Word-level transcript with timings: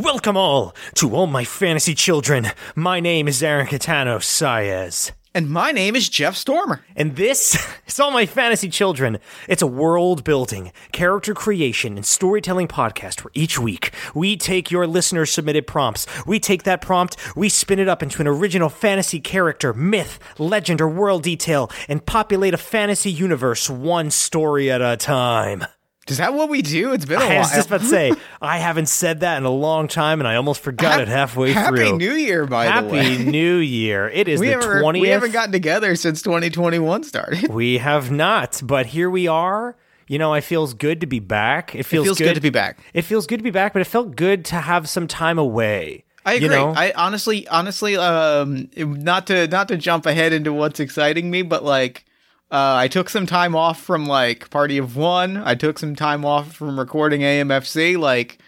off. 0.00 0.20
Hey, 0.20 0.30
Aaron. 0.30 0.32
Welcome 0.32 0.36
all 0.36 0.74
to 0.94 1.14
all 1.14 1.26
my 1.26 1.44
fantasy 1.44 1.94
children. 1.94 2.48
My 2.74 3.00
name 3.00 3.28
is 3.28 3.42
Aaron 3.42 3.66
Catano 3.66 4.18
Saez. 4.18 5.12
And 5.32 5.48
my 5.48 5.70
name 5.70 5.94
is 5.94 6.08
Jeff 6.08 6.34
Stormer. 6.34 6.80
And 6.96 7.14
this 7.14 7.56
is 7.86 8.00
All 8.00 8.10
My 8.10 8.26
Fantasy 8.26 8.68
Children. 8.68 9.18
It's 9.48 9.62
a 9.62 9.66
world 9.66 10.24
building, 10.24 10.72
character 10.90 11.34
creation, 11.34 11.96
and 11.96 12.04
storytelling 12.04 12.66
podcast 12.66 13.22
where 13.22 13.30
each 13.34 13.58
week 13.58 13.92
we 14.12 14.36
take 14.36 14.72
your 14.72 14.88
listener 14.88 15.26
submitted 15.26 15.68
prompts. 15.68 16.06
We 16.26 16.40
take 16.40 16.64
that 16.64 16.80
prompt, 16.82 17.16
we 17.36 17.48
spin 17.48 17.78
it 17.78 17.88
up 17.88 18.02
into 18.02 18.20
an 18.20 18.26
original 18.26 18.68
fantasy 18.68 19.20
character, 19.20 19.72
myth, 19.72 20.18
legend, 20.38 20.80
or 20.80 20.88
world 20.88 21.22
detail, 21.22 21.70
and 21.88 22.04
populate 22.04 22.54
a 22.54 22.58
fantasy 22.58 23.12
universe 23.12 23.70
one 23.70 24.10
story 24.10 24.70
at 24.70 24.82
a 24.82 24.96
time. 24.96 25.64
Is 26.10 26.18
that 26.18 26.34
what 26.34 26.48
we 26.48 26.62
do? 26.62 26.92
It's 26.92 27.04
been 27.04 27.20
a 27.20 27.24
I 27.24 27.38
was 27.38 27.48
while. 27.48 27.56
just 27.56 27.68
about 27.68 27.80
to 27.80 27.86
say, 27.86 28.12
I 28.42 28.58
haven't 28.58 28.86
said 28.86 29.20
that 29.20 29.36
in 29.38 29.44
a 29.44 29.50
long 29.50 29.88
time, 29.88 30.20
and 30.20 30.28
I 30.28 30.36
almost 30.36 30.60
forgot 30.60 30.92
Hap- 30.92 31.00
it 31.02 31.08
halfway 31.08 31.52
Happy 31.52 31.76
through. 31.76 31.84
Happy 31.86 31.96
New 31.98 32.12
Year, 32.14 32.46
by 32.46 32.80
the 32.80 32.88
way. 32.88 33.04
Happy. 33.04 33.24
New 33.24 33.56
Year! 33.56 34.08
It 34.08 34.28
is 34.28 34.40
we, 34.40 34.48
the 34.48 34.52
haven't, 34.54 34.80
twentieth. 34.80 35.02
we 35.02 35.08
haven't 35.08 35.32
gotten 35.32 35.52
together 35.52 35.94
since 35.96 36.22
2021 36.22 37.04
started. 37.04 37.48
We 37.48 37.78
have 37.78 38.10
not, 38.10 38.60
but 38.64 38.86
here 38.86 39.10
we 39.10 39.28
are. 39.28 39.76
You 40.08 40.18
know, 40.18 40.34
it 40.34 40.42
feels 40.42 40.74
good 40.74 41.02
to 41.02 41.06
be 41.06 41.20
back. 41.20 41.74
It 41.76 41.84
feels, 41.84 42.04
feels 42.04 42.18
good 42.18 42.34
to 42.34 42.40
be 42.40 42.50
back. 42.50 42.80
It 42.92 43.02
feels 43.02 43.28
good 43.28 43.36
to 43.36 43.44
be 43.44 43.52
back, 43.52 43.72
but 43.72 43.80
it 43.80 43.86
felt 43.86 44.16
good 44.16 44.44
to 44.46 44.56
have 44.56 44.88
some 44.88 45.06
time 45.06 45.38
away. 45.38 46.04
I 46.26 46.34
agree. 46.34 46.48
You 46.48 46.50
know? 46.50 46.74
I 46.76 46.92
honestly, 46.96 47.46
honestly, 47.46 47.96
um, 47.96 48.68
not 48.76 49.28
to 49.28 49.46
not 49.46 49.68
to 49.68 49.76
jump 49.76 50.06
ahead 50.06 50.32
into 50.32 50.52
what's 50.52 50.80
exciting 50.80 51.30
me, 51.30 51.42
but 51.42 51.64
like, 51.64 52.04
uh, 52.50 52.74
I 52.76 52.88
took 52.88 53.08
some 53.08 53.26
time 53.26 53.54
off 53.54 53.80
from 53.80 54.06
like 54.06 54.50
Party 54.50 54.78
of 54.78 54.96
One. 54.96 55.36
I 55.36 55.54
took 55.54 55.78
some 55.78 55.94
time 55.94 56.24
off 56.24 56.52
from 56.52 56.78
recording 56.78 57.20
AMFC. 57.20 57.96
Like, 57.96 58.38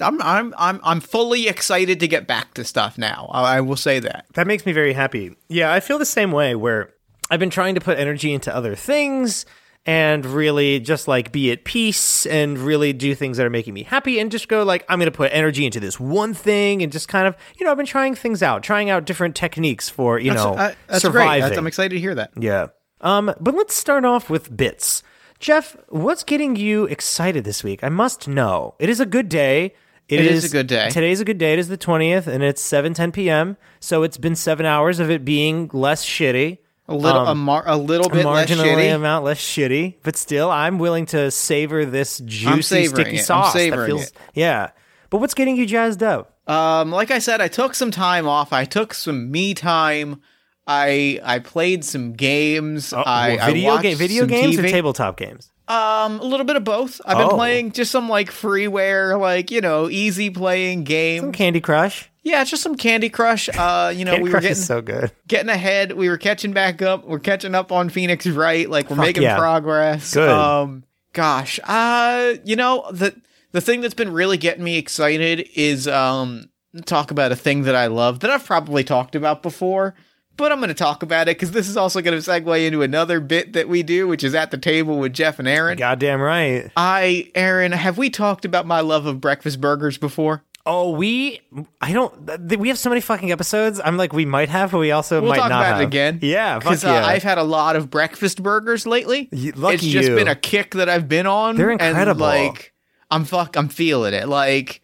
I'm 0.00 0.20
I'm 0.22 0.52
I'm 0.58 0.80
I'm 0.82 1.00
fully 1.00 1.46
excited 1.46 2.00
to 2.00 2.08
get 2.08 2.26
back 2.26 2.54
to 2.54 2.64
stuff 2.64 2.98
now. 2.98 3.30
I, 3.32 3.58
I 3.58 3.60
will 3.60 3.76
say 3.76 4.00
that. 4.00 4.26
that 4.34 4.48
makes 4.48 4.66
me 4.66 4.72
very 4.72 4.92
happy. 4.92 5.36
Yeah, 5.48 5.72
I 5.72 5.80
feel 5.80 5.98
the 5.98 6.06
same 6.06 6.32
way. 6.32 6.56
Where 6.56 6.90
I've 7.30 7.38
been 7.38 7.50
trying 7.50 7.76
to 7.76 7.80
put 7.80 7.98
energy 7.98 8.32
into 8.32 8.54
other 8.54 8.74
things 8.74 9.46
and 9.86 10.24
really 10.24 10.80
just 10.80 11.06
like 11.06 11.30
be 11.30 11.52
at 11.52 11.64
peace 11.64 12.26
and 12.26 12.58
really 12.58 12.92
do 12.92 13.14
things 13.14 13.36
that 13.36 13.46
are 13.46 13.50
making 13.50 13.74
me 13.74 13.82
happy 13.82 14.18
and 14.18 14.32
just 14.32 14.48
go 14.48 14.62
like 14.64 14.84
I'm 14.88 14.98
going 14.98 15.10
to 15.10 15.16
put 15.16 15.30
energy 15.32 15.66
into 15.66 15.78
this 15.78 16.00
one 16.00 16.32
thing 16.34 16.82
and 16.82 16.90
just 16.90 17.06
kind 17.06 17.28
of 17.28 17.36
you 17.56 17.64
know 17.64 17.70
I've 17.70 17.76
been 17.76 17.86
trying 17.86 18.16
things 18.16 18.42
out, 18.42 18.64
trying 18.64 18.90
out 18.90 19.04
different 19.04 19.36
techniques 19.36 19.88
for 19.88 20.18
you 20.18 20.32
know 20.32 20.54
uh, 20.54 20.74
that's 20.88 21.02
surviving. 21.02 21.28
great. 21.28 21.40
That's, 21.40 21.58
I'm 21.58 21.66
excited 21.68 21.94
to 21.94 22.00
hear 22.00 22.16
that. 22.16 22.32
Yeah. 22.36 22.68
Um, 23.04 23.32
but 23.38 23.54
let's 23.54 23.74
start 23.74 24.04
off 24.04 24.28
with 24.28 24.56
bits. 24.56 25.02
Jeff, 25.38 25.76
what's 25.90 26.24
getting 26.24 26.56
you 26.56 26.86
excited 26.86 27.44
this 27.44 27.62
week? 27.62 27.84
I 27.84 27.88
must 27.90 28.26
know. 28.26 28.74
It 28.78 28.88
is 28.88 28.98
a 28.98 29.06
good 29.06 29.28
day. 29.28 29.74
It 30.08 30.20
is 30.20 30.44
a 30.44 30.48
good 30.48 30.66
day. 30.66 30.90
Today's 30.90 31.20
a 31.20 31.24
good 31.24 31.38
day. 31.38 31.52
It 31.52 31.58
is 31.58 31.68
the 31.68 31.78
20th, 31.78 32.26
and 32.26 32.42
it's 32.42 32.62
7.10 32.62 33.12
p.m., 33.12 33.56
so 33.80 34.02
it's 34.02 34.16
been 34.18 34.34
seven 34.36 34.66
hours 34.66 35.00
of 35.00 35.10
it 35.10 35.24
being 35.24 35.70
less 35.72 36.04
shitty. 36.04 36.58
A 36.88 36.94
little, 36.94 37.22
Um, 37.22 37.28
a, 37.28 37.34
mar- 37.34 37.64
a 37.66 37.76
little 37.76 38.10
bit 38.10 38.26
less 38.26 38.50
marginally 38.50 38.74
shitty. 38.76 38.94
amount 38.94 39.24
less 39.24 39.40
shitty, 39.40 39.94
but 40.02 40.16
still, 40.16 40.50
I'm 40.50 40.78
willing 40.78 41.06
to 41.06 41.30
savor 41.30 41.86
this 41.86 42.18
juicy, 42.18 42.86
sticky 42.86 43.16
it. 43.16 43.18
I'm 43.20 43.24
sauce. 43.24 43.52
that 43.54 43.58
savoring 43.58 43.86
feels, 43.86 44.02
it. 44.08 44.12
Yeah. 44.34 44.70
But 45.08 45.18
what's 45.18 45.32
getting 45.32 45.56
you 45.56 45.64
jazzed 45.64 46.02
up? 46.02 46.36
Um, 46.46 46.90
like 46.90 47.10
I 47.10 47.20
said, 47.20 47.40
I 47.40 47.48
took 47.48 47.74
some 47.74 47.90
time 47.90 48.28
off. 48.28 48.52
I 48.52 48.66
took 48.66 48.92
some 48.92 49.30
me 49.30 49.54
time. 49.54 50.20
I 50.66 51.20
I 51.22 51.38
played 51.40 51.84
some 51.84 52.12
games. 52.12 52.92
I, 52.92 53.32
Oh, 53.32 53.36
Well, 53.36 53.46
video 53.46 53.72
I 53.74 53.82
game, 53.82 53.96
video 53.98 54.26
games 54.26 54.58
or 54.58 54.62
tabletop 54.62 55.16
games? 55.16 55.50
Um, 55.66 56.20
a 56.20 56.24
little 56.24 56.44
bit 56.44 56.56
of 56.56 56.64
both. 56.64 57.00
I've 57.06 57.16
been 57.16 57.28
Oh. 57.28 57.36
playing 57.36 57.72
just 57.72 57.90
some 57.90 58.08
like 58.08 58.30
freeware, 58.30 59.18
like 59.18 59.50
you 59.50 59.60
know, 59.60 59.88
easy 59.90 60.30
playing 60.30 60.84
game. 60.84 61.22
Some. 61.22 61.32
Candy 61.32 61.60
Crush. 61.60 62.10
Yeah, 62.22 62.42
just 62.44 62.62
some 62.62 62.74
Candy 62.76 63.10
Crush. 63.10 63.48
Uh, 63.50 63.92
you 63.94 64.04
know, 64.06 64.12
Candy 64.12 64.24
we 64.24 64.28
were 64.30 64.34
Crush 64.34 64.42
getting 64.42 64.52
is 64.58 64.66
so 64.66 64.80
good. 64.82 65.12
getting 65.28 65.50
ahead. 65.50 65.92
We 65.92 66.08
were 66.08 66.16
catching 66.18 66.52
back 66.52 66.80
up. 66.82 67.04
We're 67.06 67.18
catching 67.18 67.54
up 67.54 67.70
on 67.72 67.88
Phoenix 67.90 68.26
Wright. 68.26 68.68
Like 68.68 68.88
we're 68.90 68.96
Fuck 68.96 69.04
making 69.06 69.22
yeah. 69.24 69.36
progress. 69.36 70.14
Good. 70.14 70.28
Um, 70.30 70.84
gosh, 71.12 71.60
uh, 71.64 72.34
you 72.44 72.56
know 72.56 72.86
the 72.90 73.14
the 73.52 73.60
thing 73.60 73.80
that's 73.82 73.94
been 73.94 74.12
really 74.12 74.36
getting 74.38 74.64
me 74.64 74.76
excited 74.78 75.46
is 75.54 75.86
um 75.88 76.48
talk 76.86 77.10
about 77.10 77.30
a 77.32 77.36
thing 77.36 77.62
that 77.64 77.74
I 77.74 77.86
love 77.86 78.20
that 78.20 78.30
I've 78.30 78.44
probably 78.44 78.84
talked 78.84 79.14
about 79.14 79.42
before. 79.42 79.94
But 80.36 80.50
I'm 80.52 80.58
going 80.58 80.68
to 80.68 80.74
talk 80.74 81.02
about 81.02 81.28
it 81.28 81.36
because 81.36 81.52
this 81.52 81.68
is 81.68 81.76
also 81.76 82.00
going 82.00 82.20
to 82.20 82.30
segue 82.30 82.66
into 82.66 82.82
another 82.82 83.20
bit 83.20 83.52
that 83.52 83.68
we 83.68 83.82
do, 83.84 84.08
which 84.08 84.24
is 84.24 84.34
at 84.34 84.50
the 84.50 84.58
table 84.58 84.98
with 84.98 85.12
Jeff 85.12 85.38
and 85.38 85.46
Aaron. 85.46 85.78
Goddamn 85.78 86.20
right. 86.20 86.70
I, 86.76 87.30
Aaron, 87.36 87.70
have 87.72 87.98
we 87.98 88.10
talked 88.10 88.44
about 88.44 88.66
my 88.66 88.80
love 88.80 89.06
of 89.06 89.20
breakfast 89.20 89.60
burgers 89.60 89.96
before? 89.96 90.42
Oh, 90.66 90.92
we 90.92 91.40
I 91.82 91.92
don't 91.92 92.26
th- 92.48 92.58
we 92.58 92.68
have 92.68 92.78
so 92.78 92.88
many 92.88 93.02
fucking 93.02 93.30
episodes. 93.30 93.80
I'm 93.84 93.98
like 93.98 94.14
we 94.14 94.24
might 94.24 94.48
have, 94.48 94.70
but 94.72 94.78
we 94.78 94.92
also 94.92 95.20
We'll 95.20 95.28
might 95.32 95.36
talk 95.36 95.50
not 95.50 95.60
about 95.60 95.72
have. 95.74 95.80
it 95.82 95.84
again. 95.84 96.18
Yeah, 96.22 96.54
fuck 96.54 96.62
Because 96.62 96.84
yeah. 96.84 97.04
uh, 97.04 97.06
I've 97.06 97.22
had 97.22 97.36
a 97.36 97.42
lot 97.42 97.76
of 97.76 97.90
breakfast 97.90 98.42
burgers 98.42 98.86
lately. 98.86 99.28
Y- 99.30 99.52
lucky 99.54 99.74
it's 99.74 99.84
just 99.84 100.08
you. 100.08 100.14
been 100.16 100.26
a 100.26 100.34
kick 100.34 100.70
that 100.76 100.88
I've 100.88 101.06
been 101.06 101.26
on. 101.26 101.56
They're 101.56 101.68
And 101.70 101.82
incredible. 101.82 102.22
like 102.24 102.72
I'm 103.10 103.26
fuck, 103.26 103.56
I'm 103.58 103.68
feeling 103.68 104.14
it. 104.14 104.26
Like 104.26 104.80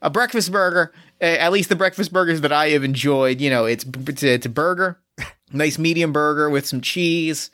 a 0.00 0.08
breakfast 0.08 0.50
burger. 0.50 0.94
At 1.20 1.52
least 1.52 1.68
the 1.68 1.76
breakfast 1.76 2.12
burgers 2.12 2.42
that 2.42 2.52
I 2.52 2.70
have 2.70 2.84
enjoyed. 2.84 3.40
You 3.40 3.50
know, 3.50 3.64
it's 3.64 3.84
it's, 4.06 4.22
it's 4.22 4.46
a 4.46 4.48
burger, 4.50 5.00
nice 5.52 5.78
medium 5.78 6.12
burger 6.12 6.48
with 6.48 6.66
some 6.66 6.80
cheese, 6.80 7.50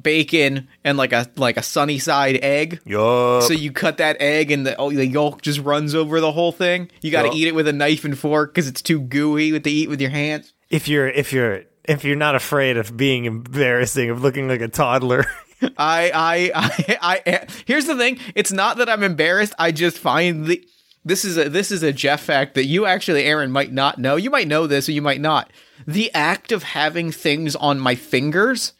bacon, 0.00 0.68
and 0.84 0.98
like 0.98 1.12
a 1.12 1.30
like 1.36 1.56
a 1.56 1.62
sunny 1.62 1.98
side 1.98 2.38
egg. 2.42 2.80
Yup. 2.84 3.42
So 3.44 3.52
you 3.52 3.72
cut 3.72 3.98
that 3.98 4.20
egg 4.20 4.50
and 4.50 4.66
the, 4.66 4.76
oh, 4.76 4.90
the 4.90 5.06
yolk 5.06 5.42
just 5.42 5.60
runs 5.60 5.94
over 5.94 6.20
the 6.20 6.32
whole 6.32 6.52
thing. 6.52 6.90
You 7.00 7.10
got 7.10 7.22
to 7.22 7.28
Yup. 7.28 7.36
eat 7.36 7.48
it 7.48 7.54
with 7.54 7.68
a 7.68 7.72
knife 7.72 8.04
and 8.04 8.18
fork 8.18 8.52
because 8.52 8.68
it's 8.68 8.82
too 8.82 9.00
gooey 9.00 9.52
with 9.52 9.64
to 9.64 9.70
eat 9.70 9.88
with 9.88 10.00
your 10.00 10.10
hands. 10.10 10.52
if 10.68 10.88
you're 10.88 11.08
if 11.08 11.32
you're 11.32 11.62
if 11.84 12.04
you're 12.04 12.16
not 12.16 12.34
afraid 12.34 12.76
of 12.76 12.96
being 12.96 13.24
embarrassing 13.24 14.10
of 14.10 14.22
looking 14.22 14.48
like 14.48 14.60
a 14.60 14.68
toddler. 14.68 15.24
I, 15.78 16.10
I, 16.14 16.50
I, 17.00 17.22
I, 17.26 17.46
here's 17.64 17.86
the 17.86 17.96
thing. 17.96 18.18
It's 18.34 18.52
not 18.52 18.76
that 18.76 18.90
I'm 18.90 19.02
embarrassed. 19.02 19.54
I 19.58 19.72
just 19.72 19.96
find 19.98 20.44
the, 20.44 20.62
this 21.06 21.24
is 21.24 21.38
a, 21.38 21.48
this 21.48 21.70
is 21.70 21.82
a 21.82 21.92
Jeff 21.92 22.20
fact 22.20 22.54
that 22.56 22.66
you 22.66 22.84
actually, 22.84 23.24
Aaron, 23.24 23.50
might 23.50 23.72
not 23.72 23.98
know. 23.98 24.16
You 24.16 24.28
might 24.28 24.48
know 24.48 24.66
this 24.66 24.88
or 24.88 24.92
you 24.92 25.00
might 25.02 25.20
not. 25.20 25.50
The 25.86 26.12
act 26.12 26.52
of 26.52 26.62
having 26.62 27.10
things 27.12 27.56
on 27.56 27.78
my 27.80 27.94
fingers, 27.94 28.72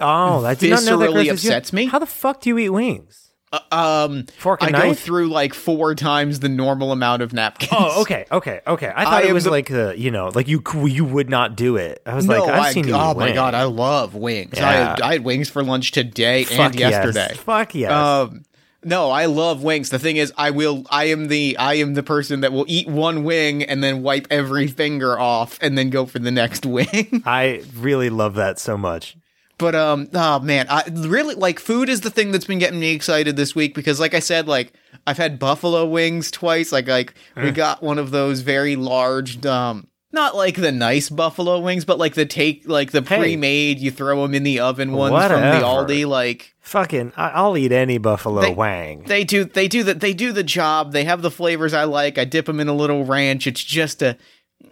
oh, 0.00 0.44
I 0.44 0.54
did 0.54 0.70
not 0.70 0.84
know 0.84 0.98
that 0.98 1.10
Viscerally 1.10 1.24
grosses 1.24 1.44
you- 1.44 1.50
upsets 1.50 1.72
me. 1.72 1.86
How 1.86 1.98
the 1.98 2.06
fuck 2.06 2.40
do 2.42 2.50
you 2.50 2.58
eat 2.58 2.68
wings? 2.70 3.28
um, 3.72 4.26
Fork 4.38 4.62
I 4.62 4.66
and 4.68 4.76
go 4.76 4.82
knife? 4.90 5.00
through 5.00 5.28
like 5.28 5.54
four 5.54 5.96
times 5.96 6.38
the 6.38 6.48
normal 6.48 6.92
amount 6.92 7.22
of 7.22 7.32
napkins. 7.32 7.72
Oh, 7.74 8.02
okay, 8.02 8.24
okay, 8.30 8.60
okay. 8.64 8.92
I 8.94 9.02
thought 9.04 9.12
I 9.14 9.22
it 9.22 9.28
am 9.30 9.34
was 9.34 9.42
the- 9.44 9.50
like 9.50 9.66
the 9.68 9.92
you 9.98 10.12
know 10.12 10.30
like 10.32 10.46
you 10.46 10.62
you 10.86 11.04
would 11.04 11.28
not 11.28 11.56
do 11.56 11.76
it. 11.76 12.00
I 12.06 12.14
was 12.14 12.26
No, 12.26 12.44
like 12.44 12.48
I've 12.52 12.60
I, 12.66 12.72
seen 12.72 12.86
you. 12.86 12.94
oh 12.94 13.10
eat 13.10 13.16
my 13.16 13.24
wings. 13.24 13.34
god, 13.34 13.54
I 13.54 13.64
love 13.64 14.14
wings. 14.14 14.56
I, 14.56 14.60
Yeah. 14.60 14.88
had, 14.90 15.00
I 15.00 15.12
had 15.14 15.24
wings 15.24 15.48
for 15.50 15.64
lunch 15.64 15.90
today 15.90 16.44
Fuck 16.44 16.58
and 16.72 16.74
yes. 16.80 16.90
yesterday. 16.92 17.34
Fuck 17.38 17.74
yes. 17.74 17.90
Um, 17.90 18.44
no, 18.82 19.10
I 19.10 19.26
love 19.26 19.62
wings. 19.62 19.90
The 19.90 19.98
thing 19.98 20.16
is, 20.16 20.32
I 20.38 20.50
will. 20.50 20.84
I 20.90 21.04
am 21.04 21.28
the. 21.28 21.56
I 21.58 21.74
am 21.74 21.94
the 21.94 22.02
person 22.02 22.40
that 22.40 22.52
will 22.52 22.64
eat 22.68 22.88
one 22.88 23.24
wing 23.24 23.62
and 23.62 23.84
then 23.84 24.02
wipe 24.02 24.26
every 24.30 24.66
finger 24.66 25.18
off 25.18 25.58
and 25.60 25.76
then 25.76 25.90
go 25.90 26.06
for 26.06 26.18
the 26.18 26.30
next 26.30 26.64
wing. 26.66 27.22
I 27.26 27.62
really 27.76 28.10
love 28.10 28.34
that 28.36 28.58
so 28.58 28.76
much. 28.78 29.16
but 29.58 29.74
um, 29.74 30.08
oh 30.14 30.40
man, 30.40 30.66
I 30.70 30.84
really 30.94 31.34
like 31.34 31.58
food 31.60 31.90
is 31.90 32.00
the 32.00 32.10
thing 32.10 32.32
that's 32.32 32.46
been 32.46 32.58
getting 32.58 32.80
me 32.80 32.94
excited 32.94 33.36
this 33.36 33.54
week 33.54 33.74
because, 33.74 34.00
like 34.00 34.14
I 34.14 34.20
said, 34.20 34.48
like 34.48 34.72
I've 35.06 35.18
had 35.18 35.38
buffalo 35.38 35.84
wings 35.84 36.30
twice. 36.30 36.72
Like 36.72 36.88
like 36.88 37.12
we 37.36 37.50
got 37.50 37.82
one 37.82 37.98
of 37.98 38.10
those 38.10 38.40
very 38.40 38.76
large 38.76 39.44
um. 39.44 39.86
Not 40.12 40.34
like 40.34 40.56
the 40.56 40.72
nice 40.72 41.08
buffalo 41.08 41.60
wings, 41.60 41.84
but 41.84 41.98
like 41.98 42.14
the 42.14 42.26
take, 42.26 42.68
like 42.68 42.90
the 42.90 43.00
Hey. 43.02 43.18
pre-made, 43.18 43.78
you 43.78 43.92
throw 43.92 44.22
them 44.22 44.34
in 44.34 44.42
the 44.42 44.58
oven 44.58 44.90
ones 44.92 45.10
from 45.12 45.22
Whatever. 45.40 45.58
the 45.58 45.64
Aldi. 45.64 46.06
Like 46.06 46.54
Fucking, 46.60 47.12
I'll 47.16 47.56
eat 47.56 47.70
any 47.70 47.98
buffalo 47.98 48.40
They- 48.42 48.52
wang. 48.52 49.04
They 49.06 49.22
do. 49.24 49.44
They 49.44 49.68
do 49.68 49.84
that. 49.84 50.00
They 50.00 50.12
do 50.12 50.32
the 50.32 50.42
job. 50.42 50.92
They 50.92 51.04
have 51.04 51.22
the 51.22 51.30
flavors 51.30 51.72
I 51.72 51.84
like. 51.84 52.18
I 52.18 52.24
dip 52.24 52.46
them 52.46 52.58
in 52.60 52.66
a 52.68 52.74
little 52.74 53.04
ranch. 53.04 53.46
It's 53.46 53.62
just 53.62 54.02
a. 54.02 54.16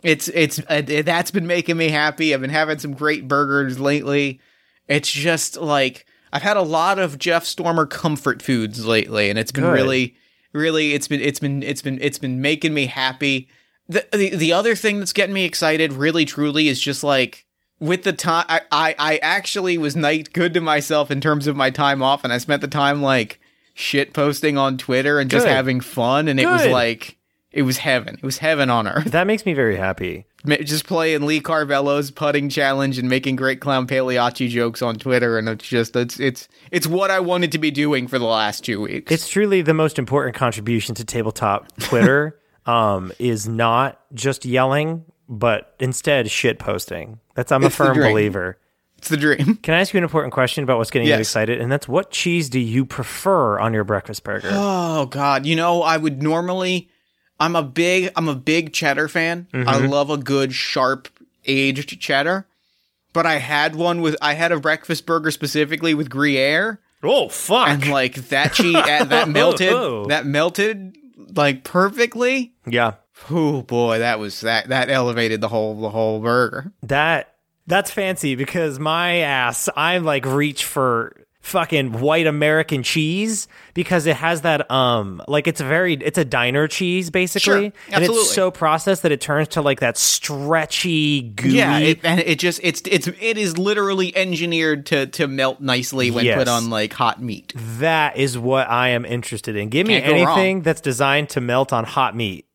It's 0.02 0.28
it's 0.28 0.60
uh, 0.68 0.82
that's 1.04 1.30
been 1.30 1.46
making 1.46 1.76
me 1.76 1.88
happy. 1.88 2.34
I've 2.34 2.40
been 2.40 2.50
having 2.50 2.78
some 2.78 2.92
great 2.94 3.26
burgers 3.28 3.78
lately. 3.80 4.40
It's 4.88 5.10
just 5.10 5.56
like 5.56 6.04
I've 6.32 6.42
had 6.42 6.56
a 6.56 6.62
lot 6.62 6.98
of 6.98 7.18
Jeff 7.18 7.44
Stormer 7.44 7.86
comfort 7.86 8.42
foods 8.42 8.84
lately, 8.84 9.30
and 9.30 9.38
it's 9.38 9.50
been 9.52 9.64
Good. 9.64 9.72
really, 9.72 10.14
really. 10.52 10.94
It's 10.94 11.08
been 11.08 11.20
it's 11.20 11.38
been 11.40 11.62
it's 11.62 11.82
been 11.82 11.98
it's 12.00 12.18
been 12.18 12.40
making 12.40 12.74
me 12.74 12.86
happy. 12.86 13.48
The, 13.88 14.06
the 14.12 14.36
the 14.36 14.52
other 14.52 14.74
thing 14.74 14.98
that's 14.98 15.12
getting 15.12 15.34
me 15.34 15.44
excited, 15.44 15.92
really 15.92 16.24
truly, 16.24 16.68
is 16.68 16.80
just 16.80 17.02
like 17.02 17.46
with 17.80 18.04
the 18.04 18.12
time. 18.12 18.44
I, 18.48 18.60
I 18.70 18.94
I 18.98 19.16
actually 19.18 19.78
was 19.78 19.96
night 19.96 20.32
good 20.32 20.54
to 20.54 20.60
myself 20.60 21.10
in 21.10 21.20
terms 21.20 21.46
of 21.46 21.56
my 21.56 21.70
time 21.70 22.02
off, 22.02 22.24
and 22.24 22.32
I 22.32 22.38
spent 22.38 22.60
the 22.60 22.68
time 22.68 23.02
like 23.02 23.40
shit 23.74 24.12
posting 24.12 24.58
on 24.58 24.76
Twitter 24.76 25.18
and 25.18 25.30
just 25.30 25.46
Good. 25.46 25.52
having 25.52 25.80
fun, 25.80 26.28
and 26.28 26.38
it 26.38 26.46
was 26.46 26.66
like 26.66 27.16
it 27.50 27.62
was 27.62 27.78
heaven. 27.78 28.16
It 28.16 28.22
was 28.22 28.38
heaven 28.38 28.68
on 28.68 28.86
earth. 28.86 29.12
That 29.12 29.26
makes 29.26 29.46
me 29.46 29.54
very 29.54 29.76
happy. 29.76 30.26
Just 30.46 30.86
playing 30.86 31.26
Lee 31.26 31.40
Carvello's 31.40 32.10
putting 32.10 32.48
challenge 32.48 32.98
and 32.98 33.08
making 33.08 33.36
great 33.36 33.60
clown 33.60 33.86
Pagliacci 33.86 34.48
jokes 34.48 34.82
on 34.82 34.96
Twitter, 34.96 35.38
and 35.38 35.48
it's 35.48 35.66
just 35.66 35.96
it's 35.96 36.20
it's 36.20 36.46
it's 36.70 36.86
what 36.86 37.10
I 37.10 37.20
wanted 37.20 37.52
to 37.52 37.58
be 37.58 37.70
doing 37.70 38.06
for 38.06 38.18
the 38.18 38.26
last 38.26 38.64
two 38.64 38.82
weeks. 38.82 39.10
It's 39.10 39.28
truly 39.28 39.62
the 39.62 39.74
most 39.74 39.98
important 39.98 40.36
contribution 40.36 40.94
to 40.96 41.04
tabletop 41.04 41.74
Twitter. 41.78 42.38
um, 42.68 43.12
is 43.18 43.48
not 43.48 43.98
just 44.12 44.44
yelling, 44.44 45.04
but 45.28 45.74
instead 45.80 46.30
shit 46.30 46.58
posting. 46.58 47.18
That's 47.34 47.50
I'm 47.50 47.62
a 47.62 47.66
It's 47.66 47.76
the 47.76 47.84
firm 47.84 47.96
believer. 47.96 48.58
It's 48.98 49.08
the 49.08 49.16
dream. 49.16 49.56
Can 49.62 49.74
I 49.74 49.80
ask 49.80 49.94
you 49.94 49.98
an 49.98 50.04
important 50.04 50.34
question 50.34 50.64
about 50.64 50.76
what's 50.78 50.90
getting 50.90 51.08
you 51.08 51.14
excited? 51.14 51.60
And 51.60 51.72
that's 51.72 51.88
what 51.88 52.10
cheese 52.10 52.48
do 52.50 52.58
you 52.58 52.84
prefer 52.84 53.58
on 53.58 53.72
your 53.72 53.84
breakfast 53.84 54.22
burger? 54.22 54.50
Oh 54.52 55.06
God, 55.06 55.46
you 55.46 55.56
know 55.56 55.82
I 55.82 55.96
would 55.96 56.22
normally. 56.22 56.90
I'm 57.40 57.54
a 57.56 57.62
big 57.62 58.10
I'm 58.16 58.28
a 58.28 58.34
big 58.34 58.72
cheddar 58.72 59.08
fan. 59.08 59.46
I 59.54 59.78
love 59.78 60.10
a 60.10 60.16
good 60.16 60.52
sharp 60.52 61.08
aged 61.46 61.98
cheddar. 62.00 62.46
But 63.14 63.24
I 63.24 63.36
had 63.36 63.76
one 63.76 64.02
with 64.02 64.16
I 64.20 64.34
had 64.34 64.52
a 64.52 64.60
breakfast 64.60 65.06
burger 65.06 65.30
specifically 65.30 65.94
with 65.94 66.10
Gruyere, 66.10 66.80
oh 67.02 67.28
fuck! 67.28 67.68
and 67.68 67.88
like 67.88 68.14
that 68.14 68.52
cheese 68.54 68.74
that 68.74 69.28
melted 69.28 69.72
oh 69.72 70.06
that 70.06 70.26
melted 70.26 70.96
like 71.34 71.64
perfectly. 71.64 72.54
yeah, 72.66 72.94
Oh 73.30 73.62
boy, 73.62 73.98
that 73.98 74.18
was 74.18 74.40
that 74.42 74.68
that 74.68 74.90
elevated 74.90 75.40
the 75.40 75.48
whole 75.48 75.80
the 75.80 75.90
whole 75.90 76.20
burger. 76.20 76.72
that 76.84 77.34
that's 77.66 77.90
fancy 77.90 78.34
because 78.34 78.78
my 78.78 79.16
ass, 79.18 79.68
I 79.76 79.98
like 79.98 80.24
reach 80.24 80.64
for 80.64 81.12
fucking 81.48 81.92
white 82.00 82.26
American 82.26 82.82
cheese 82.82 83.48
because 83.74 84.06
it 84.06 84.16
has 84.16 84.42
that 84.42 84.70
um 84.70 85.22
like 85.28 85.46
it's 85.46 85.60
a 85.60 85.64
very 85.64 85.94
it's 85.94 86.18
a 86.18 86.24
diner 86.24 86.68
cheese 86.68 87.10
basically 87.10 87.70
Sure, 87.70 87.72
and 87.92 88.04
it's 88.04 88.34
so 88.34 88.50
processed 88.50 89.02
that 89.02 89.12
it 89.12 89.20
turns 89.20 89.48
to 89.48 89.62
like 89.62 89.80
that 89.80 89.96
stretchy 89.96 91.22
gooey 91.22 91.52
Yeah, 91.54 91.78
it, 91.78 92.00
and 92.04 92.20
it 92.20 92.38
just 92.38 92.60
it's 92.62 92.82
it's 92.86 93.06
it 93.08 93.36
is 93.38 93.58
literally 93.58 94.16
engineered 94.16 94.86
to 94.86 95.06
to 95.06 95.26
melt 95.26 95.60
nicely 95.60 96.10
when 96.10 96.24
Yes. 96.24 96.38
put 96.38 96.48
on 96.48 96.70
like 96.70 96.92
hot 96.92 97.22
meat. 97.22 97.52
that 97.56 98.16
is 98.16 98.36
what 98.38 98.68
I 98.68 98.88
am 98.90 99.04
interested 99.04 99.56
in 99.56 99.68
give 99.68 99.86
me 99.86 100.00
Can't 100.00 100.12
anything 100.14 100.62
that's 100.62 100.80
designed 100.80 101.30
to 101.30 101.40
melt 101.40 101.72
on 101.72 101.84
hot 101.84 102.14
meat 102.16 102.46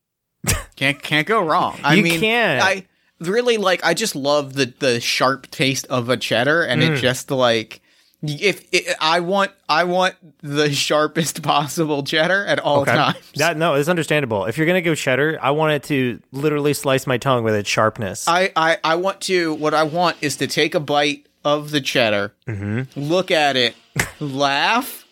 Can't 0.76 1.02
can't 1.02 1.28
go 1.28 1.42
wrong. 1.46 1.80
I 1.84 1.94
You 1.96 2.04
mean, 2.04 2.20
can't. 2.20 2.62
I 2.64 2.86
really 3.20 3.58
like. 3.58 3.86
I 3.86 3.94
just 3.94 4.16
love 4.16 4.54
the 4.56 4.74
the 4.80 5.00
sharp 5.00 5.50
taste 5.52 5.86
of 5.88 6.10
a 6.10 6.18
cheddar, 6.18 6.64
and 6.64 6.82
Mm. 6.82 6.98
it 6.98 7.00
just 7.00 7.30
like 7.32 7.80
if 8.24 8.66
it, 8.72 8.96
I 9.02 9.20
want 9.20 9.52
I 9.68 9.84
want 9.84 10.16
the 10.42 10.72
sharpest 10.74 11.42
possible 11.44 12.04
cheddar 12.04 12.46
at 12.46 12.60
all 12.60 12.86
times. 12.86 13.18
That 13.36 13.58
no, 13.58 13.74
it's 13.76 13.90
understandable. 13.90 14.46
If 14.46 14.58
you're 14.58 14.68
gonna 14.68 14.82
go 14.82 14.96
cheddar, 14.96 15.38
I 15.42 15.52
want 15.52 15.74
it 15.74 15.84
to 15.84 16.22
literally 16.32 16.74
slice 16.74 17.06
my 17.06 17.18
tongue 17.18 17.44
with 17.44 17.54
its 17.56 17.70
sharpness. 17.70 18.28
I, 18.28 18.52
I 18.56 18.78
I 18.84 18.96
want 18.96 19.22
to. 19.22 19.54
What 19.56 19.74
I 19.74 19.84
want 19.84 20.18
is 20.22 20.38
to 20.38 20.48
take 20.48 20.74
a 20.76 20.80
bite 20.80 21.28
of 21.44 21.72
the 21.72 21.82
cheddar, 21.82 22.34
Mm-hmm. 22.48 23.00
look 23.00 23.30
at 23.30 23.58
it, 23.58 23.76
laugh, 24.20 25.06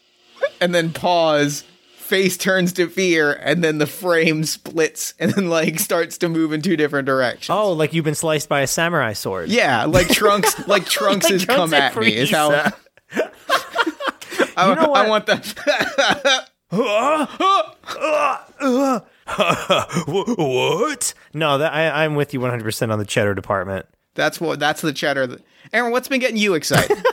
and 0.59 0.73
then 0.73 0.91
pause. 0.93 1.63
Face 1.97 2.35
turns 2.35 2.73
to 2.73 2.89
fear, 2.89 3.31
and 3.31 3.63
then 3.63 3.77
the 3.77 3.87
frame 3.87 4.43
splits, 4.43 5.13
and 5.19 5.31
then 5.31 5.49
like 5.49 5.79
starts 5.79 6.17
to 6.17 6.27
move 6.27 6.51
in 6.51 6.61
two 6.61 6.75
different 6.75 7.05
directions. 7.05 7.49
oh, 7.49 7.71
like 7.71 7.93
you've 7.93 8.03
been 8.03 8.15
sliced 8.15 8.49
by 8.49 8.59
a 8.61 8.67
samurai 8.67 9.13
sword. 9.13 9.47
Yeah, 9.47 9.85
like 9.85 10.09
Trunks, 10.09 10.67
like 10.67 10.85
Trunks 10.85 11.23
Like 11.25 11.33
has 11.33 11.45
come 11.45 11.73
at 11.73 11.95
me. 11.95 12.13
Is 12.13 12.29
how. 12.29 12.71
I, 13.13 14.69
You 14.69 14.75
know 14.75 14.89
what? 14.89 15.05
I 15.05 15.09
want 15.09 15.25
that. 15.27 16.47
what? 20.07 21.13
No, 21.33 21.57
that 21.57 21.73
I, 21.73 22.03
I'm 22.05 22.15
with 22.15 22.33
you 22.33 22.39
100 22.39 22.63
percent 22.63 22.91
on 22.91 22.99
the 22.99 23.05
cheddar 23.05 23.33
department. 23.33 23.85
that's 24.15 24.39
what. 24.41 24.59
That's 24.59 24.81
the 24.81 24.93
cheddar. 24.93 25.27
That, 25.27 25.41
Aaron, 25.73 25.91
what's 25.91 26.07
been 26.07 26.19
getting 26.19 26.37
you 26.37 26.53
excited? 26.53 26.97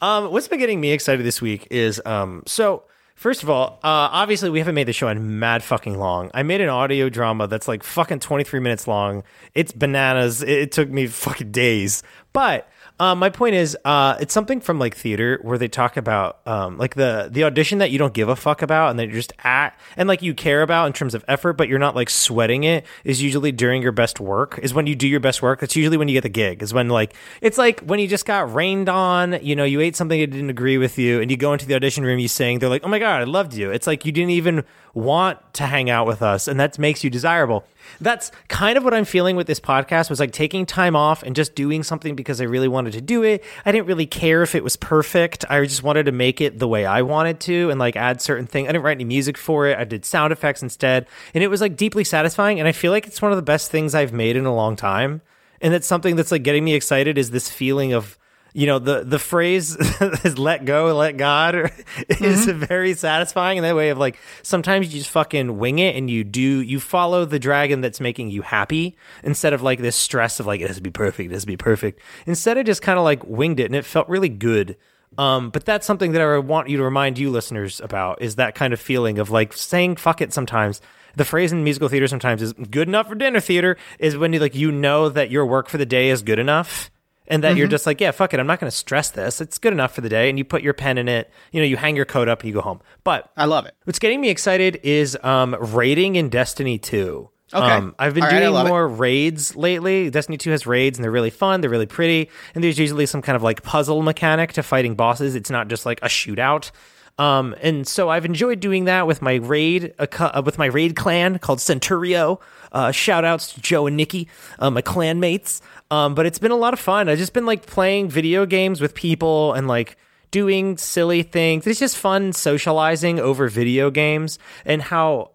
Um, 0.00 0.32
what's 0.32 0.48
been 0.48 0.58
getting 0.58 0.80
me 0.80 0.92
excited 0.92 1.24
this 1.26 1.42
week 1.42 1.68
is 1.70 2.00
um, 2.06 2.42
so 2.46 2.84
first 3.14 3.42
of 3.42 3.50
all, 3.50 3.78
uh, 3.84 4.08
obviously 4.12 4.48
we 4.50 4.58
haven't 4.58 4.74
made 4.74 4.88
the 4.88 4.92
show 4.94 5.08
in 5.08 5.38
mad 5.38 5.62
fucking 5.62 5.98
long. 5.98 6.30
I 6.34 6.42
made 6.42 6.60
an 6.62 6.68
audio 6.70 7.08
drama 7.10 7.46
that's 7.48 7.68
like 7.68 7.82
fucking 7.82 8.20
23 8.20 8.60
minutes 8.60 8.88
long. 8.88 9.24
It's 9.54 9.72
bananas. 9.72 10.42
It, 10.42 10.48
it 10.48 10.72
took 10.72 10.88
me 10.88 11.06
fucking 11.06 11.52
days, 11.52 12.02
but. 12.32 12.68
Um, 13.00 13.18
my 13.18 13.28
point 13.28 13.56
is, 13.56 13.76
uh, 13.84 14.16
it's 14.20 14.32
something 14.32 14.60
from 14.60 14.78
like 14.78 14.96
theater 14.96 15.40
where 15.42 15.58
they 15.58 15.66
talk 15.66 15.96
about 15.96 16.38
um, 16.46 16.78
like 16.78 16.94
the 16.94 17.28
the 17.30 17.42
audition 17.42 17.78
that 17.78 17.90
you 17.90 17.98
don't 17.98 18.14
give 18.14 18.28
a 18.28 18.36
fuck 18.36 18.62
about 18.62 18.90
and 18.90 18.98
that 19.00 19.06
you're 19.06 19.16
just 19.16 19.32
at 19.42 19.76
and 19.96 20.08
like 20.08 20.22
you 20.22 20.32
care 20.32 20.62
about 20.62 20.86
in 20.86 20.92
terms 20.92 21.12
of 21.12 21.24
effort, 21.26 21.54
but 21.54 21.68
you're 21.68 21.80
not 21.80 21.96
like 21.96 22.08
sweating 22.08 22.62
it. 22.62 22.84
Is 23.02 23.20
usually 23.20 23.50
during 23.50 23.82
your 23.82 23.90
best 23.90 24.20
work. 24.20 24.60
Is 24.62 24.72
when 24.72 24.86
you 24.86 24.94
do 24.94 25.08
your 25.08 25.18
best 25.18 25.42
work. 25.42 25.58
That's 25.58 25.74
usually 25.74 25.96
when 25.96 26.06
you 26.06 26.14
get 26.14 26.22
the 26.22 26.28
gig. 26.28 26.62
Is 26.62 26.72
when 26.72 26.88
like 26.88 27.14
it's 27.40 27.58
like 27.58 27.80
when 27.80 27.98
you 27.98 28.06
just 28.06 28.26
got 28.26 28.54
rained 28.54 28.88
on. 28.88 29.40
You 29.42 29.56
know, 29.56 29.64
you 29.64 29.80
ate 29.80 29.96
something 29.96 30.20
that 30.20 30.30
didn't 30.30 30.50
agree 30.50 30.78
with 30.78 30.96
you, 30.96 31.20
and 31.20 31.32
you 31.32 31.36
go 31.36 31.52
into 31.52 31.66
the 31.66 31.74
audition 31.74 32.04
room. 32.04 32.20
You 32.20 32.28
sing. 32.28 32.60
They're 32.60 32.68
like, 32.68 32.84
"Oh 32.84 32.88
my 32.88 33.00
god, 33.00 33.20
I 33.20 33.24
loved 33.24 33.54
you." 33.54 33.72
It's 33.72 33.88
like 33.88 34.04
you 34.04 34.12
didn't 34.12 34.30
even 34.30 34.64
want 34.94 35.38
to 35.54 35.66
hang 35.66 35.90
out 35.90 36.06
with 36.06 36.22
us, 36.22 36.46
and 36.46 36.60
that 36.60 36.78
makes 36.78 37.02
you 37.02 37.10
desirable. 37.10 37.64
That's 38.00 38.30
kind 38.48 38.78
of 38.78 38.84
what 38.84 38.94
I'm 38.94 39.04
feeling 39.04 39.36
with 39.36 39.46
this 39.46 39.60
podcast 39.60 40.10
was 40.10 40.20
like 40.20 40.32
taking 40.32 40.66
time 40.66 40.96
off 40.96 41.22
and 41.22 41.36
just 41.36 41.54
doing 41.54 41.82
something 41.82 42.14
because 42.14 42.40
I 42.40 42.44
really 42.44 42.68
wanted 42.68 42.93
to 42.94 43.00
do 43.00 43.22
it. 43.22 43.44
I 43.64 43.72
didn't 43.72 43.86
really 43.86 44.06
care 44.06 44.42
if 44.42 44.54
it 44.54 44.64
was 44.64 44.76
perfect. 44.76 45.44
I 45.48 45.62
just 45.64 45.82
wanted 45.82 46.06
to 46.06 46.12
make 46.12 46.40
it 46.40 46.58
the 46.58 46.68
way 46.68 46.86
I 46.86 47.02
wanted 47.02 47.40
to 47.40 47.70
and 47.70 47.78
like 47.78 47.96
add 47.96 48.20
certain 48.20 48.46
things. 48.46 48.68
I 48.68 48.72
didn't 48.72 48.84
write 48.84 48.96
any 48.96 49.04
music 49.04 49.36
for 49.36 49.66
it. 49.66 49.78
I 49.78 49.84
did 49.84 50.04
sound 50.04 50.32
effects 50.32 50.62
instead. 50.62 51.06
And 51.34 51.44
it 51.44 51.48
was 51.48 51.60
like 51.60 51.76
deeply 51.76 52.04
satisfying. 52.04 52.58
And 52.58 52.66
I 52.66 52.72
feel 52.72 52.90
like 52.92 53.06
it's 53.06 53.22
one 53.22 53.32
of 53.32 53.36
the 53.36 53.42
best 53.42 53.70
things 53.70 53.94
I've 53.94 54.12
made 54.12 54.36
in 54.36 54.46
a 54.46 54.54
long 54.54 54.76
time. 54.76 55.20
And 55.60 55.72
that's 55.72 55.86
something 55.86 56.16
that's 56.16 56.32
like 56.32 56.42
getting 56.42 56.64
me 56.64 56.74
excited 56.74 57.18
is 57.18 57.30
this 57.30 57.50
feeling 57.50 57.92
of 57.92 58.18
you 58.54 58.66
know 58.66 58.78
the 58.78 59.04
the 59.04 59.18
phrase 59.18 59.76
is 60.24 60.38
let 60.38 60.64
go 60.64 60.96
let 60.96 61.16
god 61.16 61.72
is 62.08 62.46
very 62.46 62.94
satisfying 62.94 63.58
in 63.58 63.62
that 63.62 63.76
way 63.76 63.90
of 63.90 63.98
like 63.98 64.16
sometimes 64.42 64.86
you 64.86 65.00
just 65.00 65.10
fucking 65.10 65.58
wing 65.58 65.80
it 65.80 65.96
and 65.96 66.08
you 66.08 66.24
do 66.24 66.40
you 66.40 66.80
follow 66.80 67.26
the 67.26 67.38
dragon 67.38 67.82
that's 67.82 68.00
making 68.00 68.30
you 68.30 68.40
happy 68.40 68.96
instead 69.22 69.52
of 69.52 69.60
like 69.60 69.80
this 69.80 69.96
stress 69.96 70.40
of 70.40 70.46
like 70.46 70.60
it 70.60 70.68
has 70.68 70.76
to 70.76 70.82
be 70.82 70.90
perfect 70.90 71.30
it 71.30 71.34
has 71.34 71.42
to 71.42 71.46
be 71.46 71.56
perfect. 71.56 72.00
Instead 72.26 72.56
i 72.56 72.62
just 72.62 72.80
kind 72.80 72.98
of 72.98 73.04
like 73.04 73.22
winged 73.24 73.60
it 73.60 73.66
and 73.66 73.74
it 73.74 73.84
felt 73.84 74.08
really 74.08 74.28
good. 74.28 74.76
Um, 75.16 75.50
but 75.50 75.64
that's 75.64 75.86
something 75.86 76.10
that 76.12 76.20
I 76.20 76.38
want 76.38 76.68
you 76.68 76.76
to 76.78 76.82
remind 76.82 77.18
you 77.18 77.30
listeners 77.30 77.80
about 77.80 78.20
is 78.20 78.34
that 78.36 78.56
kind 78.56 78.72
of 78.72 78.80
feeling 78.80 79.18
of 79.18 79.30
like 79.30 79.52
saying 79.52 79.96
fuck 79.96 80.20
it 80.20 80.32
sometimes. 80.32 80.80
The 81.16 81.24
phrase 81.24 81.52
in 81.52 81.62
musical 81.62 81.88
theater 81.88 82.08
sometimes 82.08 82.42
is 82.42 82.52
good 82.52 82.88
enough 82.88 83.08
for 83.08 83.14
dinner 83.14 83.38
theater 83.38 83.76
is 84.00 84.16
when 84.16 84.32
you 84.32 84.40
like 84.40 84.54
you 84.54 84.72
know 84.72 85.08
that 85.08 85.30
your 85.30 85.46
work 85.46 85.68
for 85.68 85.78
the 85.78 85.86
day 85.86 86.10
is 86.10 86.22
good 86.22 86.40
enough 86.40 86.90
and 87.28 87.42
that 87.42 87.56
you're 87.56 87.66
just 87.68 87.86
like, 87.86 88.00
yeah, 88.00 88.10
fuck 88.10 88.34
it, 88.34 88.40
I'm 88.40 88.46
not 88.46 88.60
going 88.60 88.70
to 88.70 88.76
stress 88.76 89.10
this. 89.10 89.40
It's 89.40 89.58
good 89.58 89.72
enough 89.72 89.94
for 89.94 90.00
the 90.00 90.08
day 90.08 90.28
and 90.28 90.38
you 90.38 90.44
put 90.44 90.62
your 90.62 90.74
pen 90.74 90.98
in 90.98 91.08
it, 91.08 91.30
you 91.52 91.60
know, 91.60 91.66
you 91.66 91.76
hang 91.76 91.96
your 91.96 92.04
coat 92.04 92.28
up 92.28 92.40
and 92.40 92.48
you 92.48 92.54
go 92.54 92.60
home. 92.60 92.80
But 93.02 93.30
I 93.36 93.46
love 93.46 93.66
it. 93.66 93.74
What's 93.84 93.98
getting 93.98 94.20
me 94.20 94.28
excited 94.28 94.80
is 94.82 95.16
um, 95.22 95.56
raiding 95.58 96.16
in 96.16 96.28
Destiny 96.28 96.78
2. 96.78 97.30
Okay. 97.52 97.64
Um, 97.64 97.94
I've 97.98 98.14
been 98.14 98.24
All 98.24 98.30
right, 98.30 98.40
doing 98.40 98.66
it. 98.66 98.68
more 98.68 98.88
raids 98.88 99.54
lately. 99.54 100.10
Destiny 100.10 100.36
2 100.38 100.50
has 100.50 100.66
raids 100.66 100.98
and 100.98 101.04
they're 101.04 101.10
really 101.10 101.30
fun. 101.30 101.60
They're 101.60 101.70
really 101.70 101.86
pretty. 101.86 102.30
And 102.54 102.64
there's 102.64 102.78
usually 102.78 103.06
some 103.06 103.22
kind 103.22 103.36
of 103.36 103.42
like 103.42 103.62
puzzle 103.62 104.02
mechanic 104.02 104.52
to 104.54 104.62
fighting 104.62 104.94
bosses. 104.94 105.34
It's 105.34 105.50
not 105.50 105.68
just 105.68 105.86
like 105.86 106.00
a 106.02 106.06
shootout. 106.08 106.70
Um, 107.18 107.54
and 107.62 107.86
so 107.86 108.08
I've 108.08 108.24
enjoyed 108.24 108.58
doing 108.60 108.86
that 108.86 109.06
with 109.06 109.22
my 109.22 109.34
raid, 109.34 109.94
uh, 109.98 110.42
with 110.44 110.58
my 110.58 110.66
raid 110.66 110.96
clan 110.96 111.38
called 111.38 111.60
Centurio. 111.60 112.40
Uh, 112.72 112.90
shout 112.90 113.24
outs 113.24 113.52
to 113.52 113.60
Joe 113.60 113.86
and 113.86 113.96
Nikki, 113.96 114.26
uh, 114.58 114.68
my 114.70 114.82
clan 114.82 115.20
mates. 115.20 115.60
Um, 115.92 116.14
but 116.16 116.26
it's 116.26 116.40
been 116.40 116.50
a 116.50 116.56
lot 116.56 116.72
of 116.74 116.80
fun. 116.80 117.08
I've 117.08 117.18
just 117.18 117.32
been 117.32 117.46
like 117.46 117.66
playing 117.66 118.08
video 118.08 118.46
games 118.46 118.80
with 118.80 118.94
people 118.94 119.52
and 119.52 119.68
like 119.68 119.96
doing 120.32 120.76
silly 120.76 121.22
things. 121.22 121.66
It's 121.68 121.78
just 121.78 121.96
fun 121.96 122.32
socializing 122.32 123.20
over 123.20 123.48
video 123.48 123.90
games 123.90 124.38
and 124.64 124.82
how 124.82 125.30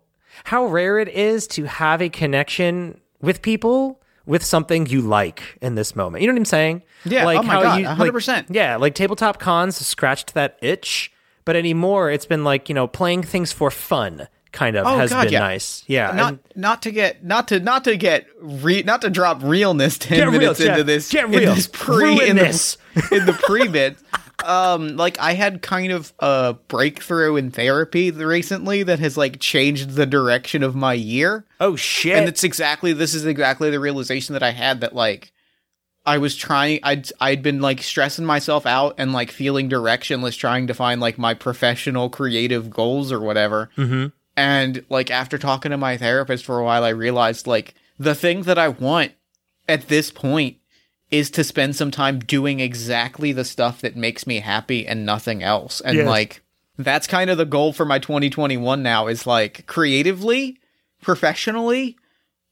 how 0.45 0.65
rare 0.65 1.00
it 1.00 1.07
is 1.09 1.48
to 1.48 1.63
have 1.65 2.01
a 2.01 2.09
connection 2.09 3.00
with 3.21 3.41
people 3.41 4.01
with 4.25 4.43
something 4.43 4.86
you 4.86 5.01
like 5.01 5.57
in 5.62 5.75
this 5.75 5.95
moment. 5.95 6.21
You 6.21 6.27
know 6.27 6.33
what 6.33 6.39
I'm 6.39 6.45
saying? 6.45 6.83
Yeah. 7.05 7.25
Like 7.25 7.39
Oh 7.39 7.43
my 7.43 7.53
how 7.53 7.62
God, 7.63 7.79
you- 7.79 7.86
100%. 7.86 8.27
like- 8.27 8.45
yeah, 8.50 8.75
like 8.75 8.95
tabletop 8.95 9.39
cons 9.39 9.77
scratched 9.77 10.33
that 10.33 10.57
itch, 10.62 11.12
but 11.50 11.56
anymore 11.56 12.12
it's 12.12 12.27
been 12.27 12.44
like, 12.44 12.70
you 12.70 12.75
know, 12.75 12.86
playing 12.86 13.24
things 13.24 13.51
for 13.51 13.72
fun 13.72 14.27
kind 14.51 14.75
of 14.75 14.86
Oh, 14.86 15.00
has 15.00 15.10
God, 15.10 15.24
been 15.24 15.34
yeah. 15.34 15.39
nice. 15.39 15.84
Yeah. 15.88 16.12
Not 16.12 16.29
and- 16.34 16.39
not 16.56 16.82
to 16.84 16.91
get 16.91 17.24
not 17.25 17.48
to 17.48 17.60
not 17.60 17.86
to 17.86 17.98
get 17.98 18.27
re, 18.39 18.84
not 18.84 19.01
to 19.01 19.10
drop 19.10 19.41
realness 19.41 19.98
ten 19.98 20.20
Get 20.20 20.27
real, 20.29 20.39
minutes 20.41 20.60
into 20.60 20.75
Jeff. 20.77 20.86
this 20.86 21.12
Get 21.12 21.25
in 21.25 21.32
real. 21.32 21.56
this 21.56 21.65
pre 21.65 22.29
in 22.29 22.36
this. 22.36 22.77
the 22.94 23.15
in 23.18 23.25
the 23.25 23.34
pre 23.34 23.68
bit. 23.68 23.98
Um, 24.46 24.96
like 24.96 25.20
I 25.20 25.34
had 25.34 25.62
kind 25.63 25.91
of 25.91 26.13
a 26.20 26.56
breakthrough 26.68 27.36
in 27.36 27.50
therapy 27.51 28.12
recently 28.12 28.84
that 28.84 29.00
has 29.00 29.18
like 29.18 29.39
changed 29.39 29.91
the 29.96 30.06
direction 30.06 30.62
of 30.63 30.75
my 30.75 30.94
year. 30.94 31.46
oh 31.60 31.75
shit. 31.75 32.15
and 32.15 32.27
it's 32.29 32.44
exactly 32.44 32.94
this 32.94 33.13
is 33.15 33.25
exactly 33.25 33.70
the 33.72 33.79
realization 33.79 34.34
that 34.34 34.44
I 34.44 34.51
had 34.51 34.82
that 34.82 34.94
like 34.96 35.32
I 36.10 36.18
was 36.18 36.36
trying 36.36 36.80
I'd 36.82 37.08
I'd 37.22 37.44
been 37.44 37.62
like 37.62 37.84
stressing 37.84 38.25
myself 38.25 38.66
out 38.66 38.96
and 38.98 39.13
like 39.13 39.30
feeling 39.30 39.70
directionless 39.70 40.36
trying 40.36 40.66
to 40.66 40.74
find 40.74 41.00
like 41.00 41.20
my 41.20 41.36
professional 41.36 42.10
creative 42.10 42.72
goals 42.72 43.12
or 43.12 43.20
whatever. 43.20 43.70
Mm-hmm. 43.78 44.08
And 44.36 44.84
like 44.89 45.12
after 45.12 45.38
talking 45.38 45.70
to 45.70 45.78
my 45.78 45.98
therapist 45.98 46.46
for 46.46 46.58
a 46.58 46.63
while, 46.63 46.84
I 46.84 46.89
realized 46.89 47.46
like 47.46 47.75
the 48.00 48.16
thing 48.16 48.42
that 48.44 48.58
I 48.58 48.70
want 48.70 49.12
at 49.68 49.88
this 49.88 50.10
point 50.10 50.58
is 51.12 51.30
to 51.30 51.44
spend 51.44 51.75
some 51.75 51.92
time 51.92 52.18
doing 52.18 52.60
exactly 52.60 53.32
the 53.32 53.46
stuff 53.46 53.82
that 53.82 53.96
makes 53.96 54.25
me 54.25 54.39
happy 54.39 54.88
and 54.88 55.06
nothing 55.06 55.44
else. 55.44 55.80
And 55.80 55.96
Yes. 55.98 56.08
like 56.08 56.42
that's 56.75 57.06
kind 57.06 57.30
of 57.30 57.38
the 57.38 57.46
goal 57.46 57.72
for 57.72 57.86
my 57.86 58.00
2021 58.00 58.82
now 58.82 59.06
is 59.06 59.28
like 59.28 59.68
creatively, 59.68 60.58
professionally, 61.04 61.98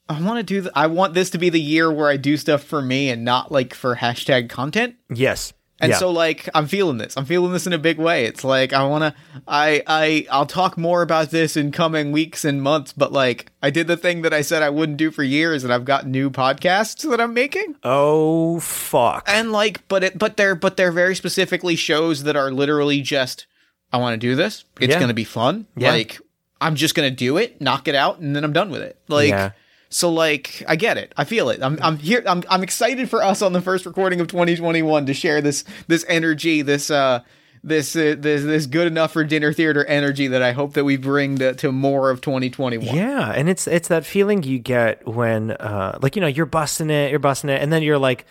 I 0.09 0.21
want 0.21 0.37
to 0.39 0.43
do 0.43 0.61
th- 0.61 0.71
I 0.75 0.87
want 0.87 1.13
this 1.13 1.29
to 1.31 1.37
be 1.37 1.49
the 1.49 1.59
year 1.59 1.91
where 1.91 2.07
I 2.09 2.17
do 2.17 2.37
stuff 2.37 2.63
for 2.63 2.81
me 2.81 3.09
and 3.09 3.23
not 3.25 3.51
like 3.51 3.73
for 3.73 3.95
hashtag 3.95 4.49
content. 4.49 4.95
Yes. 5.13 5.53
And 5.79 5.91
yeah. 5.91 5.97
so 5.99 6.09
like 6.09 6.49
I'm 6.55 6.65
feeling 6.65 6.97
this. 6.97 7.15
I'm 7.17 7.25
feeling 7.25 7.51
this 7.53 7.67
in 7.67 7.73
a 7.73 7.77
big 7.77 7.99
way. 7.99 8.25
It's 8.25 8.43
like 8.43 8.73
I 8.73 8.83
want 8.87 9.03
to 9.03 9.41
I 9.47 9.83
I 9.85 10.25
I'll 10.31 10.47
talk 10.47 10.75
more 10.75 11.03
about 11.03 11.29
this 11.29 11.55
in 11.55 11.71
coming 11.71 12.11
weeks 12.11 12.43
and 12.45 12.63
months, 12.63 12.93
but 12.93 13.11
like 13.11 13.51
I 13.61 13.69
did 13.69 13.85
the 13.85 13.95
thing 13.97 14.23
that 14.23 14.33
I 14.33 14.41
said 14.41 14.63
I 14.63 14.71
wouldn't 14.71 14.97
do 14.97 15.11
for 15.11 15.21
years 15.21 15.63
and 15.63 15.71
I've 15.71 15.85
got 15.85 16.07
new 16.07 16.31
podcasts 16.31 17.07
that 17.07 17.21
I'm 17.21 17.35
making. 17.35 17.75
oh 17.83 18.59
fuck. 18.59 19.25
And 19.27 19.51
like 19.51 19.87
but 19.87 20.03
it 20.03 20.17
but 20.17 20.35
they're 20.35 20.55
but 20.55 20.77
they're 20.77 20.91
very 20.91 21.15
specifically 21.15 21.75
shows 21.75 22.23
that 22.23 22.35
are 22.35 22.49
literally 22.51 23.01
just 23.01 23.45
I 23.93 23.97
want 23.97 24.13
to 24.15 24.17
do 24.17 24.35
this. 24.35 24.65
It's 24.79 24.93
Yeah. 24.93 24.97
going 24.99 25.09
to 25.09 25.13
be 25.13 25.25
fun. 25.25 25.67
Yeah. 25.75 25.91
Like 25.91 26.19
I'm 26.59 26.73
just 26.75 26.95
going 26.95 27.07
to 27.07 27.15
do 27.15 27.37
it, 27.37 27.61
knock 27.61 27.87
it 27.87 27.93
out 27.93 28.17
and 28.17 28.35
then 28.35 28.43
I'm 28.43 28.53
done 28.53 28.71
with 28.71 28.81
it. 28.81 28.97
Like 29.07 29.29
Yeah. 29.29 29.51
So 29.97 30.11
like 30.11 30.63
I 30.67 30.75
get 30.75 30.99
it. 30.99 31.11
I 31.17 31.23
feel 31.23 31.49
it. 31.49 31.63
I'm 31.63 31.79
I'm 31.81 31.97
here 31.97 32.21
I'm 32.27 32.43
I'm 32.51 32.61
excited 32.61 33.09
for 33.09 33.23
us 33.23 33.41
on 33.41 33.53
the 33.53 33.61
first 33.61 33.83
recording 33.83 34.21
of 34.21 34.27
2021 34.27 35.07
to 35.07 35.13
share 35.15 35.41
this 35.41 35.63
this 35.87 36.05
energy, 36.07 36.61
this 36.61 36.91
uh 36.91 37.21
this 37.63 37.95
uh, 37.95 38.15
this 38.15 38.43
this 38.43 38.67
good 38.67 38.85
enough 38.85 39.11
for 39.11 39.23
dinner 39.23 39.51
theater 39.51 39.83
energy 39.85 40.27
that 40.27 40.43
I 40.43 40.51
hope 40.51 40.73
that 40.73 40.83
we 40.83 40.97
bring 40.97 41.39
to, 41.39 41.55
to 41.55 41.71
more 41.71 42.11
of 42.11 42.21
2021. 42.21 42.95
Yeah, 42.95 43.31
and 43.31 43.49
it's 43.49 43.65
it's 43.65 43.87
that 43.87 44.05
feeling 44.05 44.43
you 44.43 44.59
get 44.59 45.07
when 45.07 45.49
uh 45.51 45.97
like 45.99 46.15
you 46.15 46.21
know, 46.21 46.27
you're 46.27 46.45
busting 46.45 46.91
it, 46.91 47.09
you're 47.09 47.17
busting 47.17 47.49
it, 47.49 47.59
and 47.59 47.73
then 47.73 47.81
you're 47.81 47.97
like, 47.97 48.27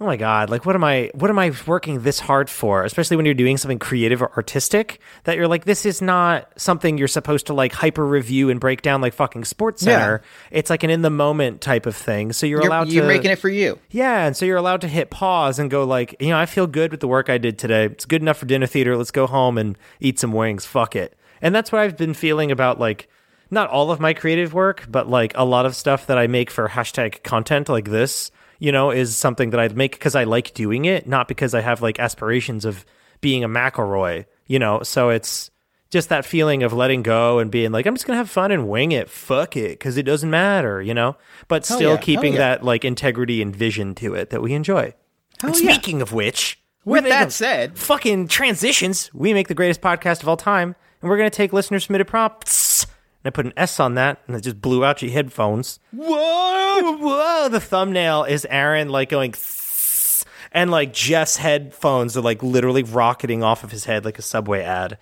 "Oh 0.00 0.06
my 0.06 0.16
god, 0.16 0.48
like 0.50 0.64
what 0.64 0.74
am 0.74 0.82
I 0.82 1.10
what 1.14 1.30
am 1.30 1.38
I 1.38 1.52
working 1.66 2.02
this 2.02 2.18
hard 2.20 2.48
for?" 2.48 2.84
Especially 2.84 3.16
when 3.16 3.26
you're 3.26 3.34
doing 3.34 3.56
something 3.56 3.78
creative 3.78 4.22
or 4.22 4.32
artistic 4.36 5.00
that 5.24 5.36
you're 5.36 5.48
like 5.48 5.64
this 5.64 5.84
is 5.84 6.00
not 6.00 6.48
something 6.56 6.96
you're 6.96 7.08
supposed 7.08 7.46
to 7.48 7.54
like 7.54 7.72
hyper 7.72 8.06
review 8.06 8.48
and 8.50 8.58
break 8.58 8.82
down 8.82 9.00
like 9.00 9.12
fucking 9.12 9.44
Sports 9.44 9.82
Yeah. 9.82 9.98
Center. 9.98 10.22
It's 10.50 10.70
like 10.70 10.82
an 10.82 10.90
in 10.90 11.02
the 11.02 11.10
moment 11.10 11.60
type 11.60 11.86
of 11.86 11.94
thing. 11.94 12.32
So 12.32 12.46
you're, 12.46 12.62
You're, 12.62 12.68
allowed 12.70 12.88
you're 12.88 13.02
to 13.02 13.08
making 13.08 13.30
it 13.30 13.38
for 13.38 13.48
you. 13.50 13.78
Yeah, 13.90 14.26
and 14.26 14.36
so 14.36 14.44
you're 14.46 14.56
allowed 14.56 14.80
to 14.80 14.88
hit 14.88 15.10
pause 15.10 15.58
and 15.58 15.70
go 15.70 15.84
like, 15.84 16.16
you 16.20 16.28
know, 16.28 16.38
I 16.38 16.46
feel 16.46 16.66
good 16.66 16.90
with 16.90 17.00
the 17.00 17.08
work 17.08 17.28
I 17.28 17.38
did 17.38 17.58
today. 17.58 17.84
It's 17.84 18.06
good 18.06 18.22
enough 18.22 18.38
for 18.38 18.46
dinner 18.46 18.66
theater. 18.66 18.96
Let's 18.96 19.10
go 19.10 19.26
home 19.26 19.58
and 19.58 19.76
eat 20.00 20.18
some 20.18 20.32
wings. 20.32 20.64
Fuck 20.64 20.96
it. 20.96 21.14
And 21.42 21.54
that's 21.54 21.70
what 21.72 21.80
I've 21.80 21.96
been 21.96 22.14
feeling 22.14 22.50
about 22.50 22.80
like 22.80 23.08
not 23.50 23.68
all 23.68 23.90
of 23.90 24.00
my 24.00 24.14
creative 24.14 24.54
work, 24.54 24.86
but 24.88 25.08
like 25.08 25.32
a 25.34 25.44
lot 25.44 25.66
of 25.66 25.74
stuff 25.74 26.06
that 26.06 26.16
I 26.18 26.26
make 26.26 26.50
for 26.50 26.68
hashtag 26.68 27.22
content 27.22 27.68
like 27.68 27.90
this, 27.90 28.30
you 28.60 28.70
know, 28.70 28.92
is 28.92 29.16
something 29.16 29.50
that 29.50 29.58
I'd 29.58 29.76
make 29.76 29.92
because 29.92 30.14
I 30.14 30.22
like 30.24 30.54
doing 30.54 30.84
it, 30.84 31.08
not 31.08 31.26
because 31.26 31.54
I 31.54 31.62
have 31.62 31.82
like 31.82 31.98
aspirations 31.98 32.64
of 32.64 32.86
being 33.20 33.42
a 33.42 33.48
McElroy, 33.48 34.26
you 34.46 34.60
know. 34.60 34.82
So 34.84 35.08
it's 35.08 35.50
just 35.90 36.10
that 36.10 36.24
feeling 36.24 36.62
of 36.62 36.72
letting 36.72 37.02
go 37.02 37.40
and 37.40 37.50
being 37.50 37.72
like, 37.72 37.86
I'm 37.86 37.94
just 37.94 38.06
gonna 38.06 38.18
have 38.18 38.30
fun 38.30 38.52
and 38.52 38.68
wing 38.68 38.92
it. 38.92 39.10
Fuck 39.10 39.56
it, 39.56 39.70
because 39.70 39.96
it 39.96 40.04
doesn't 40.04 40.30
matter, 40.30 40.80
you 40.80 40.94
know. 40.94 41.16
But 41.48 41.66
Hell 41.66 41.78
still 41.78 41.90
yeah, 41.94 42.00
keeping 42.00 42.34
yeah. 42.34 42.38
that 42.38 42.62
like 42.62 42.84
integrity 42.84 43.42
and 43.42 43.56
vision 43.56 43.94
to 43.96 44.14
it 44.14 44.30
that 44.30 44.42
we 44.42 44.52
enjoy. 44.52 44.94
And 45.42 45.56
yeah. 45.56 45.72
speaking 45.72 46.02
of 46.02 46.12
which, 46.12 46.60
With 46.84 47.04
that 47.04 47.32
said- 47.32 47.78
fucking 47.78 48.28
transitions. 48.28 49.10
We 49.14 49.32
make 49.34 49.48
the 49.48 49.54
greatest 49.54 49.80
podcast 49.80 50.22
of 50.22 50.28
all 50.28 50.36
time, 50.36 50.76
and 51.00 51.10
we're 51.10 51.16
gonna 51.16 51.30
take 51.30 51.52
listener 51.52 51.80
submitted 51.80 52.06
prompts. 52.06 52.86
And 53.22 53.30
I 53.30 53.34
put 53.34 53.46
an 53.46 53.52
S 53.56 53.78
on 53.78 53.94
that, 53.94 54.20
and 54.26 54.36
it 54.36 54.40
just 54.40 54.60
blew 54.60 54.84
out 54.84 55.02
your 55.02 55.10
headphones. 55.10 55.78
Whoa! 55.92 56.96
Whoa! 56.96 57.48
The 57.50 57.60
thumbnail 57.60 58.24
is 58.24 58.46
Aaron 58.48 58.88
like 58.88 59.10
going, 59.10 59.34
and 60.52 60.70
like 60.70 60.92
Jeff's 60.94 61.36
headphones 61.36 62.16
are 62.16 62.22
like 62.22 62.42
literally 62.42 62.82
rocketing 62.82 63.42
off 63.42 63.62
of 63.62 63.70
his 63.70 63.84
head 63.84 64.04
like 64.04 64.18
a 64.18 64.22
subway 64.22 64.62
ad. 64.62 64.98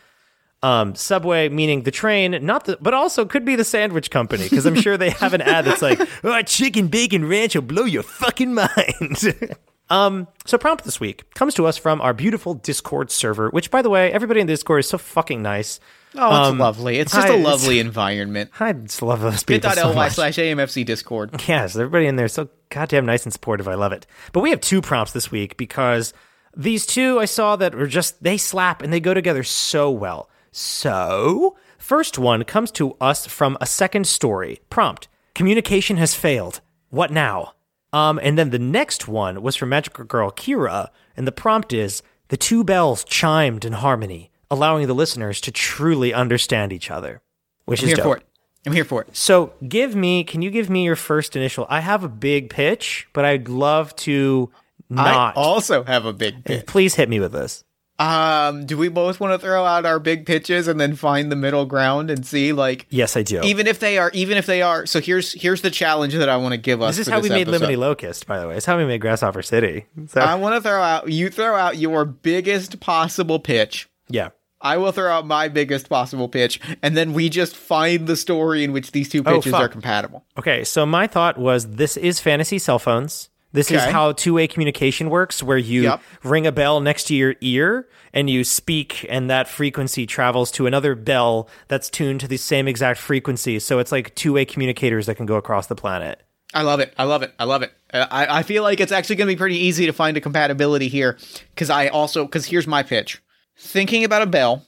Um, 0.60 0.96
subway 0.96 1.48
meaning 1.48 1.84
the 1.84 1.92
train, 1.92 2.44
not 2.44 2.64
the, 2.64 2.76
but 2.80 2.92
also 2.92 3.24
could 3.24 3.44
be 3.44 3.54
the 3.54 3.62
sandwich 3.62 4.10
company 4.10 4.42
because 4.48 4.66
I'm 4.66 4.74
sure 4.74 4.96
they 4.96 5.10
have 5.10 5.32
an 5.32 5.40
ad 5.40 5.64
that's 5.66 5.82
like, 5.82 6.00
"Oh, 6.24 6.42
chicken 6.42 6.88
bacon 6.88 7.28
ranch 7.28 7.54
will 7.54 7.62
blow 7.62 7.84
your 7.84 8.02
fucking 8.02 8.54
mind." 8.54 9.34
Um, 9.90 10.28
so 10.44 10.58
prompt 10.58 10.84
this 10.84 11.00
week 11.00 11.32
comes 11.34 11.54
to 11.54 11.66
us 11.66 11.78
from 11.78 12.00
our 12.00 12.12
beautiful 12.12 12.54
Discord 12.54 13.10
server, 13.10 13.48
which 13.50 13.70
by 13.70 13.80
the 13.82 13.88
way, 13.90 14.12
everybody 14.12 14.40
in 14.40 14.46
the 14.46 14.52
Discord 14.52 14.80
is 14.80 14.88
so 14.88 14.98
fucking 14.98 15.40
nice. 15.42 15.80
Oh, 16.14 16.26
it's 16.40 16.48
Um, 16.50 16.58
lovely. 16.58 16.98
It's 16.98 17.12
just 17.12 17.28
hi, 17.28 17.34
a 17.34 17.38
lovely 17.38 17.80
environment. 17.80 18.50
I 18.60 18.72
just 18.72 19.02
love 19.02 19.20
those 19.20 19.44
people 19.44 19.70
so 19.70 19.76
Bit.ly 19.76 19.94
much. 19.94 20.12
slash 20.14 20.36
AMFC 20.36 20.84
Discord. 20.84 21.42
Yes, 21.48 21.74
everybody 21.76 22.06
in 22.06 22.16
there 22.16 22.26
is 22.26 22.32
so 22.32 22.48
goddamn 22.70 23.06
nice 23.06 23.24
and 23.24 23.32
supportive. 23.32 23.68
I 23.68 23.74
love 23.74 23.92
it. 23.92 24.06
But 24.32 24.40
we 24.40 24.50
have 24.50 24.60
two 24.60 24.80
prompts 24.82 25.12
this 25.12 25.30
week 25.30 25.56
because 25.56 26.12
these 26.56 26.84
two 26.86 27.18
I 27.18 27.24
saw 27.26 27.56
that 27.56 27.74
are 27.74 27.86
just 27.86 28.22
they 28.22 28.36
slap 28.38 28.82
and 28.82 28.92
they 28.92 29.00
go 29.00 29.14
together 29.14 29.42
so 29.42 29.90
well. 29.90 30.28
So, 30.50 31.56
first 31.78 32.18
one 32.18 32.44
comes 32.44 32.70
to 32.72 32.96
us 33.00 33.26
from 33.26 33.56
a 33.60 33.66
second 33.66 34.06
story. 34.06 34.60
Prompt: 34.70 35.08
Communication 35.34 35.96
has 35.98 36.14
failed. 36.14 36.60
What 36.90 37.10
now? 37.10 37.52
Um, 37.92 38.20
and 38.22 38.38
then 38.38 38.50
the 38.50 38.58
next 38.58 39.08
one 39.08 39.42
was 39.42 39.56
from 39.56 39.70
Magical 39.70 40.04
Girl 40.04 40.30
Kira, 40.30 40.88
and 41.16 41.26
the 41.26 41.32
prompt 41.32 41.72
is: 41.72 42.02
The 42.28 42.36
two 42.36 42.64
bells 42.64 43.04
chimed 43.04 43.64
in 43.64 43.74
harmony, 43.74 44.30
allowing 44.50 44.86
the 44.86 44.94
listeners 44.94 45.40
to 45.42 45.50
truly 45.50 46.12
understand 46.12 46.72
each 46.72 46.90
other. 46.90 47.22
Which 47.64 47.80
I'm 47.80 47.84
is 47.84 47.88
here 47.90 47.96
dope. 47.96 48.04
for 48.04 48.16
it. 48.18 48.24
I'm 48.66 48.72
here 48.72 48.84
for 48.84 49.02
it. 49.02 49.16
So 49.16 49.52
give 49.66 49.94
me, 49.94 50.24
can 50.24 50.42
you 50.42 50.50
give 50.50 50.68
me 50.68 50.84
your 50.84 50.96
first 50.96 51.36
initial? 51.36 51.66
I 51.70 51.80
have 51.80 52.04
a 52.04 52.08
big 52.08 52.50
pitch, 52.50 53.08
but 53.12 53.24
I'd 53.24 53.48
love 53.48 53.94
to 53.96 54.50
not. 54.90 55.36
I 55.36 55.40
also 55.40 55.84
have 55.84 56.04
a 56.04 56.12
big 56.12 56.44
pitch. 56.44 56.66
Please 56.66 56.94
hit 56.94 57.08
me 57.08 57.20
with 57.20 57.32
this. 57.32 57.64
Um, 57.98 58.64
do 58.64 58.78
we 58.78 58.88
both 58.88 59.18
want 59.18 59.32
to 59.32 59.44
throw 59.44 59.64
out 59.64 59.84
our 59.84 59.98
big 59.98 60.24
pitches 60.24 60.68
and 60.68 60.80
then 60.80 60.94
find 60.94 61.32
the 61.32 61.36
middle 61.36 61.66
ground 61.66 62.10
and 62.10 62.24
see 62.24 62.52
like 62.52 62.86
Yes, 62.90 63.16
I 63.16 63.22
do. 63.24 63.40
even 63.42 63.66
if 63.66 63.80
they 63.80 63.98
are 63.98 64.10
even 64.14 64.36
if 64.36 64.46
they 64.46 64.62
are 64.62 64.86
so 64.86 65.00
here's 65.00 65.32
here's 65.32 65.62
the 65.62 65.70
challenge 65.70 66.14
that 66.14 66.28
I 66.28 66.36
want 66.36 66.52
to 66.52 66.58
give 66.58 66.80
us. 66.80 66.96
this 66.96 67.08
is 67.08 67.12
how 67.12 67.20
we 67.20 67.28
made 67.28 67.48
episode. 67.48 67.66
Limity 67.66 67.76
Locust, 67.76 68.26
by 68.26 68.38
the 68.38 68.46
way. 68.46 68.56
It's 68.56 68.66
how 68.66 68.78
we 68.78 68.84
made 68.84 69.00
Grasshopper 69.00 69.42
City. 69.42 69.86
So, 70.06 70.20
I 70.20 70.36
want 70.36 70.54
to 70.54 70.60
throw 70.60 70.80
out 70.80 71.10
you 71.10 71.28
throw 71.28 71.56
out 71.56 71.76
your 71.78 72.04
biggest 72.04 72.78
possible 72.80 73.40
pitch. 73.40 73.88
yeah. 74.08 74.28
I 74.60 74.76
will 74.76 74.90
throw 74.90 75.08
out 75.08 75.24
my 75.24 75.46
biggest 75.46 75.88
possible 75.88 76.28
pitch, 76.28 76.58
and 76.82 76.96
then 76.96 77.12
we 77.12 77.28
just 77.28 77.54
find 77.54 78.08
the 78.08 78.16
story 78.16 78.64
in 78.64 78.72
which 78.72 78.90
these 78.90 79.08
two 79.08 79.22
pitches 79.22 79.52
fuck. 79.52 79.60
are 79.62 79.68
compatible. 79.68 80.24
Okay, 80.36 80.64
so 80.64 80.84
my 80.84 81.06
thought 81.06 81.38
was 81.38 81.68
this 81.76 81.96
is 81.96 82.18
fantasy 82.18 82.58
cell 82.58 82.80
phones. 82.80 83.28
This 83.52 83.70
is 83.70 83.82
how 83.82 84.12
two 84.12 84.34
way 84.34 84.46
communication 84.46 85.08
works, 85.08 85.42
where 85.42 85.56
you 85.58 85.82
Yep. 85.84 86.02
ring 86.22 86.46
a 86.46 86.52
bell 86.52 86.80
next 86.80 87.04
to 87.04 87.14
your 87.14 87.34
ear 87.40 87.88
and 88.12 88.28
you 88.28 88.44
speak, 88.44 89.06
and 89.08 89.30
that 89.30 89.48
frequency 89.48 90.06
travels 90.06 90.50
to 90.52 90.66
another 90.66 90.94
bell 90.94 91.48
that's 91.68 91.88
tuned 91.88 92.20
to 92.20 92.28
the 92.28 92.36
same 92.36 92.68
exact 92.68 93.00
frequency. 93.00 93.58
So 93.58 93.78
it's 93.78 93.90
like 93.92 94.14
two 94.14 94.34
way 94.34 94.44
communicators 94.44 95.06
that 95.06 95.14
can 95.16 95.26
go 95.26 95.36
across 95.36 95.66
the 95.66 95.74
planet. 95.74 96.22
I 96.54 96.62
love 96.62 96.80
it. 96.80 96.94
I 96.98 97.04
love 97.04 97.22
it. 97.22 97.32
I 97.38 97.44
love 97.44 97.62
it. 97.62 97.72
Uh, 97.92 98.06
I, 98.10 98.38
I 98.38 98.42
feel 98.42 98.62
like 98.62 98.80
it's 98.80 98.92
actually 98.92 99.16
going 99.16 99.28
to 99.28 99.34
be 99.34 99.38
pretty 99.38 99.58
easy 99.58 99.86
to 99.86 99.92
find 99.92 100.16
a 100.16 100.20
compatibility 100.20 100.88
here 100.88 101.18
because 101.50 101.70
I 101.70 101.88
also 101.88 102.24
because 102.24 102.46
here's 102.46 102.66
my 102.66 102.82
pitch: 102.82 103.22
thinking 103.56 104.04
about 104.04 104.22
a 104.22 104.26
bell, 104.26 104.64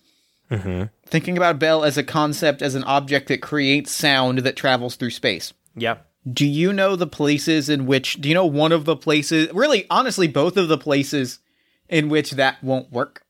thinking 1.06 1.36
about 1.36 1.54
a 1.54 1.58
bell 1.58 1.84
as 1.84 1.96
a 1.98 2.02
concept, 2.02 2.62
as 2.62 2.74
an 2.74 2.84
object 2.84 3.28
that 3.28 3.40
creates 3.42 3.92
sound 3.92 4.38
that 4.40 4.56
travels 4.56 4.96
through 4.96 5.10
space. 5.10 5.52
Yep. 5.76 6.06
Do 6.30 6.46
you 6.46 6.72
know 6.72 6.96
the 6.96 7.06
places 7.06 7.68
in 7.68 7.86
which? 7.86 8.20
Do 8.20 8.28
you 8.28 8.34
know 8.34 8.46
one 8.46 8.72
of 8.72 8.84
the 8.84 8.96
places? 8.96 9.52
Really, 9.52 9.86
honestly, 9.88 10.28
both 10.28 10.56
of 10.56 10.68
the 10.68 10.78
places 10.78 11.38
in 11.88 12.08
which 12.08 12.32
that 12.32 12.62
won't 12.62 12.92
work. 12.92 13.24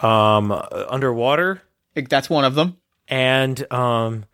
Um, 0.00 0.50
underwater 0.50 1.62
That's 1.94 2.28
one 2.28 2.44
of 2.44 2.56
them. 2.56 2.78
and 3.06 3.72
um, 3.72 4.24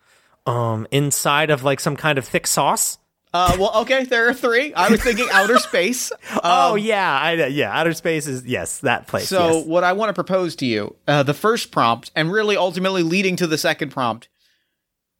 um, 0.47 0.87
inside 0.89 1.51
of 1.51 1.63
like 1.63 1.79
some 1.79 1.95
kind 1.95 2.17
of 2.17 2.25
thick 2.25 2.47
sauce. 2.47 2.97
Uh, 3.31 3.55
well, 3.59 3.71
okay, 3.81 4.05
there 4.05 4.27
are 4.27 4.33
three. 4.33 4.73
I 4.73 4.89
was 4.89 5.03
thinking 5.03 5.27
outer 5.33 5.59
space. 5.59 6.11
oh 6.43 6.73
yeah, 6.73 7.19
I, 7.19 7.33
yeah. 7.47 7.77
Outer 7.77 7.93
space 7.93 8.25
is 8.25 8.43
yes, 8.45 8.79
that 8.79 9.05
place. 9.05 9.29
So, 9.29 9.57
yes. 9.57 9.65
what 9.67 9.83
I 9.83 9.93
want 9.93 10.09
to 10.09 10.13
propose 10.13 10.55
to 10.57 10.65
you, 10.65 10.95
uh, 11.07 11.21
the 11.21 11.35
first 11.35 11.71
prompt, 11.71 12.09
and 12.15 12.31
really 12.31 12.57
ultimately 12.57 13.03
leading 13.03 13.35
to 13.35 13.45
the 13.45 13.59
second 13.59 13.91
prompt, 13.91 14.29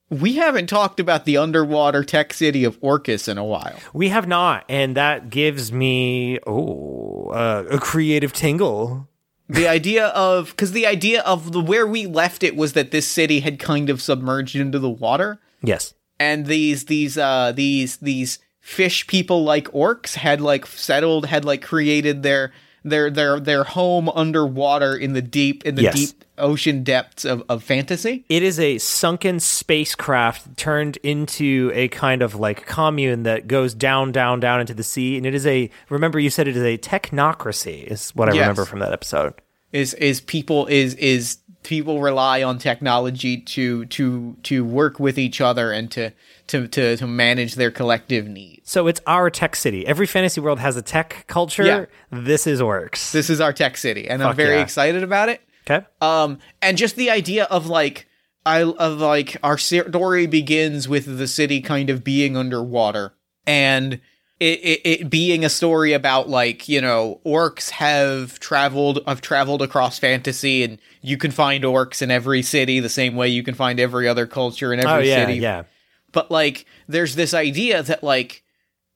we 0.09 0.33
haven't 0.35 0.67
talked 0.67 0.99
about 0.99 1.25
the 1.25 1.37
underwater 1.37 2.03
tech 2.03 2.33
city 2.33 2.63
of 2.63 2.77
Orcus 2.81 3.27
in 3.27 3.37
a 3.37 3.43
while. 3.45 3.77
we 3.93 4.09
have 4.09 4.27
not, 4.27 4.65
and 4.69 4.95
that 4.95 5.29
gives 5.29 5.71
me 5.71 6.39
oh 6.47 7.29
uh, 7.31 7.63
a 7.69 7.79
creative 7.79 8.33
tingle. 8.33 9.07
The 9.51 9.67
idea 9.67 10.07
of, 10.09 10.51
because 10.51 10.73
the 10.73 10.85
idea 10.85 11.21
of 11.21 11.51
the 11.53 11.59
where 11.59 11.87
we 11.87 12.05
left 12.05 12.43
it 12.43 12.55
was 12.55 12.73
that 12.73 12.91
this 12.91 13.07
city 13.07 13.39
had 13.39 13.57
kind 13.57 13.89
of 13.89 13.99
submerged 14.01 14.55
into 14.55 14.77
the 14.79 14.89
water, 14.89 15.39
Yes. 15.63 15.93
and 16.19 16.45
these 16.45 16.85
these 16.85 17.17
uh 17.17 17.51
these 17.55 17.97
these 17.97 18.37
fish 18.59 19.07
people 19.07 19.43
like 19.43 19.65
orcs 19.71 20.15
had 20.15 20.39
like 20.41 20.67
settled, 20.67 21.25
had 21.27 21.45
like 21.45 21.61
created 21.63 22.21
their 22.23 22.51
their 22.83 23.09
their 23.09 23.39
their 23.39 23.63
home 23.63 24.09
underwater 24.09 24.95
in 24.95 25.13
the 25.13 25.21
deep 25.21 25.65
in 25.65 25.75
the 25.75 25.83
Yes. 25.83 25.95
deep 25.95 26.23
ocean 26.37 26.83
depths 26.83 27.25
of, 27.25 27.43
of 27.49 27.61
fantasy. 27.63 28.23
It 28.29 28.43
is 28.43 28.59
a 28.59 28.77
sunken 28.77 29.39
spacecraft 29.39 30.55
turned 30.57 30.97
into 31.03 31.71
a 31.73 31.87
kind 31.89 32.21
of 32.21 32.35
like 32.35 32.65
commune 32.65 33.23
that 33.23 33.47
goes 33.47 33.73
down, 33.73 34.11
down, 34.13 34.39
down 34.39 34.61
into 34.61 34.73
the 34.73 34.83
sea. 34.83 35.17
And 35.17 35.25
it 35.25 35.35
is 35.35 35.45
a, 35.45 35.69
remember 35.89 36.17
you 36.19 36.29
said 36.29 36.47
it 36.47 36.55
is 36.55 36.63
a 36.63 36.77
technocracy, 36.77 37.83
is 37.83 38.11
what 38.15 38.29
I 38.29 38.33
Yes. 38.33 38.41
remember 38.41 38.65
from 38.65 38.79
that 38.79 38.93
episode. 38.93 39.33
Is 39.71 39.93
is 39.95 40.21
people 40.21 40.65
is 40.67 40.95
is 40.95 41.37
people 41.63 42.01
rely 42.01 42.41
on 42.41 42.57
technology 42.57 43.37
to 43.41 43.85
to 43.87 44.35
to 44.43 44.63
work 44.63 44.99
with 44.99 45.19
each 45.19 45.41
other 45.41 45.71
and 45.71 45.91
to 45.91 46.11
to 46.49 46.67
to, 46.67 46.97
to 46.97 47.07
manage 47.07 47.55
their 47.55 47.71
collective 47.71 48.27
needs. 48.27 48.69
So 48.69 48.87
it's 48.87 49.01
our 49.07 49.29
tech 49.29 49.55
city. 49.55 49.87
Every 49.87 50.05
fantasy 50.05 50.41
world 50.41 50.59
has 50.59 50.75
a 50.75 50.81
tech 50.81 51.25
culture. 51.27 51.65
Yeah. 51.65 51.85
This 52.11 52.45
is 52.45 52.61
Orcus. 52.61 53.11
This 53.11 53.29
is 53.29 53.39
our 53.39 53.53
tech 53.53 53.77
city, 53.77 54.07
and 54.09 54.21
I'm 54.21 54.35
very 54.35 54.55
yeah. 54.55 54.63
excited 54.63 55.03
about 55.03 55.29
it. 55.29 55.41
okay. 55.69 55.85
Um, 56.01 56.39
and 56.61 56.77
just 56.77 56.95
the 56.95 57.09
idea 57.09 57.45
of 57.45 57.67
like, 57.67 58.07
I 58.45 58.63
of 58.63 58.99
like 58.99 59.37
our 59.43 59.57
story 59.57 60.27
begins 60.27 60.87
with 60.87 61.17
the 61.17 61.27
city 61.27 61.61
kind 61.61 61.89
of 61.89 62.03
being 62.03 62.35
underwater, 62.35 63.13
and 63.45 64.01
it, 64.39 64.59
it, 64.59 64.81
it 64.83 65.09
being 65.09 65.43
a 65.43 65.49
story 65.49 65.93
about 65.93 66.29
like 66.29 66.67
you 66.67 66.81
know 66.81 67.19
orcs 67.25 67.69
have 67.71 68.39
traveled 68.39 68.99
have 69.05 69.21
traveled 69.21 69.61
across 69.61 69.99
fantasy, 69.99 70.63
and 70.63 70.79
you 71.01 71.17
can 71.17 71.29
find 71.31 71.63
orcs 71.63 72.01
in 72.01 72.09
every 72.09 72.41
city 72.41 72.79
the 72.79 72.89
same 72.89 73.15
way 73.15 73.27
you 73.27 73.43
can 73.43 73.53
find 73.53 73.79
every 73.79 74.07
other 74.07 74.25
culture 74.25 74.73
in 74.73 74.79
every 74.79 74.91
oh, 74.91 74.97
yeah, 74.99 75.25
city 75.25 75.39
yeah. 75.39 75.63
But 76.11 76.29
like 76.31 76.65
there's 76.87 77.15
this 77.15 77.33
idea 77.33 77.81
that 77.83 78.03
like 78.03 78.43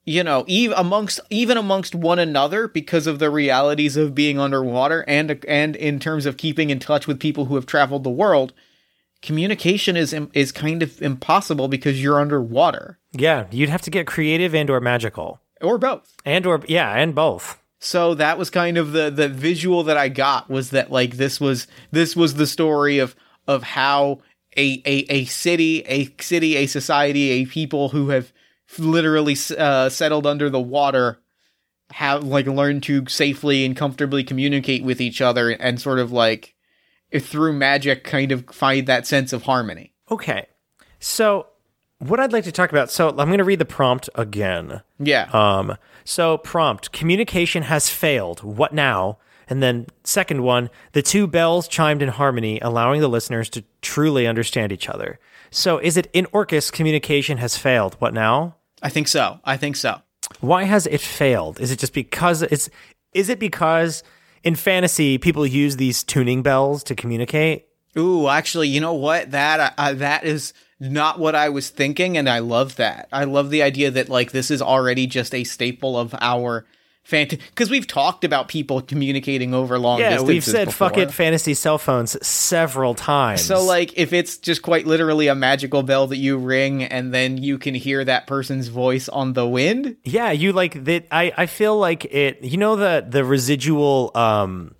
you 0.05 0.23
know 0.23 0.43
even 0.47 0.77
amongst 0.77 1.19
even 1.29 1.57
amongst 1.57 1.95
one 1.95 2.19
another 2.19 2.67
because 2.67 3.07
of 3.07 3.19
the 3.19 3.29
realities 3.29 3.95
of 3.97 4.13
being 4.15 4.39
underwater 4.39 5.03
and 5.07 5.43
and 5.47 5.75
in 5.75 5.99
terms 5.99 6.25
of 6.25 6.37
keeping 6.37 6.69
in 6.69 6.79
touch 6.79 7.07
with 7.07 7.19
people 7.19 7.45
who 7.45 7.55
have 7.55 7.65
traveled 7.65 8.03
the 8.03 8.09
world 8.09 8.53
communication 9.21 9.95
is 9.95 10.13
is 10.33 10.51
kind 10.51 10.83
of 10.83 11.01
impossible 11.01 11.67
because 11.67 12.01
you're 12.01 12.19
underwater 12.19 12.99
Yeah, 13.13 13.45
you'd 13.51 13.69
have 13.69 13.81
to 13.83 13.91
get 13.91 14.07
creative 14.07 14.53
and 14.53 14.69
or 14.69 14.79
magical. 14.81 15.39
or 15.61 15.77
both 15.77 16.13
And 16.25 16.45
or, 16.45 16.61
yeah, 16.67 16.93
and 16.97 17.15
both. 17.15 17.61
so 17.79 18.13
that 18.15 18.37
was 18.37 18.49
kind 18.49 18.77
of 18.77 18.91
the 18.91 19.09
the 19.09 19.29
visual 19.29 19.83
that 19.83 19.97
I 19.97 20.09
got 20.09 20.49
was 20.49 20.71
that 20.71 20.91
like 20.91 21.15
this 21.17 21.39
was 21.39 21.67
this 21.91 22.15
was 22.15 22.33
the 22.35 22.47
story 22.47 22.99
of 22.99 23.15
of 23.47 23.63
how 23.63 24.19
a 24.57 24.81
a, 24.85 25.05
a 25.09 25.25
city 25.25 25.81
a 25.87 26.13
city 26.21 26.55
a 26.55 26.65
society 26.67 27.29
a 27.31 27.45
people 27.45 27.89
who 27.89 28.09
have 28.09 28.31
literally 28.77 29.35
uh, 29.57 29.89
settled 29.89 30.25
under 30.25 30.49
the 30.49 30.59
water 30.59 31.19
have 31.91 32.23
like 32.23 32.47
learned 32.47 32.81
to 32.83 33.05
safely 33.07 33.65
and 33.65 33.77
comfortably 33.77 34.23
communicate 34.23 34.83
with 34.83 34.99
each 34.99 35.21
other 35.21 35.51
and 35.51 35.79
sort 35.79 35.99
of 35.99 36.11
like 36.11 36.55
through 37.19 37.53
magic 37.53 38.03
kind 38.03 38.31
of 38.31 38.45
find 38.47 38.87
that 38.87 39.05
sense 39.05 39.31
of 39.33 39.43
harmony. 39.43 39.93
Okay. 40.09 40.47
So, 40.99 41.47
what 41.99 42.19
I'd 42.19 42.33
like 42.33 42.43
to 42.45 42.51
talk 42.51 42.71
about, 42.71 42.89
so 42.91 43.09
I'm 43.09 43.27
going 43.27 43.37
to 43.37 43.43
read 43.43 43.59
the 43.59 43.65
prompt 43.65 44.09
again. 44.15 44.81
Yeah. 44.99 45.29
Um, 45.31 45.77
so 46.03 46.37
prompt 46.37 46.91
communication 46.91 47.63
has 47.63 47.89
failed. 47.89 48.43
What 48.43 48.73
now? 48.73 49.19
And 49.49 49.61
then 49.61 49.87
second 50.03 50.43
one, 50.43 50.69
the 50.93 51.01
two 51.01 51.27
bells 51.27 51.67
chimed 51.67 52.01
in 52.01 52.09
harmony, 52.09 52.59
allowing 52.61 53.01
the 53.01 53.07
listeners 53.07 53.49
to 53.51 53.63
truly 53.81 54.27
understand 54.27 54.71
each 54.71 54.89
other. 54.89 55.19
So 55.51 55.77
is 55.77 55.97
it 55.97 56.09
in 56.13 56.27
Orcus 56.31 56.71
communication 56.71 57.37
has 57.37 57.57
failed? 57.57 57.95
What 57.99 58.13
now? 58.13 58.55
I 58.81 58.89
think 58.89 59.07
so. 59.07 59.39
I 59.43 59.57
think 59.57 59.75
so. 59.75 60.01
Why 60.39 60.63
has 60.63 60.87
it 60.87 61.01
failed? 61.01 61.59
Is 61.59 61.71
it 61.71 61.79
just 61.79 61.93
because 61.93 62.41
it's 62.41 62.69
is 63.13 63.29
it 63.29 63.39
because 63.39 64.03
in 64.43 64.55
fantasy 64.55 65.17
people 65.17 65.45
use 65.45 65.77
these 65.77 66.03
tuning 66.03 66.41
bells 66.41 66.83
to 66.85 66.95
communicate? 66.95 67.67
Ooh, 67.97 68.27
actually, 68.27 68.69
you 68.69 68.79
know 68.79 68.93
what? 68.93 69.31
That 69.31 69.73
uh, 69.77 69.93
that 69.93 70.25
is 70.25 70.53
not 70.79 71.19
what 71.19 71.35
I 71.35 71.49
was 71.49 71.69
thinking, 71.69 72.17
and 72.17 72.27
I 72.27 72.39
love 72.39 72.75
that. 72.77 73.07
I 73.11 73.25
love 73.25 73.49
the 73.49 73.61
idea 73.61 73.91
that 73.91 74.09
like 74.09 74.31
this 74.31 74.49
is 74.49 74.61
already 74.61 75.07
just 75.07 75.33
a 75.33 75.43
staple 75.43 75.97
of 75.97 76.15
our 76.19 76.65
fantasy 77.03 77.41
because 77.49 77.69
we've 77.69 77.85
talked 77.85 78.23
about 78.23 78.47
people 78.47 78.81
communicating 78.81 79.53
over 79.53 79.77
long 79.77 79.99
Yeah, 79.99 80.11
distances. 80.11 80.27
we've 80.33 80.43
said 80.43 80.73
fuck 80.73 80.97
it 80.97 81.11
fantasy 81.11 81.53
cell 81.53 81.77
phones 81.77 82.15
several 82.25 82.95
times. 82.95 83.41
So 83.43 83.63
like 83.63 83.97
if 83.97 84.13
it's 84.13 84.37
just 84.37 84.61
quite 84.61 84.87
literally 84.87 85.27
a 85.27 85.35
magical 85.35 85.83
bell 85.83 86.07
that 86.07 86.17
you 86.17 86.37
ring 86.37 86.83
and 86.83 87.13
then 87.13 87.37
you 87.37 87.57
can 87.57 87.75
hear 87.75 88.03
that 88.05 88.25
person's 88.27 88.69
voice 88.69 89.09
on 89.09 89.33
the 89.33 89.45
wind. 89.47 89.97
Yeah, 90.05 90.31
you 90.31 90.53
like 90.53 90.85
that. 90.85 91.07
I 91.11 91.33
I 91.35 91.45
feel 91.45 91.77
like 91.77 92.05
it. 92.05 92.41
You 92.43 92.57
know 92.57 92.75
the 92.77 93.05
the 93.07 93.25
residual 93.25 94.11
um 94.15 94.73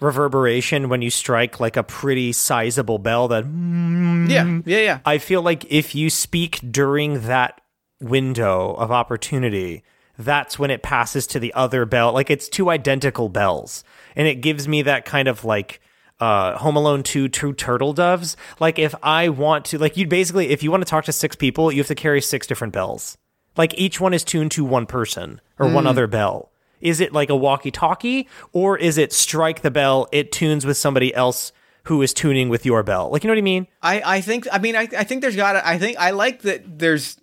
reverberation 0.00 0.88
when 0.88 1.02
you 1.02 1.10
strike 1.10 1.60
like 1.60 1.76
a 1.76 1.82
pretty 1.82 2.32
sizable 2.32 2.98
bell. 2.98 3.28
That 3.28 3.44
Yeah, 3.44 4.60
yeah, 4.64 4.78
yeah. 4.84 4.98
I 5.04 5.18
feel 5.18 5.42
like 5.42 5.66
if 5.70 5.94
you 5.94 6.10
speak 6.10 6.58
during 6.70 7.22
that 7.26 7.60
window 8.00 8.72
of 8.74 8.90
opportunity, 8.90 9.82
that's 10.24 10.58
when 10.58 10.70
it 10.70 10.82
passes 10.82 11.26
to 11.28 11.40
the 11.40 11.52
other 11.54 11.86
bell. 11.86 12.12
Like 12.12 12.30
it's 12.30 12.48
two 12.48 12.70
identical 12.70 13.28
bells, 13.28 13.84
and 14.14 14.26
it 14.26 14.36
gives 14.36 14.68
me 14.68 14.82
that 14.82 15.04
kind 15.04 15.28
of 15.28 15.44
like 15.44 15.80
uh, 16.20 16.56
Home 16.58 16.76
Alone 16.76 17.02
2 17.02 17.28
True 17.28 17.52
Turtle 17.52 17.92
Doves. 17.92 18.36
Like 18.60 18.78
if 18.78 18.94
I 19.02 19.30
want 19.30 19.64
to, 19.66 19.78
like 19.78 19.96
you'd 19.96 20.08
basically, 20.08 20.50
if 20.50 20.62
you 20.62 20.70
want 20.70 20.82
to 20.82 20.90
talk 20.90 21.06
to 21.06 21.12
six 21.12 21.34
people, 21.34 21.72
you 21.72 21.78
have 21.78 21.88
to 21.88 21.94
carry 21.94 22.20
six 22.20 22.46
different 22.46 22.72
bells. 22.72 23.16
Like 23.56 23.76
each 23.78 24.00
one 24.00 24.14
is 24.14 24.22
tuned 24.22 24.52
to 24.52 24.64
one 24.64 24.86
person 24.86 25.40
or 25.58 25.68
one 25.68 25.86
other 25.86 26.06
bell. 26.06 26.50
Is 26.80 27.00
it 27.00 27.12
like 27.12 27.28
a 27.28 27.36
walkie 27.36 27.70
talkie 27.70 28.28
or 28.52 28.78
is 28.78 28.96
it 28.96 29.12
strike 29.12 29.62
the 29.62 29.70
bell, 29.70 30.08
it 30.12 30.32
tunes 30.32 30.64
with 30.64 30.76
somebody 30.76 31.14
else 31.14 31.52
who 31.84 32.00
is 32.02 32.14
tuning 32.14 32.48
with 32.48 32.64
your 32.64 32.82
bell? 32.82 33.10
Like, 33.10 33.24
you 33.24 33.28
know 33.28 33.32
what 33.32 33.38
I 33.38 33.42
mean? 33.42 33.66
I, 33.82 34.02
I 34.04 34.20
think 34.20 34.46
I 34.50 34.58
mean 34.58 34.76
I, 34.76 34.88
I 34.96 35.04
think 35.04 35.20
there's 35.20 35.36
got 35.36 35.54
to 35.54 35.66
I 35.66 35.78
think 35.78 35.98
I 35.98 36.12
like 36.12 36.42
that 36.42 36.78
there's 36.78 37.19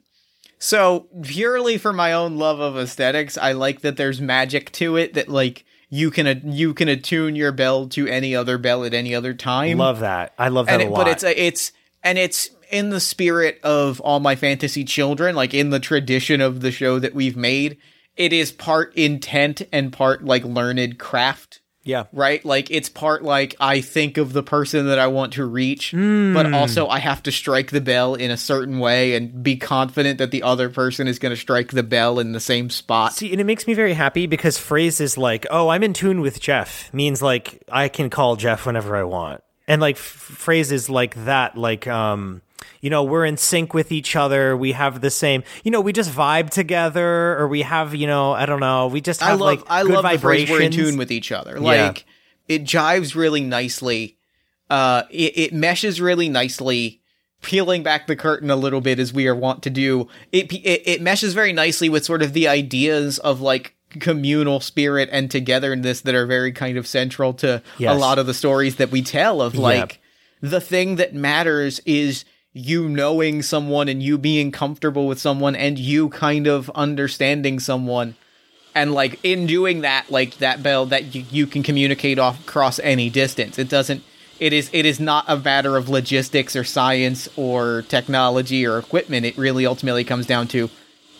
so 0.59 1.07
purely 1.23 1.77
for 1.77 1.93
my 1.93 2.13
own 2.13 2.37
love 2.37 2.59
of 2.59 2.77
aesthetics 2.77 3.37
I 3.37 3.51
like 3.51 3.81
that 3.81 3.97
there's 3.97 4.19
magic 4.21 4.71
to 4.73 4.95
it 4.97 5.13
that 5.13 5.29
like 5.29 5.65
you 5.89 6.11
can 6.11 6.27
a- 6.27 6.41
you 6.43 6.73
can 6.73 6.87
attune 6.89 7.35
your 7.35 7.51
bell 7.51 7.87
to 7.89 8.07
any 8.07 8.35
other 8.35 8.57
bell 8.57 8.83
at 8.83 8.93
any 8.93 9.13
other 9.15 9.33
time 9.33 9.77
Love 9.77 9.99
that. 9.99 10.33
I 10.37 10.49
love 10.49 10.65
that 10.65 10.73
and 10.73 10.81
a 10.83 10.85
it, 10.85 10.91
lot. 10.91 11.05
but 11.05 11.07
it's 11.07 11.23
it's 11.23 11.71
and 12.03 12.17
it's 12.17 12.49
in 12.71 12.89
the 12.89 12.99
spirit 12.99 13.59
of 13.63 13.99
all 14.01 14.19
my 14.19 14.35
fantasy 14.35 14.83
children 14.83 15.35
like 15.35 15.53
in 15.53 15.69
the 15.69 15.79
tradition 15.79 16.41
of 16.41 16.59
the 16.61 16.71
show 16.71 16.99
that 16.99 17.13
we've 17.15 17.37
made 17.37 17.77
it 18.15 18.33
is 18.33 18.51
part 18.51 18.93
intent 18.95 19.61
and 19.71 19.93
part 19.93 20.25
like 20.25 20.43
learned 20.43 20.97
craft 20.99 21.61
yeah. 21.87 22.03
right? 22.11 22.43
Like 22.45 22.69
it's 22.69 22.89
part 22.89 23.23
like 23.23 23.55
I 23.59 23.81
think 23.81 24.17
of 24.17 24.33
the 24.33 24.43
person 24.43 24.87
that 24.87 24.99
I 24.99 25.07
want 25.07 25.33
to 25.33 25.45
reach, 25.45 25.91
Hmm. 25.91 26.33
but 26.33 26.53
also 26.53 26.87
I 26.87 26.99
have 26.99 27.23
to 27.23 27.31
strike 27.31 27.71
the 27.71 27.81
bell 27.81 28.13
in 28.15 28.29
a 28.29 28.37
certain 28.37 28.79
way 28.79 29.15
and 29.15 29.41
be 29.41 29.55
confident 29.57 30.19
that 30.19 30.31
the 30.31 30.43
other 30.43 30.69
person 30.69 31.07
is 31.07 31.17
going 31.17 31.33
to 31.33 31.39
strike 31.39 31.71
the 31.71 31.83
bell 31.83 32.19
in 32.19 32.33
the 32.33 32.39
same 32.39 32.69
spot. 32.69 33.13
See, 33.13 33.31
and 33.31 33.41
it 33.41 33.45
makes 33.45 33.65
me 33.65 33.73
very 33.73 33.93
happy 33.93 34.27
because 34.27 34.57
phrases 34.57 35.17
like, 35.17 35.45
oh, 35.49 35.69
I'm 35.69 35.83
in 35.83 35.93
tune 35.93 36.21
with 36.21 36.39
Jeff 36.39 36.93
means 36.93 37.21
like 37.21 37.63
I 37.71 37.87
can 37.89 38.09
call 38.09 38.35
Jeff 38.35 38.65
whenever 38.65 38.95
I 38.95 39.03
want. 39.03 39.41
And 39.67 39.81
like 39.81 39.95
f- 39.95 40.01
phrases 40.01 40.89
like 40.89 41.15
that, 41.25 41.57
like, 41.57 41.87
um, 41.87 42.41
you 42.81 42.89
know, 42.89 43.03
we're 43.03 43.25
in 43.25 43.37
sync 43.37 43.73
with 43.73 43.91
each 43.91 44.15
other. 44.15 44.55
We 44.55 44.71
have 44.73 45.01
the 45.01 45.09
same, 45.09 45.43
you 45.63 45.71
know, 45.71 45.81
we 45.81 45.93
just 45.93 46.11
vibe 46.11 46.49
together 46.49 47.37
or 47.37 47.47
we 47.47 47.61
have, 47.63 47.93
you 47.95 48.07
know, 48.07 48.33
I 48.33 48.45
don't 48.45 48.59
know, 48.59 48.87
we 48.87 49.01
just 49.01 49.21
I 49.23 49.29
have 49.31 49.39
love 49.39 49.59
like 49.59 49.69
I 49.69 49.83
good 49.83 49.91
love 49.93 50.03
vibrations. 50.03 50.49
we're 50.51 50.61
in 50.61 50.71
tune 50.71 50.97
with 50.97 51.11
each 51.11 51.31
other. 51.31 51.53
Yeah. 51.55 51.61
Like 51.87 52.05
it 52.47 52.63
jives 52.63 53.15
really 53.15 53.41
nicely. 53.41 54.17
Uh, 54.69 55.03
it, 55.09 55.37
it 55.37 55.53
meshes 55.53 55.99
really 56.01 56.29
nicely. 56.29 57.01
Peeling 57.43 57.83
back 57.83 58.07
the 58.07 58.15
curtain 58.15 58.49
a 58.49 58.55
little 58.55 58.81
bit 58.81 58.97
as 58.97 59.13
we 59.13 59.27
are 59.27 59.35
wont 59.35 59.61
to 59.63 59.69
do, 59.69 60.07
it, 60.31 60.51
it 60.51 60.81
it 60.85 61.01
meshes 61.01 61.35
very 61.35 61.53
nicely 61.53 61.87
with 61.87 62.03
sort 62.03 62.23
of 62.23 62.33
the 62.33 62.47
ideas 62.47 63.19
of 63.19 63.41
like 63.41 63.75
communal 63.99 64.59
spirit 64.59 65.07
and 65.11 65.29
togetherness 65.29 66.01
that 66.01 66.15
are 66.15 66.25
very 66.25 66.51
kind 66.51 66.77
of 66.79 66.87
central 66.87 67.33
to 67.35 67.61
Yes. 67.77 67.95
a 67.95 67.97
lot 67.99 68.17
of 68.17 68.25
the 68.25 68.33
stories 68.33 68.77
that 68.77 68.89
we 68.89 69.03
tell 69.03 69.41
of 69.41 69.55
like 69.55 69.99
the 70.41 70.59
thing 70.59 70.95
that 70.95 71.13
matters 71.13 71.79
is 71.85 72.25
you 72.57 72.89
knowing 72.89 73.41
someone 73.41 73.87
and 73.87 74.01
you 74.01 74.17
being 74.17 74.51
comfortable 74.51 75.07
with 75.07 75.19
someone 75.19 75.55
and 75.55 75.77
you 75.77 76.09
kind 76.09 76.47
of 76.47 76.69
understanding 76.71 77.59
someone. 77.59 78.15
And 78.75 78.93
like 78.93 79.19
in 79.23 79.47
doing 79.47 79.81
that 79.81 80.09
like 80.09 80.37
that 80.37 80.61
bell 80.61 80.85
that 80.87 81.15
you, 81.15 81.25
you 81.31 81.47
can 81.47 81.63
communicate 81.63 82.19
off 82.19 82.41
across 82.41 82.79
any 82.79 83.09
distance. 83.09 83.57
It 83.57 83.69
doesn't 83.69 84.03
it 84.39 84.53
is 84.53 84.69
it 84.73 84.85
is 84.85 84.99
not 84.99 85.25
a 85.27 85.37
matter 85.37 85.77
of 85.77 85.89
logistics 85.89 86.55
or 86.55 86.63
science 86.63 87.27
or 87.35 87.83
technology 87.83 88.65
or 88.65 88.77
equipment. 88.77 89.25
It 89.25 89.37
really 89.37 89.65
ultimately 89.65 90.03
comes 90.03 90.25
down 90.25 90.47
to 90.49 90.69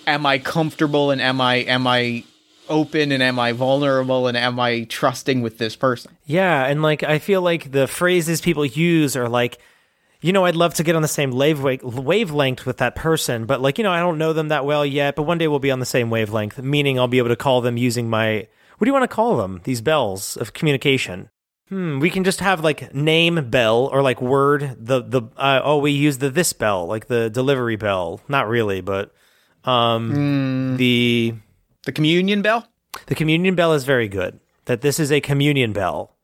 am 0.06 0.26
i 0.26 0.40
comfortable 0.40 1.12
and 1.12 1.22
am 1.22 1.42
i 1.42 1.56
am 1.56 1.86
i 1.86 2.24
open 2.70 3.12
and 3.12 3.24
am 3.24 3.40
i 3.40 3.52
vulnerable 3.52 4.28
and 4.28 4.38
am 4.38 4.60
i 4.60 4.84
trusting 4.84 5.42
with 5.42 5.58
this 5.58 5.76
person? 5.76 6.16
Yeah, 6.26 6.66
and 6.66 6.82
like 6.82 7.04
I 7.04 7.20
feel 7.20 7.42
like 7.42 7.72
the 7.72 7.88
phrases 7.88 8.42
people 8.42 8.66
use 8.66 9.16
are 9.16 9.30
like, 9.30 9.60
you 10.22 10.34
know, 10.34 10.46
I'd 10.46 10.56
love 10.56 10.74
to 10.76 10.84
get 10.84 10.96
on 10.96 11.02
the 11.02 11.08
same 11.08 11.32
wavelength 11.32 12.66
with 12.66 12.78
that 12.78 12.96
person, 12.96 13.46
but 13.46 13.62
like, 13.62 13.78
you 13.78 13.84
know, 13.84 13.92
I 13.92 14.00
don't 14.00 14.18
know 14.18 14.34
them 14.34 14.48
that 14.50 14.66
well 14.66 14.86
yet, 14.86 15.16
but 15.16 15.24
one 15.24 15.38
day 15.38 15.48
we'll 15.48 15.60
be 15.60 15.72
on 15.72 15.80
the 15.80 15.86
same 15.86 16.10
wavelength, 16.10 16.58
meaning 16.60 17.00
I'll 17.00 17.08
be 17.08 17.18
able 17.20 17.30
to 17.30 17.36
call 17.36 17.62
them 17.62 17.78
using 17.78 18.10
my 18.10 18.48
what 18.78 18.86
do 18.86 18.90
you 18.90 18.94
want 18.94 19.04
to 19.10 19.16
call 19.16 19.38
them? 19.38 19.62
These 19.64 19.82
bells 19.82 20.38
of 20.38 20.54
communication. 20.54 21.30
Hmm, 21.70 22.00
we 22.00 22.10
can 22.10 22.24
just 22.24 22.40
have 22.40 22.64
like 22.64 22.94
name 22.94 23.50
bell 23.50 23.88
or 23.92 24.02
like 24.02 24.22
word 24.22 24.78
the 24.80 25.02
the 25.02 25.22
uh, 25.36 25.62
oh 25.64 25.80
we 25.80 25.92
use 25.92 26.20
the 26.20 26.30
this 26.30 26.54
bell 26.54 26.86
like 26.88 27.08
the 27.08 27.30
delivery 27.30 27.76
bell. 27.76 28.22
Not 28.28 28.48
really, 28.48 28.82
but 28.82 29.14
um 29.66 30.78
the 30.78 31.34
The 31.86 31.92
communion 31.92 32.42
bell? 32.42 32.68
the 33.08 33.16
communion 33.16 33.56
bell 33.56 33.74
is 33.74 33.84
very 33.84 34.08
good. 34.08 34.40
That 34.66 34.82
this 34.82 35.00
is 35.00 35.12
a 35.12 35.22
communion 35.22 35.74
bell, 35.74 36.16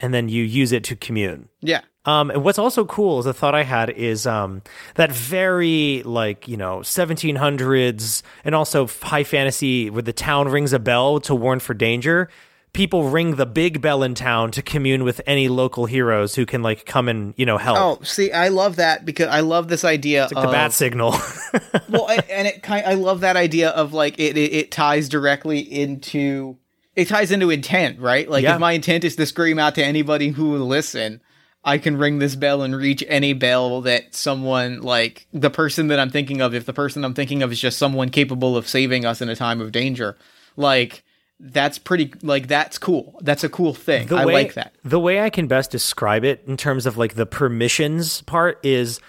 and 0.00 0.12
then 0.12 0.28
you 0.28 0.42
use 0.44 0.72
it 0.72 0.84
to 0.84 0.96
commune. 0.96 1.48
Yeah. 1.60 1.80
Um, 2.08 2.30
and 2.30 2.42
what's 2.42 2.58
also 2.58 2.86
cool 2.86 3.18
is 3.18 3.26
a 3.26 3.34
thought 3.34 3.54
I 3.54 3.64
had 3.64 3.90
is 3.90 4.26
um, 4.26 4.62
that 4.94 5.12
very 5.12 6.02
like 6.06 6.48
you 6.48 6.56
know 6.56 6.78
1700s 6.78 8.22
and 8.44 8.54
also 8.54 8.86
high 8.86 9.24
fantasy 9.24 9.90
where 9.90 10.00
the 10.00 10.14
town 10.14 10.48
rings 10.48 10.72
a 10.72 10.78
bell 10.78 11.20
to 11.20 11.34
warn 11.34 11.60
for 11.60 11.74
danger. 11.74 12.30
People 12.72 13.10
ring 13.10 13.36
the 13.36 13.44
big 13.44 13.82
bell 13.82 14.02
in 14.02 14.14
town 14.14 14.52
to 14.52 14.62
commune 14.62 15.04
with 15.04 15.20
any 15.26 15.48
local 15.48 15.84
heroes 15.84 16.34
who 16.34 16.46
can 16.46 16.62
like 16.62 16.86
come 16.86 17.08
and 17.08 17.34
you 17.36 17.44
know 17.44 17.58
help. 17.58 17.78
Oh, 17.78 18.02
see, 18.04 18.32
I 18.32 18.48
love 18.48 18.76
that 18.76 19.04
because 19.04 19.28
I 19.28 19.40
love 19.40 19.68
this 19.68 19.84
idea 19.84 20.28
Like 20.32 20.46
the 20.46 20.52
bat 20.52 20.72
signal. 20.72 21.10
well, 21.90 22.06
I, 22.08 22.24
and 22.30 22.48
it 22.48 22.62
kind 22.62 22.86
I 22.86 22.94
love 22.94 23.20
that 23.20 23.36
idea 23.36 23.68
of 23.70 23.92
like 23.92 24.18
it, 24.18 24.38
it 24.38 24.52
it 24.54 24.70
ties 24.70 25.10
directly 25.10 25.58
into 25.58 26.56
it 26.96 27.08
ties 27.08 27.30
into 27.30 27.50
intent, 27.50 28.00
right? 28.00 28.28
Like 28.28 28.44
Yeah. 28.44 28.54
if 28.54 28.60
my 28.60 28.72
intent 28.72 29.04
is 29.04 29.16
to 29.16 29.26
scream 29.26 29.58
out 29.58 29.74
to 29.74 29.84
anybody 29.84 30.28
who 30.28 30.50
will 30.50 30.66
listen, 30.66 31.20
I 31.64 31.78
can 31.78 31.96
ring 31.96 32.18
this 32.18 32.36
bell 32.36 32.62
and 32.62 32.74
reach 32.74 33.04
any 33.08 33.32
bell 33.32 33.80
that 33.82 34.14
someone 34.14 34.80
like 34.80 35.26
the 35.32 35.50
person 35.50 35.88
that 35.88 35.98
I'm 35.98 36.10
thinking 36.10 36.40
of. 36.40 36.54
If 36.54 36.66
the 36.66 36.72
person 36.72 37.04
I'm 37.04 37.14
thinking 37.14 37.42
of 37.42 37.52
is 37.52 37.60
just 37.60 37.78
someone 37.78 38.10
capable 38.10 38.56
of 38.56 38.68
saving 38.68 39.04
us 39.04 39.20
in 39.20 39.28
a 39.28 39.36
time 39.36 39.60
of 39.60 39.72
danger, 39.72 40.16
like 40.56 41.04
that's 41.40 41.78
pretty 41.78 42.12
like 42.22 42.48
that's 42.48 42.78
cool. 42.78 43.18
That's 43.20 43.44
a 43.44 43.48
cool 43.48 43.74
thing. 43.74 44.12
I 44.12 44.24
way, 44.24 44.32
like 44.32 44.54
that. 44.54 44.74
The 44.84 45.00
way 45.00 45.20
I 45.20 45.30
can 45.30 45.46
best 45.46 45.70
describe 45.70 46.24
it 46.24 46.42
in 46.46 46.56
terms 46.56 46.86
of 46.86 46.96
like 46.96 47.14
the 47.14 47.26
permissions 47.26 48.22
part 48.22 48.64
is 48.64 49.00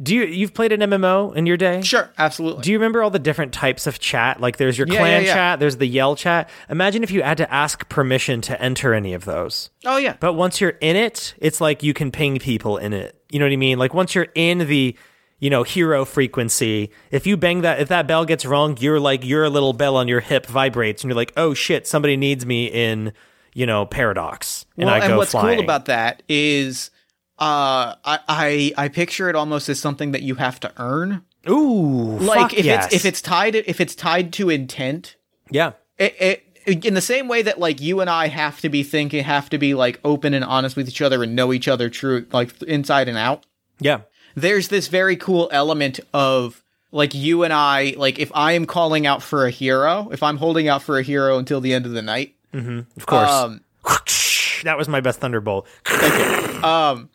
do 0.00 0.14
you 0.14 0.24
you've 0.24 0.54
played 0.54 0.72
an 0.72 0.80
MMO 0.80 1.34
in 1.34 1.46
your 1.46 1.56
day? 1.56 1.82
Sure, 1.82 2.10
absolutely. 2.18 2.62
Do 2.62 2.70
you 2.70 2.78
remember 2.78 3.02
all 3.02 3.10
the 3.10 3.18
different 3.18 3.52
types 3.52 3.86
of 3.86 3.98
chat? 3.98 4.40
Like 4.40 4.56
there's 4.56 4.78
your 4.78 4.86
Yeah, 4.86 4.98
clan 4.98 5.22
yeah, 5.22 5.26
yeah. 5.28 5.34
chat, 5.34 5.60
there's 5.60 5.76
the 5.78 5.86
yell 5.86 6.14
chat. 6.16 6.48
Imagine 6.70 7.02
if 7.02 7.10
you 7.10 7.22
had 7.22 7.36
to 7.38 7.52
ask 7.52 7.88
permission 7.88 8.40
to 8.42 8.60
enter 8.62 8.94
any 8.94 9.12
of 9.14 9.24
those. 9.24 9.70
oh 9.84 9.96
yeah. 9.96 10.16
But 10.20 10.34
once 10.34 10.60
you're 10.60 10.76
in 10.80 10.96
it, 10.96 11.34
it's 11.38 11.60
like 11.60 11.82
you 11.82 11.94
can 11.94 12.10
ping 12.10 12.38
people 12.38 12.76
in 12.78 12.92
it. 12.92 13.20
You 13.30 13.38
know 13.40 13.46
what 13.46 13.52
I 13.52 13.56
mean? 13.56 13.78
Like 13.78 13.92
once 13.92 14.14
you're 14.14 14.28
in 14.34 14.58
the, 14.58 14.96
you 15.40 15.50
know, 15.50 15.62
hero 15.64 16.04
frequency, 16.04 16.90
if 17.10 17.26
you 17.26 17.36
bang 17.36 17.60
that, 17.62 17.80
if 17.80 17.88
that 17.88 18.06
bell 18.06 18.24
gets 18.24 18.44
wrong, 18.46 18.76
you're 18.80 19.00
like, 19.00 19.24
your 19.24 19.48
little 19.50 19.72
bell 19.72 19.96
on 19.96 20.08
your 20.08 20.20
hip 20.20 20.46
vibrates 20.46 21.02
and 21.02 21.10
you're 21.10 21.16
like, 21.16 21.32
oh 21.36 21.54
shit, 21.54 21.86
somebody 21.86 22.16
needs 22.16 22.46
me 22.46 22.66
in, 22.66 23.12
you 23.54 23.66
know, 23.66 23.84
Paradox. 23.84 24.64
And 24.76 24.86
well, 24.86 24.94
I 24.94 24.98
go 25.00 25.06
and 25.06 25.16
what's 25.16 25.32
flying. 25.32 25.56
cool 25.58 25.64
about 25.64 25.86
that 25.86 26.22
is 26.28 26.90
uh 27.38 27.94
I, 28.04 28.18
I 28.28 28.72
I 28.76 28.88
picture 28.88 29.28
it 29.28 29.36
almost 29.36 29.68
as 29.68 29.78
something 29.80 30.12
that 30.12 30.22
you 30.22 30.34
have 30.36 30.58
to 30.60 30.72
earn. 30.76 31.22
Ooh, 31.48 32.18
Like 32.18 32.40
fuck 32.40 32.54
if 32.54 32.64
yes. 32.64 32.86
it's 32.86 32.94
if 32.96 33.04
it's 33.04 33.22
tied 33.22 33.54
if 33.54 33.80
it's 33.80 33.94
tied 33.94 34.32
to 34.34 34.50
intent, 34.50 35.16
yeah. 35.50 35.72
it, 35.98 36.16
it 36.66 36.84
in 36.84 36.94
the 36.94 37.00
same 37.00 37.28
way 37.28 37.40
that 37.42 37.58
like 37.58 37.80
you 37.80 38.00
and 38.00 38.10
I 38.10 38.28
have 38.28 38.60
to 38.60 38.68
be 38.68 38.82
thinking 38.82 39.24
have 39.24 39.48
to 39.50 39.58
be 39.58 39.72
like 39.74 40.00
open 40.04 40.34
and 40.34 40.44
honest 40.44 40.76
with 40.76 40.88
each 40.88 41.00
other 41.00 41.22
and 41.22 41.34
know 41.34 41.52
each 41.52 41.68
other 41.68 41.88
true 41.88 42.26
like 42.32 42.60
inside 42.62 43.08
and 43.08 43.16
out. 43.16 43.44
Yeah. 43.80 44.00
There's 44.34 44.68
this 44.68 44.88
very 44.88 45.16
cool 45.16 45.48
element 45.52 46.00
of 46.12 46.62
like 46.92 47.14
you 47.14 47.44
and 47.44 47.52
I 47.52 47.94
like 47.96 48.18
if 48.18 48.30
I 48.34 48.52
am 48.52 48.66
calling 48.66 49.06
out 49.06 49.22
for 49.22 49.46
a 49.46 49.50
hero, 49.50 50.08
if 50.12 50.22
I'm 50.22 50.36
holding 50.36 50.68
out 50.68 50.82
for 50.82 50.98
a 50.98 51.02
hero 51.02 51.38
until 51.38 51.60
the 51.60 51.72
end 51.72 51.86
of 51.86 51.92
the 51.92 52.02
night, 52.02 52.34
Mm-hmm. 52.52 52.80
Of 52.96 53.06
course. 53.06 53.28
um 53.30 53.60
that 54.64 54.76
was 54.76 54.88
my 54.88 55.00
best 55.00 55.20
thunderbolt. 55.20 55.66
um 56.62 57.08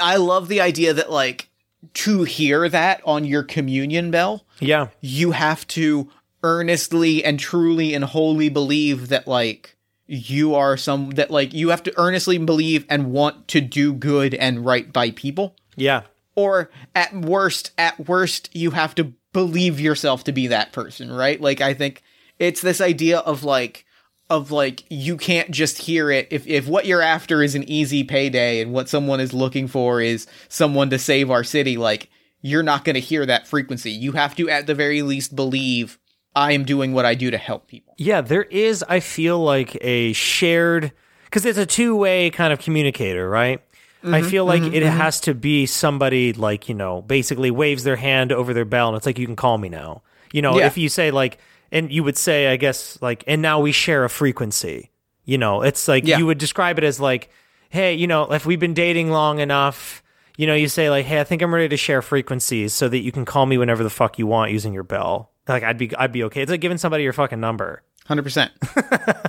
I 0.00 0.16
love 0.16 0.48
the 0.48 0.60
idea 0.60 0.92
that 0.94 1.10
like 1.10 1.48
to 1.94 2.24
hear 2.24 2.68
that 2.68 3.00
on 3.04 3.24
your 3.24 3.42
communion 3.42 4.10
bell, 4.10 4.44
yeah. 4.60 4.88
you 5.00 5.32
have 5.32 5.66
to 5.68 6.10
earnestly 6.42 7.24
and 7.24 7.38
truly 7.38 7.94
and 7.94 8.04
wholly 8.04 8.48
believe 8.48 9.08
that 9.08 9.26
like 9.26 9.76
you 10.06 10.54
are 10.54 10.76
some 10.76 11.10
that 11.12 11.30
like 11.30 11.54
you 11.54 11.70
have 11.70 11.82
to 11.82 11.92
earnestly 11.96 12.36
believe 12.36 12.84
and 12.90 13.10
want 13.12 13.48
to 13.48 13.60
do 13.60 13.92
good 13.94 14.34
and 14.34 14.64
right 14.64 14.92
by 14.92 15.10
people 15.10 15.56
Yeah. 15.76 16.02
or 16.34 16.70
at 16.94 17.14
worst 17.14 17.70
at 17.78 18.06
worst 18.06 18.50
you 18.54 18.72
have 18.72 18.94
to 18.96 19.14
believe 19.32 19.80
yourself 19.80 20.22
to 20.24 20.32
be 20.32 20.46
that 20.48 20.72
person 20.72 21.10
right 21.10 21.40
like 21.40 21.62
i 21.62 21.72
think 21.72 22.02
it's 22.38 22.60
this 22.60 22.82
idea 22.82 23.20
of 23.20 23.42
like 23.42 23.83
of 24.30 24.50
like 24.50 24.84
you 24.88 25.16
can't 25.16 25.50
just 25.50 25.78
hear 25.78 26.10
it 26.10 26.26
if 26.30 26.46
if 26.46 26.66
what 26.66 26.86
you're 26.86 27.02
after 27.02 27.42
is 27.42 27.54
an 27.54 27.68
easy 27.68 28.02
payday 28.02 28.60
and 28.60 28.72
what 28.72 28.88
someone 28.88 29.20
is 29.20 29.32
looking 29.34 29.68
for 29.68 30.00
is 30.00 30.26
someone 30.48 30.88
to 30.90 30.98
save 30.98 31.30
our 31.30 31.44
city 31.44 31.76
like 31.76 32.08
you're 32.40 32.62
not 32.62 32.84
going 32.84 32.94
to 32.94 33.00
hear 33.00 33.26
that 33.26 33.46
frequency 33.46 33.90
you 33.90 34.12
have 34.12 34.34
to 34.34 34.48
at 34.48 34.66
the 34.66 34.74
very 34.74 35.02
least 35.02 35.36
believe 35.36 35.98
i 36.34 36.52
am 36.52 36.64
doing 36.64 36.94
what 36.94 37.04
i 37.04 37.14
do 37.14 37.30
to 37.30 37.38
help 37.38 37.66
people 37.66 37.84
Yeah, 37.96 38.20
there 38.20 38.42
is, 38.44 38.84
I 38.88 39.00
feel 39.00 39.38
like 39.38 39.76
a 39.80 40.12
shared, 40.12 40.92
because 41.24 41.44
it's 41.44 41.58
a 41.58 41.66
two 41.66 41.96
way 41.96 42.30
kind 42.30 42.52
of 42.52 42.58
communicator, 42.58 43.28
right? 43.28 43.60
I 44.02 44.06
mm-hmm. 44.06 44.28
feel 44.28 44.44
like 44.44 44.62
mm-hmm. 44.62 44.74
it 44.74 44.82
mm-hmm. 44.82 44.98
has 44.98 45.20
to 45.20 45.34
be 45.34 45.64
somebody 45.64 46.32
like, 46.34 46.68
you 46.68 46.74
know, 46.74 47.00
basically 47.02 47.50
waves 47.50 47.84
their 47.84 47.96
hand 47.96 48.32
over 48.32 48.52
their 48.52 48.66
bell 48.66 48.88
and 48.88 48.96
it's 48.96 49.06
like, 49.06 49.18
you 49.18 49.26
can 49.26 49.36
call 49.36 49.56
me 49.56 49.68
now. 49.70 50.02
You 50.32 50.42
know, 50.42 50.58
Yeah. 50.58 50.66
if 50.66 50.76
you 50.76 50.88
say 50.88 51.10
like, 51.10 51.38
and 51.74 51.92
you 51.92 52.02
would 52.04 52.16
say, 52.16 52.46
I 52.48 52.56
guess, 52.56 52.96
like, 53.02 53.22
and 53.26 53.42
now 53.42 53.60
we 53.60 53.72
share 53.72 54.04
a 54.04 54.08
frequency, 54.08 54.90
you 55.24 55.36
know, 55.36 55.60
it's 55.62 55.86
like, 55.88 56.06
Yeah. 56.06 56.16
you 56.16 56.24
would 56.26 56.38
describe 56.38 56.78
it 56.78 56.84
as 56.84 56.98
like, 57.00 57.28
hey, 57.68 57.92
you 57.94 58.06
know, 58.06 58.32
if 58.32 58.46
we've 58.46 58.60
been 58.60 58.72
dating 58.74 59.10
long 59.10 59.40
enough, 59.40 60.02
you 60.38 60.46
know, 60.46 60.54
you 60.54 60.68
say 60.68 60.88
like, 60.88 61.04
hey, 61.04 61.20
I 61.20 61.24
think 61.24 61.42
I'm 61.42 61.52
ready 61.52 61.68
to 61.68 61.76
share 61.76 62.00
frequencies 62.00 62.72
so 62.72 62.88
that 62.88 62.98
you 63.00 63.12
can 63.12 63.24
call 63.24 63.44
me 63.46 63.58
whenever 63.58 63.82
the 63.82 63.90
fuck 63.90 64.18
you 64.18 64.26
want 64.26 64.52
using 64.52 64.72
your 64.72 64.82
bell. 64.84 65.30
Like, 65.46 65.62
I'd 65.62 65.76
be, 65.76 65.94
I'd 65.96 66.12
be 66.12 66.24
okay. 66.24 66.40
It's 66.42 66.50
like 66.50 66.60
giving 66.62 66.78
somebody 66.78 67.02
your 67.04 67.12
fucking 67.12 67.40
number. 67.40 67.82
100% 68.08 68.50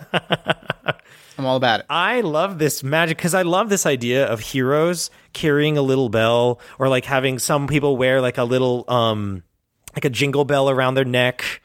i'm 1.37 1.45
all 1.45 1.55
about 1.57 1.79
it 1.81 1.85
I 1.89 2.21
love 2.21 2.59
this 2.59 2.83
magic 2.83 3.17
because 3.17 3.33
I 3.33 3.41
love 3.41 3.69
this 3.69 3.85
idea 3.85 4.25
of 4.25 4.39
heroes 4.39 5.09
carrying 5.33 5.77
a 5.77 5.81
little 5.81 6.09
bell 6.09 6.59
or 6.79 6.87
like 6.89 7.05
having 7.05 7.39
some 7.39 7.67
people 7.67 7.97
wear 7.97 8.21
like 8.21 8.37
a 8.37 8.43
little 8.43 8.83
um 8.89 9.43
like 9.95 10.05
a 10.05 10.09
jingle 10.09 10.45
bell 10.45 10.69
around 10.69 10.95
their 10.95 11.05
neck 11.05 11.61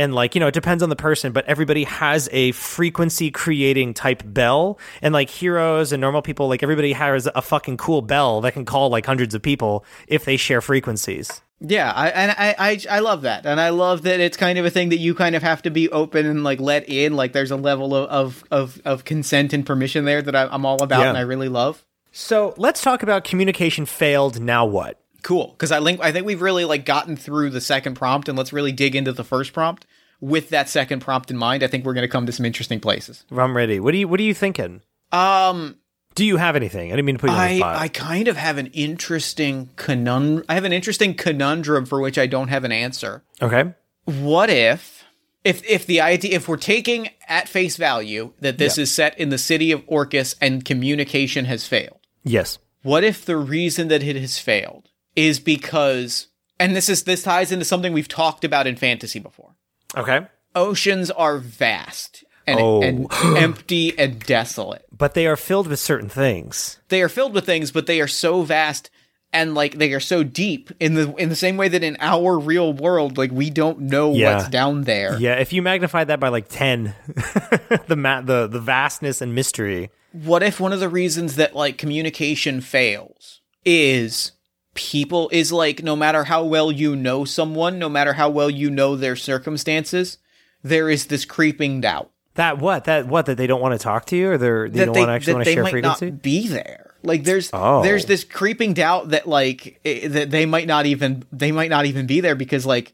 and 0.00 0.14
like 0.14 0.34
you 0.34 0.40
know 0.40 0.48
it 0.48 0.54
depends 0.54 0.82
on 0.82 0.88
the 0.88 0.96
person 0.96 1.32
but 1.32 1.44
everybody 1.46 1.84
has 1.84 2.28
a 2.32 2.52
frequency 2.52 3.30
creating 3.30 3.92
type 3.94 4.22
bell 4.24 4.78
and 5.02 5.12
like 5.12 5.28
heroes 5.30 5.92
and 5.92 6.00
normal 6.00 6.22
people 6.22 6.48
like 6.48 6.62
everybody 6.62 6.92
has 6.92 7.28
a 7.34 7.42
fucking 7.42 7.76
cool 7.76 8.02
bell 8.02 8.40
that 8.40 8.52
can 8.52 8.64
call 8.64 8.88
like 8.88 9.04
hundreds 9.06 9.34
of 9.34 9.42
people 9.42 9.84
if 10.08 10.24
they 10.24 10.36
share 10.36 10.60
frequencies 10.60 11.42
Yeah, 11.62 11.92
I 11.92 12.08
and 12.08 12.30
I, 12.32 12.54
I 12.58 12.96
I 12.96 12.98
love 13.00 13.20
that, 13.22 13.44
and 13.44 13.60
I 13.60 13.68
love 13.68 14.02
that 14.08 14.18
it's 14.18 14.38
kind 14.38 14.58
of 14.58 14.64
a 14.64 14.70
thing 14.70 14.88
that 14.88 14.96
you 14.96 15.14
kind 15.14 15.36
of 15.36 15.42
have 15.42 15.60
to 15.62 15.70
be 15.70 15.90
open 15.90 16.24
and 16.24 16.42
like 16.42 16.58
let 16.58 16.88
in. 16.88 17.16
Like 17.16 17.32
there's 17.34 17.50
a 17.50 17.56
level 17.56 17.94
of 17.94 18.08
of 18.08 18.44
of, 18.50 18.80
of 18.86 19.04
consent 19.04 19.52
and 19.52 19.66
permission 19.66 20.06
there 20.06 20.22
that 20.22 20.34
I, 20.34 20.48
I'm 20.50 20.64
all 20.64 20.82
about, 20.82 21.00
Yeah. 21.00 21.10
and 21.10 21.18
I 21.18 21.22
really 21.32 21.50
love. 21.50 21.84
so 22.12 22.54
let's 22.56 22.80
talk 22.80 23.02
about 23.02 23.24
communication 23.24 23.84
failed 23.84 24.40
now 24.40 24.64
what 24.64 24.99
Cool, 25.22 25.48
because 25.48 25.70
I 25.72 25.82
think 25.82 26.00
I 26.00 26.12
think 26.12 26.26
we've 26.26 26.42
really 26.42 26.64
like 26.64 26.84
gotten 26.84 27.16
through 27.16 27.50
the 27.50 27.60
second 27.60 27.94
prompt, 27.94 28.28
and 28.28 28.36
let's 28.38 28.52
really 28.52 28.72
dig 28.72 28.94
into 28.96 29.12
the 29.12 29.24
first 29.24 29.52
prompt 29.52 29.86
with 30.20 30.50
that 30.50 30.68
second 30.68 31.00
prompt 31.00 31.30
in 31.30 31.36
mind. 31.36 31.62
I 31.62 31.66
think 31.66 31.84
we're 31.84 31.94
going 31.94 32.02
to 32.06 32.08
come 32.12 32.26
to 32.26 32.32
some 32.32 32.44
interesting 32.44 32.78
places. 32.80 33.24
i'm 33.30 33.56
ready 33.56 33.80
what 33.80 33.94
are 33.94 33.96
you 33.96 34.06
what 34.08 34.20
are 34.20 34.24
you 34.24 34.34
thinking 34.34 34.82
Um, 35.12 35.76
do 36.14 36.24
you 36.24 36.36
have 36.36 36.56
anything 36.56 36.88
i 36.92 36.96
didn't 36.96 37.06
mean 37.06 37.14
to 37.16 37.20
put 37.20 37.30
you 37.30 37.36
on 37.36 37.38
the 37.48 37.54
I 37.54 37.56
spot 37.58 37.76
I 37.76 37.88
kind 37.88 38.28
of 38.28 38.36
have 38.36 38.58
an 38.58 38.66
interesting 38.66 39.70
conundrum. 39.76 40.44
I 40.48 40.54
have 40.54 40.64
an 40.64 40.72
interesting 40.72 41.14
conundrum 41.14 41.86
for 41.86 42.00
which 42.00 42.18
I 42.18 42.26
don't 42.26 42.48
have 42.48 42.64
an 42.64 42.72
answer. 42.72 43.22
okay 43.40 43.72
what 44.04 44.50
if 44.50 45.04
if 45.44 45.64
if 45.64 45.86
the 45.86 46.00
idea 46.02 46.34
if 46.36 46.48
we're 46.48 46.56
taking 46.58 47.08
at 47.28 47.48
face 47.48 47.76
value 47.78 48.32
that 48.40 48.58
this 48.58 48.76
is 48.76 48.92
set 48.92 49.18
in 49.18 49.30
the 49.30 49.38
city 49.38 49.72
of 49.72 49.82
Orcus 49.86 50.34
and 50.40 50.64
communication 50.64 51.46
has 51.46 51.66
failed 51.66 51.98
yes 52.24 52.58
what 52.82 53.04
if 53.04 53.24
the 53.24 53.36
reason 53.38 53.88
that 53.88 54.02
it 54.02 54.16
has 54.16 54.38
failed 54.38 54.89
is 55.26 55.40
because 55.40 56.28
and 56.58 56.74
this 56.76 56.88
is 56.88 57.04
this 57.04 57.22
ties 57.22 57.52
into 57.52 57.64
something 57.64 57.92
we've 57.92 58.08
talked 58.08 58.44
about 58.44 58.66
in 58.66 58.76
fantasy 58.76 59.18
before 59.18 59.54
Okay. 59.96 60.26
oceans 60.54 61.10
are 61.10 61.38
vast 61.38 62.24
and, 62.46 62.58
Oh. 62.60 62.82
and 62.82 63.06
empty 63.36 63.96
and 63.98 64.18
desolate 64.20 64.84
But 64.96 65.14
they 65.14 65.26
are 65.26 65.36
filled 65.36 65.66
with 65.68 65.78
certain 65.80 66.08
things. 66.08 66.78
they 66.88 67.02
are 67.02 67.08
filled 67.08 67.34
with 67.34 67.46
things 67.46 67.70
but 67.72 67.86
they 67.86 68.00
are 68.00 68.08
so 68.08 68.42
vast 68.42 68.90
and 69.32 69.54
like 69.54 69.74
they 69.78 69.92
are 69.92 70.00
so 70.00 70.24
deep 70.24 70.70
in 70.80 70.94
the 70.94 71.14
in 71.14 71.28
the 71.28 71.36
same 71.36 71.56
way 71.56 71.68
that 71.68 71.84
in 71.84 71.96
our 72.00 72.36
real 72.38 72.72
world 72.72 73.16
like 73.16 73.30
we 73.30 73.48
don't 73.48 73.78
know 73.80 74.12
Yeah. 74.12 74.36
what's 74.36 74.48
down 74.48 74.82
there 74.82 75.16
Yeah, 75.20 75.34
if 75.34 75.52
you 75.52 75.62
magnify 75.62 76.02
that 76.04 76.18
by 76.18 76.28
like 76.30 76.48
10, 76.48 76.94
the 77.86 77.94
ma- 77.96 78.22
the 78.22 78.48
the 78.48 78.58
vastness 78.60 79.20
and 79.22 79.32
mystery. 79.34 79.90
what 80.12 80.42
if 80.42 80.58
one 80.58 80.72
of 80.72 80.80
the 80.80 80.88
reasons 80.88 81.36
that 81.36 81.54
like 81.54 81.78
communication 81.78 82.60
fails 82.60 83.40
is 83.64 84.32
people 84.80 85.28
is 85.30 85.52
like 85.52 85.82
no 85.82 85.94
matter 85.94 86.24
how 86.24 86.42
well 86.42 86.72
you 86.72 86.96
know 86.96 87.24
someone 87.26 87.78
no 87.78 87.88
matter 87.88 88.14
how 88.14 88.30
well 88.30 88.48
you 88.48 88.70
know 88.70 88.96
their 88.96 89.14
circumstances 89.16 90.16
there 90.62 90.88
is 90.88 91.06
this 91.06 91.24
creeping 91.26 91.80
doubt 91.82 92.10
That 92.34 92.58
what? 92.58 92.84
That 92.84 93.06
what? 93.06 93.26
That 93.26 93.36
they 93.36 93.46
don't 93.46 93.60
want 93.60 93.74
to 93.78 93.82
talk 93.82 94.06
to 94.06 94.16
you, 94.16 94.30
or 94.32 94.38
they're, 94.38 94.68
they 94.70 94.78
that 94.80 94.84
don't 94.86 94.94
they, 94.94 95.00
want 95.00 95.08
to 95.10 95.14
actually 95.14 95.34
want 95.34 95.44
to 95.46 95.52
share 95.52 95.62
might 95.64 95.70
frequency. 95.72 96.10
not 96.10 96.22
be 96.22 96.48
there. 96.48 96.94
Like 97.02 97.24
there's 97.24 97.50
Oh. 97.52 97.82
there's 97.82 98.04
this 98.06 98.24
creeping 98.24 98.72
doubt 98.74 99.10
that 99.10 99.26
like 99.26 99.80
i- 99.84 100.06
that 100.06 100.30
they 100.30 100.46
might 100.46 100.66
not 100.66 100.86
even 100.86 101.24
they 101.32 101.50
might 101.52 101.70
not 101.70 101.86
even 101.86 102.06
be 102.06 102.20
there 102.20 102.34
because 102.36 102.64
like 102.64 102.92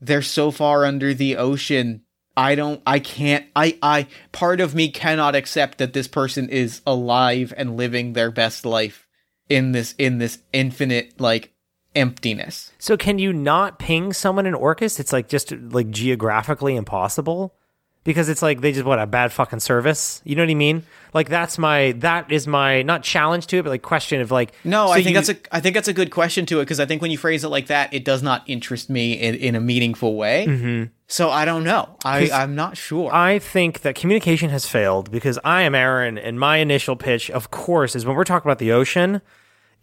they're 0.00 0.20
so 0.22 0.50
far 0.50 0.84
under 0.84 1.14
the 1.14 1.36
ocean. 1.36 2.02
I 2.36 2.54
don't 2.54 2.80
I 2.86 2.98
can't 2.98 3.44
I 3.54 3.78
I 3.82 4.06
part 4.32 4.60
of 4.60 4.74
me 4.74 4.88
cannot 4.88 5.34
accept 5.34 5.78
that 5.78 5.92
this 5.92 6.08
person 6.08 6.48
is 6.48 6.80
alive 6.86 7.52
and 7.56 7.76
living 7.76 8.14
their 8.14 8.30
best 8.30 8.64
life 8.66 9.06
in 9.48 9.72
this 9.72 9.94
in 9.98 10.18
this 10.18 10.38
infinite 10.52 11.20
like 11.20 11.52
emptiness. 11.94 12.72
So 12.78 12.96
can 12.96 13.18
you 13.18 13.32
not 13.32 13.78
ping 13.78 14.12
someone 14.12 14.46
in 14.46 14.54
Orcus? 14.54 14.98
It's 14.98 15.12
like 15.12 15.28
just 15.28 15.52
like 15.52 15.90
geographically 15.90 16.76
impossible 16.76 17.54
because 18.04 18.28
it's 18.28 18.42
like 18.42 18.60
they 18.60 18.72
just 18.72 18.84
what 18.84 18.98
a 18.98 19.06
bad 19.06 19.32
fucking 19.32 19.60
service. 19.60 20.20
You 20.24 20.36
know 20.36 20.42
what 20.42 20.50
I 20.50 20.54
mean? 20.54 20.84
Like 21.14 21.28
that's 21.28 21.58
my 21.58 21.92
that 21.98 22.30
is 22.32 22.46
my 22.46 22.82
not 22.82 23.02
challenge 23.02 23.46
to 23.48 23.58
it, 23.58 23.62
but 23.62 23.70
like 23.70 23.82
question 23.82 24.20
of 24.20 24.30
like 24.30 24.52
No, 24.64 24.86
so 24.86 24.92
I 24.92 24.96
think 24.96 25.08
you- 25.08 25.14
that's 25.14 25.28
a 25.28 25.36
I 25.54 25.60
think 25.60 25.74
that's 25.74 25.88
a 25.88 25.92
good 25.92 26.10
question 26.10 26.46
to 26.46 26.60
it 26.60 26.62
because 26.64 26.80
I 26.80 26.86
think 26.86 27.02
when 27.02 27.10
you 27.10 27.18
phrase 27.18 27.44
it 27.44 27.48
like 27.48 27.66
that, 27.66 27.92
it 27.92 28.04
does 28.04 28.22
not 28.22 28.42
interest 28.46 28.90
me 28.90 29.12
in, 29.12 29.34
in 29.34 29.54
a 29.54 29.60
meaningful 29.60 30.16
way. 30.16 30.46
Mm-hmm. 30.48 30.84
So 31.06 31.30
I 31.30 31.44
don't 31.44 31.64
know. 31.64 31.96
I 32.04 32.30
I'm 32.30 32.54
not 32.54 32.76
sure. 32.76 33.12
I 33.12 33.38
think 33.38 33.80
that 33.82 33.94
communication 33.94 34.48
has 34.50 34.66
failed 34.66 35.10
because 35.10 35.38
I 35.44 35.62
am 35.62 35.74
Aaron, 35.74 36.16
and 36.16 36.40
my 36.40 36.56
initial 36.56 36.96
pitch, 36.96 37.30
of 37.30 37.50
course, 37.50 37.94
is 37.94 38.06
when 38.06 38.16
we're 38.16 38.24
talking 38.24 38.48
about 38.48 38.58
the 38.58 38.72
ocean, 38.72 39.20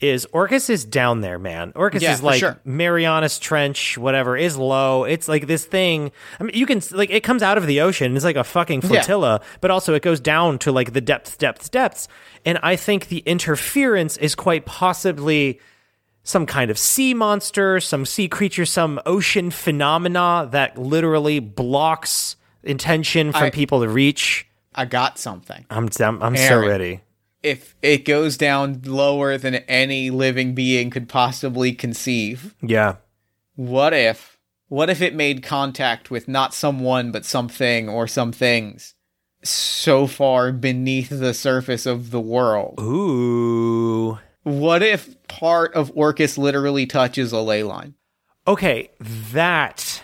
is 0.01 0.25
Orcus 0.31 0.69
is 0.69 0.85
down 0.85 1.21
there, 1.21 1.37
man. 1.37 1.73
Orcus 1.75 2.01
Yeah, 2.01 2.13
is 2.13 2.23
like 2.23 2.39
sure. 2.39 2.59
Marianas 2.63 3.37
Trench, 3.39 3.97
whatever, 3.97 4.37
is 4.37 4.55
low. 4.57 5.03
It's 5.03 5.27
like 5.27 5.47
this 5.47 5.65
thing. 5.65 6.11
I 6.39 6.43
mean, 6.43 6.55
you 6.55 6.65
can 6.65 6.81
like 6.91 7.09
it 7.09 7.21
comes 7.23 7.43
out 7.43 7.57
of 7.57 7.67
the 7.67 7.81
ocean. 7.81 8.15
It's 8.15 8.23
like 8.25 8.35
a 8.37 8.43
fucking 8.43 8.81
flotilla, 8.81 9.41
but 9.61 9.71
also 9.71 9.93
it 9.93 10.01
goes 10.01 10.19
down 10.19 10.57
to 10.59 10.71
like 10.71 10.93
the 10.93 11.01
depths, 11.01 11.35
depths, 11.35 11.67
depths. 11.69 12.07
And 12.45 12.59
I 12.63 12.75
think 12.75 13.07
the 13.07 13.19
interference 13.19 14.15
is 14.17 14.35
quite 14.35 14.65
possibly 14.65 15.59
some 16.23 16.45
kind 16.45 16.71
of 16.71 16.77
sea 16.77 17.13
monster, 17.13 17.79
some 17.79 18.05
sea 18.05 18.27
creature, 18.27 18.65
some 18.65 19.01
ocean 19.05 19.51
phenomena 19.51 20.47
that 20.51 20.77
literally 20.77 21.39
blocks 21.39 22.35
intention 22.63 23.31
from 23.31 23.43
I- 23.43 23.49
people 23.49 23.81
to 23.81 23.89
reach. 23.89 24.45
I 24.75 24.85
got 24.85 25.17
something. 25.17 25.65
I'm 25.69 25.89
I'm, 25.99 26.21
I'm 26.23 26.37
so 26.37 26.59
ready. 26.59 27.01
If 27.41 27.75
it 27.81 28.03
goes 28.05 28.35
down 28.37 28.81
lower 28.85 29.37
than 29.37 29.55
any 29.55 30.09
living 30.09 30.53
being 30.55 30.89
could 30.89 31.07
possibly 31.07 31.71
conceive, 31.73 32.53
Yeah. 32.61 32.95
what 33.55 33.93
if 33.93 34.37
what 34.67 34.89
if 34.89 35.01
it 35.01 35.15
made 35.15 35.41
contact 35.41 36.11
with 36.11 36.27
not 36.27 36.53
someone 36.53 37.11
but 37.11 37.25
something 37.25 37.89
or 37.89 38.07
some 38.07 38.31
things 38.31 38.93
so 39.43 40.05
far 40.05 40.51
beneath 40.51 41.09
the 41.09 41.33
surface 41.33 41.85
of 41.87 42.11
the 42.11 42.19
world? 42.19 42.75
Ooh. 42.79 44.19
What 44.43 44.83
if 44.83 45.15
part 45.27 45.73
of 45.73 45.91
Orcus 45.95 46.37
literally 46.37 46.85
touches 46.85 47.31
a 47.31 47.39
ley 47.39 47.63
line? 47.63 47.95
Okay, 48.47 48.89
that 48.99 50.03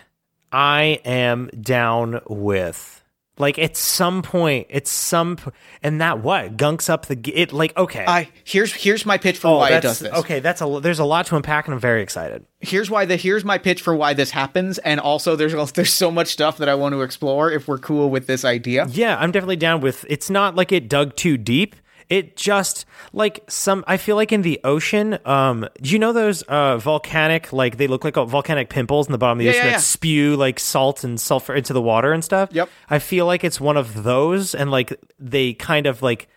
I 0.52 1.00
am 1.06 1.48
down 1.62 2.22
with. 2.28 3.04
Like 3.38 3.60
at 3.60 3.76
some 3.76 4.22
point, 4.22 4.72
at 4.72 4.88
some 4.88 5.36
p- 5.36 5.52
and 5.84 6.00
that 6.00 6.20
what 6.20 6.56
gunks 6.56 6.90
up 6.90 7.08
the 7.08 7.18
g- 7.18 7.34
it 7.36 7.52
like 7.52 7.76
okay. 7.76 8.06
I 8.08 8.30
here's 8.46 8.74
here's 8.74 9.06
my 9.06 9.18
pitch 9.18 9.38
for 9.40 9.50
oh, 9.50 9.58
why 9.58 9.68
it 9.68 9.72
Oh, 9.72 9.74
that's 9.74 9.84
does 9.84 10.00
this. 10.00 10.14
okay. 10.20 10.40
That's 10.40 10.62
a 10.62 10.80
there's 10.82 11.00
a 11.00 11.04
lot 11.06 11.26
to 11.28 11.36
unpack, 11.36 11.66
and 11.68 11.74
I'm 11.74 11.80
very 11.82 12.02
excited. 12.02 12.46
here's 12.62 12.90
why 12.90 13.04
the 13.04 13.18
here's 13.18 13.44
my 13.44 13.58
pitch 13.58 13.82
for 13.82 13.94
why 13.94 14.14
this 14.14 14.32
happens 14.32 14.78
and 14.78 15.02
also 15.02 15.36
there's 15.36 15.54
there's 15.74 15.94
so 15.94 16.10
much 16.12 16.30
stuff 16.30 16.58
that 16.60 16.70
I 16.70 16.76
want 16.76 16.94
to 16.94 17.02
explore 17.02 17.52
if 17.52 17.68
we're 17.68 17.78
cool 17.78 18.10
with 18.10 18.26
this 18.28 18.46
idea. 18.46 18.88
Yeah, 18.90 19.18
I'm 19.20 19.32
definitely 19.32 19.58
down 19.58 19.82
with. 19.82 20.06
It's 20.10 20.30
not 20.30 20.56
like 20.56 20.72
it 20.72 20.88
dug 20.88 21.18
too 21.18 21.38
deep. 21.38 21.76
It 22.10 22.36
just 22.38 22.86
like 23.14 23.44
some. 23.48 23.84
I 23.88 23.98
feel 23.98 24.16
like 24.16 24.32
in 24.32 24.42
the 24.44 24.60
ocean. 24.64 25.18
Um, 25.26 25.68
do 25.82 25.90
you 25.92 26.00
know 26.00 26.14
those 26.14 26.44
uh 26.44 26.78
volcanic 26.78 27.52
like 27.52 27.78
they 27.78 27.88
look 27.88 28.04
like 28.04 28.16
volcanic 28.16 28.70
pimples 28.70 29.08
in 29.08 29.12
the 29.12 29.18
bottom 29.18 29.40
of 29.40 29.40
the 29.40 29.46
Yeah, 29.46 29.52
ocean 29.52 29.60
yeah, 29.66 29.72
that 29.72 29.78
yeah. 29.78 29.80
spew 29.80 30.36
like 30.36 30.60
salt 30.60 31.04
and 31.04 31.20
sulfur 31.20 31.56
into 31.56 31.74
the 31.74 31.82
water 31.82 32.14
and 32.14 32.24
stuff? 32.24 32.50
Yep. 32.52 32.70
I 32.90 33.00
feel 33.00 33.26
like 33.26 33.44
it's 33.44 33.60
one 33.60 33.78
of 33.78 34.04
those, 34.04 34.54
and 34.54 34.70
like 34.72 34.94
they 35.20 35.54
kind 35.54 35.88
of 35.88 36.02
like 36.02 36.28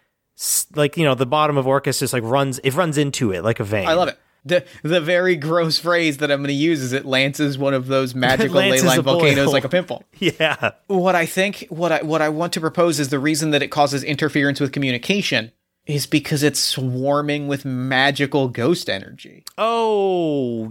like 0.74 0.96
you 0.96 1.04
know 1.04 1.14
the 1.14 1.26
bottom 1.26 1.56
of 1.56 1.66
Orcus 1.66 1.98
just 1.98 2.12
like 2.12 2.22
runs. 2.22 2.58
It 2.60 2.74
runs 2.74 2.96
into 2.98 3.32
it 3.32 3.42
like 3.44 3.60
a 3.60 3.64
vein. 3.64 3.88
I 3.88 3.94
love 3.94 4.08
it. 4.08 4.18
The 4.44 4.64
the 4.84 5.00
very 5.00 5.34
gross 5.34 5.78
phrase 5.78 6.18
that 6.18 6.30
I'm 6.30 6.38
going 6.38 6.46
to 6.48 6.54
use 6.54 6.80
is 6.80 6.92
it 6.92 7.04
lances 7.04 7.58
one 7.58 7.74
of 7.74 7.88
those 7.88 8.14
magical 8.14 8.54
ley 8.56 8.80
line 8.80 9.02
volcanoes 9.02 9.44
hole. 9.46 9.52
like 9.52 9.64
a 9.64 9.68
pimple. 9.68 10.04
Yeah. 10.18 10.70
What 10.86 11.14
I 11.16 11.26
think 11.26 11.66
what 11.70 11.90
I 11.90 12.02
what 12.02 12.22
I 12.22 12.28
want 12.28 12.52
to 12.54 12.60
propose 12.60 13.00
is 13.00 13.08
the 13.08 13.18
reason 13.18 13.50
that 13.50 13.62
it 13.62 13.68
causes 13.68 14.04
interference 14.04 14.60
with 14.60 14.72
communication 14.72 15.50
is 15.88 16.06
because 16.06 16.42
it's 16.44 16.60
swarming 16.60 17.48
with 17.48 17.64
magical 17.64 18.46
ghost 18.48 18.88
energy. 18.88 19.42
Oh, 19.56 20.70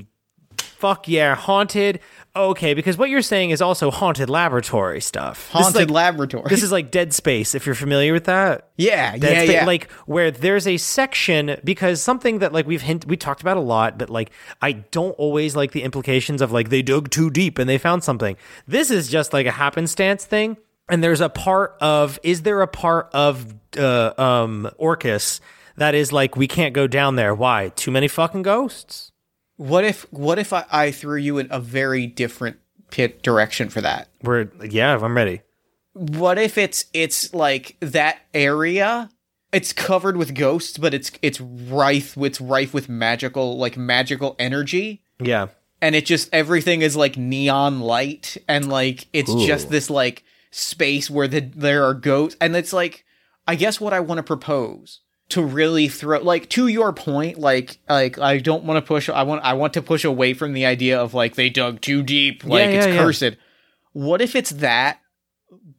fuck 0.57 1.07
yeah, 1.07 1.35
haunted. 1.35 1.99
Okay, 2.35 2.75
because 2.75 2.99
what 2.99 3.09
you're 3.09 3.23
saying 3.23 3.49
is 3.49 3.63
also 3.63 3.89
haunted 3.89 4.29
laboratory 4.29 5.01
stuff. 5.01 5.47
This 5.51 5.63
Haunted 5.63 5.89
like- 5.89 5.95
laboratory. 5.95 6.45
This 6.49 6.61
is 6.61 6.71
like 6.71 6.91
Dead 6.91 7.11
Space, 7.13 7.55
if 7.55 7.65
you're 7.65 7.73
familiar 7.73 8.13
with 8.13 8.25
that. 8.25 8.69
yeah, 8.77 9.17
Dead 9.17 9.23
yeah, 9.31 9.39
Space, 9.39 9.51
yeah. 9.53 9.65
Like 9.65 9.91
where 10.05 10.29
there's 10.29 10.67
a 10.67 10.77
section 10.77 11.59
because 11.63 11.99
something 11.99 12.37
that 12.39 12.53
like 12.53 12.67
we've 12.67 12.83
hint 12.83 13.07
we 13.07 13.17
talked 13.17 13.41
about 13.41 13.57
a 13.57 13.61
lot, 13.61 13.97
but 13.97 14.11
like 14.11 14.29
I 14.61 14.73
don't 14.73 15.13
always 15.13 15.55
like 15.55 15.71
the 15.71 15.81
implications 15.81 16.43
of 16.43 16.51
like 16.51 16.69
they 16.69 16.83
dug 16.83 17.09
too 17.09 17.31
deep 17.31 17.57
and 17.57 17.67
they 17.67 17.79
found 17.79 18.03
something. 18.03 18.37
This 18.67 18.91
is 18.91 19.07
just 19.07 19.33
like 19.33 19.47
a 19.47 19.51
happenstance 19.51 20.25
thing. 20.25 20.57
And 20.89 21.03
there's 21.03 21.21
a 21.21 21.29
part 21.29 21.75
of 21.81 22.19
is 22.23 22.43
there 22.43 22.61
a 22.61 22.67
part 22.67 23.09
of 23.13 23.53
uh, 23.77 24.13
um 24.17 24.69
Orcus 24.77 25.41
that 25.75 25.93
is 25.95 26.11
like 26.11 26.35
we 26.35 26.47
can't 26.47 26.73
go 26.73 26.87
down 26.87 27.15
there? 27.15 27.35
Why? 27.35 27.69
Too 27.75 27.91
many 27.91 28.07
fucking 28.07 28.43
ghosts. 28.43 29.11
what 29.57 29.83
if 29.83 30.03
what 30.11 30.39
if 30.39 30.53
I, 30.53 30.65
I 30.71 30.91
threw 30.91 31.17
you 31.17 31.37
in 31.39 31.47
a 31.51 31.59
very 31.59 32.07
different 32.07 32.57
pit 32.91 33.21
direction 33.21 33.69
for 33.69 33.81
that? 33.81 34.07
We're 34.23 34.49
yeah, 34.63 34.97
I'm 34.97 35.15
ready. 35.15 35.41
what 35.93 36.37
if 36.37 36.57
it's 36.57 36.85
it's 36.93 37.33
like 37.33 37.75
that 37.81 38.19
area 38.33 39.09
it's 39.51 39.71
covered 39.73 40.15
with 40.17 40.35
ghosts 40.35 40.77
but 40.77 40.93
it's 40.93 41.09
it's 41.21 41.39
rife 41.41 42.15
it's 42.17 42.39
rife 42.41 42.73
with 42.73 42.87
magical 42.89 43.57
like 43.57 43.75
magical 43.77 44.35
energy 44.37 45.01
Yeah. 45.19 45.47
and 45.81 45.95
it 45.95 46.05
just 46.05 46.29
everything 46.33 46.81
is 46.81 46.95
like 46.95 47.17
neon 47.17 47.79
light 47.79 48.37
and 48.47 48.69
like 48.69 49.07
it's 49.13 49.33
just 49.45 49.69
this 49.69 49.89
like 49.89 50.23
space 50.51 51.09
where 51.09 51.27
the 51.27 51.41
there 51.55 51.83
are 51.85 51.93
ghosts 51.93 52.37
and 52.41 52.55
it's 52.55 52.73
like 52.73 53.03
i 53.47 53.55
guess 53.55 53.79
what 53.81 53.93
i 53.93 53.99
want 53.99 54.17
to 54.17 54.23
propose 54.23 55.01
to 55.29 55.43
really 55.43 55.87
throw 55.87 56.19
like 56.19 56.49
to 56.49 56.67
your 56.67 56.93
point 56.93 57.37
like 57.37 57.79
like 57.89 58.17
i 58.19 58.37
don't 58.37 58.63
want 58.63 58.77
to 58.77 58.87
push 58.87 59.09
i 59.09 59.23
want 59.23 59.43
i 59.43 59.53
want 59.53 59.73
to 59.73 59.81
push 59.81 60.03
away 60.05 60.33
from 60.33 60.53
the 60.53 60.65
idea 60.65 60.99
of 60.99 61.13
like 61.13 61.35
they 61.35 61.49
dug 61.49 61.81
too 61.81 62.01
deep 62.01 62.43
like 62.45 62.61
yeah, 62.69 62.77
it's 62.77 62.87
yeah. 62.87 62.97
cursed 62.97 63.35
what 63.93 64.21
if 64.21 64.35
it's 64.35 64.51
that 64.51 64.99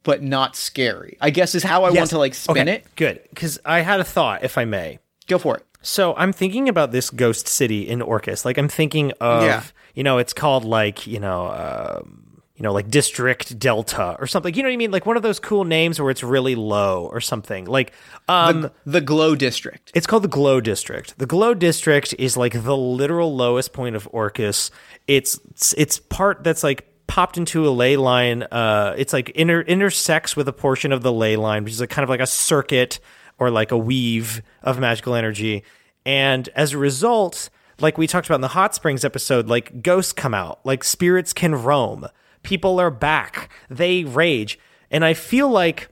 but 0.03 0.21
not 0.21 0.55
scary 0.55 1.17
i 1.19 1.29
guess 1.29 1.55
is 1.55 1.63
how 1.63 1.83
i 1.83 1.89
want 1.89 2.09
to 2.09 2.17
like 2.17 2.33
spin 2.35 2.69
Okay, 2.69 2.77
it 2.77 2.85
Good. 2.95 3.21
Because 3.29 3.59
I 3.65 3.79
had 3.81 3.99
a 3.99 4.03
thought, 4.03 4.43
if 4.43 4.57
I 4.57 4.65
may. 4.65 4.99
go 5.27 5.37
for 5.37 5.57
it 5.57 5.65
So 5.81 6.13
I'm 6.15 6.31
thinking 6.33 6.67
about 6.69 6.91
this 6.91 7.09
ghost 7.09 7.47
city 7.47 7.87
in 7.87 8.01
Orcus. 8.01 8.43
Like 8.45 8.57
I'm 8.57 8.67
thinking 8.67 9.13
of, 9.21 9.43
Yeah. 9.43 9.63
you 9.95 10.03
know, 10.03 10.17
it's 10.17 10.33
called 10.33 10.65
like, 10.65 11.07
you 11.07 11.19
know, 11.19 11.47
um, 11.47 12.28
you 12.59 12.63
know, 12.63 12.73
like 12.73 12.89
District 12.89 13.57
Delta 13.57 14.17
or 14.19 14.27
something. 14.27 14.53
You 14.53 14.63
know 14.63 14.67
what 14.69 14.73
I 14.73 14.77
mean? 14.77 14.91
Like 14.91 15.05
one 15.05 15.15
of 15.15 15.23
those 15.23 15.39
cool 15.39 15.63
names 15.63 15.99
where 15.99 16.11
it's 16.11 16.23
really 16.23 16.55
low 16.55 17.05
or 17.05 17.21
something. 17.21 17.63
Like, 17.63 17.93
um, 18.27 18.63
the, 18.63 18.71
the 18.85 19.01
glow 19.01 19.33
district 19.33 19.93
it's 19.95 20.05
called 20.05 20.23
the 20.23 20.27
Glow 20.27 20.59
District. 20.59 21.17
The 21.17 21.25
Glow 21.25 21.53
District 21.53 22.13
is 22.19 22.35
like 22.35 22.61
the 22.61 22.75
literal 22.75 23.33
lowest 23.33 23.71
point 23.71 23.95
of 23.95 24.09
Orcus. 24.11 24.71
It's 25.07 25.39
it's 25.77 25.99
part 25.99 26.43
that's 26.43 26.61
like 26.61 26.85
popped 27.07 27.37
into 27.37 27.65
a 27.65 27.71
ley 27.71 27.95
line. 27.95 28.43
Uh, 28.43 28.93
it's 28.97 29.13
like 29.13 29.29
inter- 29.29 29.61
intersects 29.61 30.35
with 30.35 30.49
a 30.49 30.53
portion 30.53 30.91
of 30.91 31.01
the 31.01 31.13
ley 31.13 31.37
line, 31.37 31.63
which 31.63 31.73
is 31.73 31.79
like 31.79 31.89
kind 31.89 32.03
of 32.03 32.09
like 32.09 32.19
a 32.19 32.27
circuit 32.27 32.99
or 33.37 33.49
like 33.49 33.71
a 33.71 33.77
weave 33.77 34.41
of 34.63 34.79
magical 34.79 35.15
energy. 35.15 35.63
And 36.05 36.49
as 36.55 36.73
a 36.73 36.77
result, 36.77 37.49
like 37.79 37.97
we 37.97 38.05
talked 38.05 38.27
about 38.27 38.35
in 38.35 38.41
the 38.41 38.49
Hot 38.49 38.75
Springs 38.75 39.05
episode, 39.05 39.47
like 39.47 39.81
ghosts 39.81 40.11
come 40.11 40.33
out, 40.33 40.59
like 40.65 40.83
spirits 40.83 41.31
can 41.31 41.55
roam. 41.55 42.05
People 42.43 42.79
are 42.79 42.91
back. 42.91 43.49
They 43.69 44.03
rage. 44.03 44.59
And 44.91 45.05
I 45.05 45.13
feel 45.13 45.49
like 45.49 45.89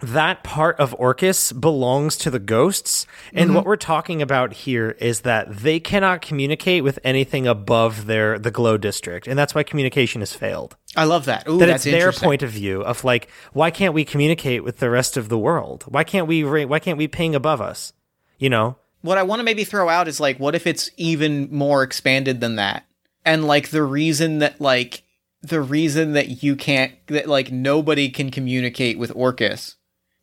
that 0.00 0.42
part 0.42 0.80
of 0.80 0.94
Orcus 0.98 1.52
belongs 1.52 2.16
to 2.18 2.30
the 2.30 2.38
ghosts. 2.38 3.06
And 3.34 3.48
mm-hmm. 3.48 3.56
what 3.56 3.66
we're 3.66 3.76
talking 3.76 4.22
about 4.22 4.52
here 4.52 4.92
is 4.92 5.20
that 5.22 5.58
they 5.58 5.78
cannot 5.78 6.22
communicate 6.22 6.82
with 6.82 6.98
anything 7.04 7.46
above 7.46 8.06
their 8.06 8.38
the 8.38 8.50
glow 8.50 8.78
district. 8.78 9.26
And 9.26 9.38
that's 9.38 9.54
why 9.54 9.62
communication 9.62 10.22
has 10.22 10.32
failed. 10.32 10.76
i 10.96 11.04
love 11.04 11.26
that 11.26 11.46
Ooh, 11.48 11.58
That 11.58 11.66
that's 11.66 11.86
it's 11.86 11.92
their 11.92 12.12
point 12.12 12.42
of 12.42 12.50
view 12.50 12.80
of 12.80 13.04
like, 13.04 13.28
why 13.52 13.70
can't 13.70 13.92
we 13.92 14.04
communicate 14.04 14.64
with 14.64 14.78
the 14.78 14.88
rest 14.88 15.16
of 15.16 15.28
the 15.28 15.38
world? 15.38 15.84
Why 15.86 16.04
can't 16.04 16.26
we 16.26 16.44
ra- 16.44 16.64
why 16.64 16.78
can't 16.78 16.98
we 16.98 17.08
ping 17.08 17.34
above 17.34 17.60
us? 17.60 17.92
You 18.38 18.48
know? 18.48 18.76
what 19.02 19.18
I 19.18 19.22
want 19.22 19.40
to 19.40 19.44
maybe 19.44 19.64
throw 19.64 19.88
out 19.88 20.08
is 20.08 20.20
like, 20.20 20.38
what 20.38 20.54
if 20.54 20.66
it's 20.66 20.90
even 20.96 21.48
more 21.50 21.82
expanded 21.82 22.40
than 22.40 22.56
that? 22.56 22.84
And 23.24 23.46
like 23.46 23.70
the 23.70 23.82
reason 23.82 24.38
that 24.38 24.60
like 24.60 25.02
the 25.42 25.60
reason 25.60 26.12
that 26.12 26.42
you 26.42 26.54
can't 26.56 26.92
that 27.06 27.28
like 27.28 27.50
nobody 27.50 28.08
can 28.10 28.30
communicate 28.30 28.98
with 28.98 29.12
Orcus 29.14 29.76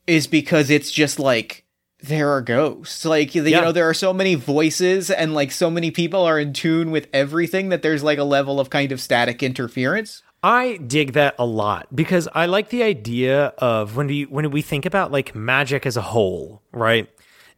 is 0.06 0.28
because 0.28 0.70
it's 0.70 0.92
just 0.92 1.20
like 1.20 1.66
there 2.02 2.30
are 2.30 2.42
ghosts. 2.42 3.04
Like 3.06 3.34
you 3.34 3.44
Yeah. 3.44 3.62
know, 3.62 3.72
there 3.72 3.90
are 3.90 3.94
so 3.94 4.14
many 4.14 4.36
voices 4.36 5.10
and 5.10 5.34
like 5.34 5.52
so 5.52 5.72
many 5.72 5.90
people 5.92 6.22
are 6.24 6.40
in 6.40 6.54
tune 6.54 6.92
with 6.92 7.08
everything 7.14 7.70
that 7.70 7.82
there's 7.82 8.04
like 8.04 8.20
a 8.20 8.24
level 8.24 8.60
of 8.60 8.70
kind 8.70 8.92
of 8.92 9.02
static 9.02 9.42
interference. 9.42 10.22
I 10.44 10.78
dig 10.78 11.14
that 11.14 11.34
a 11.40 11.46
lot 11.48 11.88
because 11.96 12.28
I 12.36 12.46
like 12.46 12.70
the 12.70 12.84
idea 12.84 13.48
of 13.58 13.96
when 13.96 14.06
we 14.08 14.24
when 14.26 14.52
we 14.52 14.62
think 14.62 14.86
about 14.86 15.12
like 15.12 15.34
magic 15.34 15.86
as 15.88 15.98
a 15.98 16.02
whole, 16.02 16.62
right? 16.72 17.10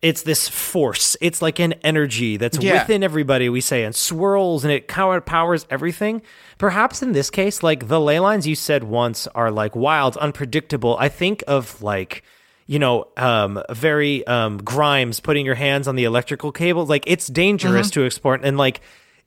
It's 0.01 0.21
this 0.21 0.47
force. 0.47 1.17
It's 1.19 1.41
like 1.41 1.59
an 1.59 1.73
energy 1.83 2.37
that's 2.37 2.57
Yeah. 2.57 2.81
within 2.81 3.03
everybody, 3.03 3.49
we 3.49 3.59
say, 3.59 3.83
and 3.83 3.93
swirls 3.93 4.63
and 4.63 4.71
it 4.71 4.87
powers 4.87 5.65
everything. 5.69 6.21
Perhaps 6.57 7.01
in 7.01 7.11
this 7.11 7.29
case, 7.29 7.63
like 7.63 7.87
the 7.89 7.99
ley 7.99 8.19
lines 8.19 8.47
you 8.47 8.55
said 8.55 8.83
once 8.85 9.27
are 9.35 9.51
like 9.51 9.75
wild, 9.75 10.15
unpredictable. 10.17 10.95
I 10.99 11.09
think 11.09 11.43
of 11.47 11.81
like 11.81 12.23
you 12.65 12.77
know, 12.77 13.07
um, 13.17 13.63
very 13.71 14.25
um, 14.27 14.57
Grimes 14.59 15.19
putting 15.19 15.43
your 15.43 15.55
hands 15.55 15.87
on 15.87 15.95
the 15.95 16.03
electrical 16.03 16.51
cable. 16.51 16.85
Like 16.85 17.03
it's 17.07 17.25
dangerous 17.25 17.89
to 17.91 18.05
export, 18.05 18.41
and 18.43 18.59
like 18.59 18.81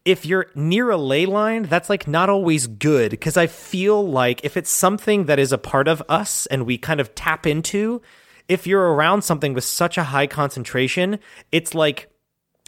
if 0.04 0.24
you're 0.24 0.46
near 0.54 0.90
a 0.90 0.96
ley 0.96 1.26
line, 1.26 1.64
that's 1.64 1.90
like 1.90 2.06
not 2.06 2.30
always 2.30 2.68
good 2.68 3.10
because 3.10 3.36
I 3.36 3.48
feel 3.48 4.08
like 4.08 4.44
if 4.44 4.56
it's 4.56 4.70
something 4.70 5.24
that 5.26 5.40
is 5.40 5.50
a 5.50 5.58
part 5.58 5.88
of 5.88 6.04
us 6.08 6.46
and 6.46 6.66
we 6.66 6.78
kind 6.78 7.00
of 7.00 7.16
tap 7.16 7.44
into, 7.44 8.00
if 8.52 8.66
you're 8.66 8.92
around 8.94 9.22
something 9.22 9.54
with 9.54 9.64
such 9.64 9.96
a 9.98 10.04
high 10.04 10.26
concentration, 10.26 11.18
it's 11.50 11.74
like 11.74 12.08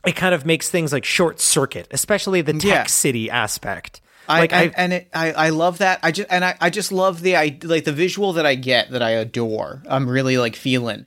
it 0.07 0.16
kind 0.16 0.35
of 0.35 0.44
makes 0.44 0.68
things 0.70 0.92
like 0.92 1.05
short 1.05 1.40
circuit, 1.40 1.87
especially 1.90 2.40
the 2.42 2.53
tech 2.55 2.62
Yeah. 2.64 2.87
city 2.87 3.31
aspect. 3.31 4.01
I, 4.29 4.40
like 4.40 4.53
I, 4.55 4.73
and 4.77 4.92
it, 4.94 5.09
I 5.14 5.33
I 5.33 5.49
love 5.51 5.79
that. 5.79 6.01
I 6.03 6.11
just 6.11 6.29
and 6.31 6.44
I, 6.44 6.57
I 6.61 6.70
just 6.70 6.90
love 6.92 7.20
the 7.20 7.37
I 7.37 7.59
like 7.62 7.85
the 7.85 7.92
visual 7.92 8.33
that 8.35 8.47
I 8.47 8.55
get 8.55 8.90
that 8.90 9.03
I 9.03 9.11
adore. 9.11 9.83
I'm 9.88 10.09
really 10.09 10.38
like 10.38 10.57
feeling 10.57 11.07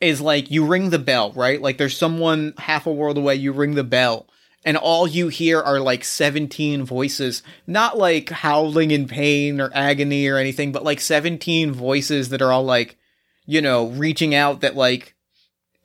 is 0.00 0.20
like 0.20 0.50
you 0.50 0.66
ring 0.66 0.90
the 0.90 0.98
bell, 0.98 1.32
right? 1.32 1.62
Like 1.62 1.78
there's 1.78 1.96
someone 1.96 2.54
half 2.58 2.86
a 2.86 2.92
world 2.92 3.16
away, 3.18 3.36
you 3.36 3.52
ring 3.52 3.74
the 3.76 3.84
bell, 3.84 4.26
and 4.64 4.76
all 4.76 5.06
you 5.06 5.28
hear 5.28 5.60
are 5.60 5.78
like 5.80 6.04
17 6.04 6.84
voices, 6.84 7.42
not 7.66 7.96
like 7.96 8.28
howling 8.30 8.90
in 8.90 9.06
pain 9.06 9.60
or 9.60 9.70
agony 9.72 10.26
or 10.26 10.36
anything, 10.36 10.70
but 10.72 10.84
like 10.84 11.00
17 11.00 11.72
voices 11.72 12.28
that 12.30 12.42
are 12.42 12.52
all 12.52 12.64
like, 12.64 12.98
you 13.46 13.62
know, 13.62 13.86
reaching 13.88 14.34
out 14.34 14.60
that 14.60 14.76
like 14.76 15.14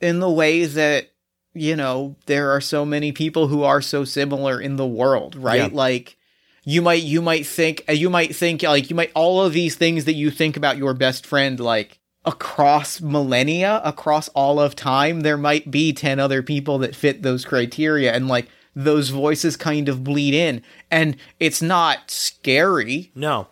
in 0.01 0.19
the 0.19 0.29
way 0.29 0.65
that 0.65 1.11
you 1.53 1.75
know 1.75 2.15
there 2.25 2.51
are 2.51 2.61
so 2.61 2.85
many 2.85 3.11
people 3.11 3.47
who 3.47 3.63
are 3.63 3.81
so 3.81 4.03
similar 4.03 4.59
in 4.59 4.75
the 4.75 4.87
world, 4.87 5.35
right? 5.35 5.71
Yeah. 5.71 5.77
Like 5.77 6.17
you 6.63 6.81
might 6.81 7.03
you 7.03 7.21
might 7.21 7.45
think 7.45 7.83
uh, 7.89 7.93
you 7.93 8.09
might 8.09 8.35
think 8.35 8.63
like 8.63 8.89
you 8.89 8.95
might 8.95 9.11
all 9.15 9.41
of 9.41 9.53
these 9.53 9.75
things 9.75 10.05
that 10.05 10.13
you 10.13 10.29
think 10.29 10.57
about 10.57 10.77
your 10.77 10.93
best 10.93 11.25
friend 11.25 11.59
like 11.59 11.99
across 12.23 13.01
millennia 13.01 13.81
across 13.83 14.27
all 14.29 14.59
of 14.59 14.75
time 14.75 15.21
there 15.21 15.37
might 15.37 15.71
be 15.71 15.91
10 15.91 16.19
other 16.19 16.43
people 16.43 16.77
that 16.77 16.95
fit 16.95 17.23
those 17.23 17.43
criteria 17.43 18.13
and 18.13 18.27
like 18.27 18.47
those 18.75 19.09
voices 19.09 19.57
kind 19.57 19.89
of 19.89 20.03
bleed 20.03 20.35
in 20.35 20.61
and 20.91 21.17
it's 21.39 21.63
not 21.63 22.11
scary 22.11 23.11
no, 23.15 23.47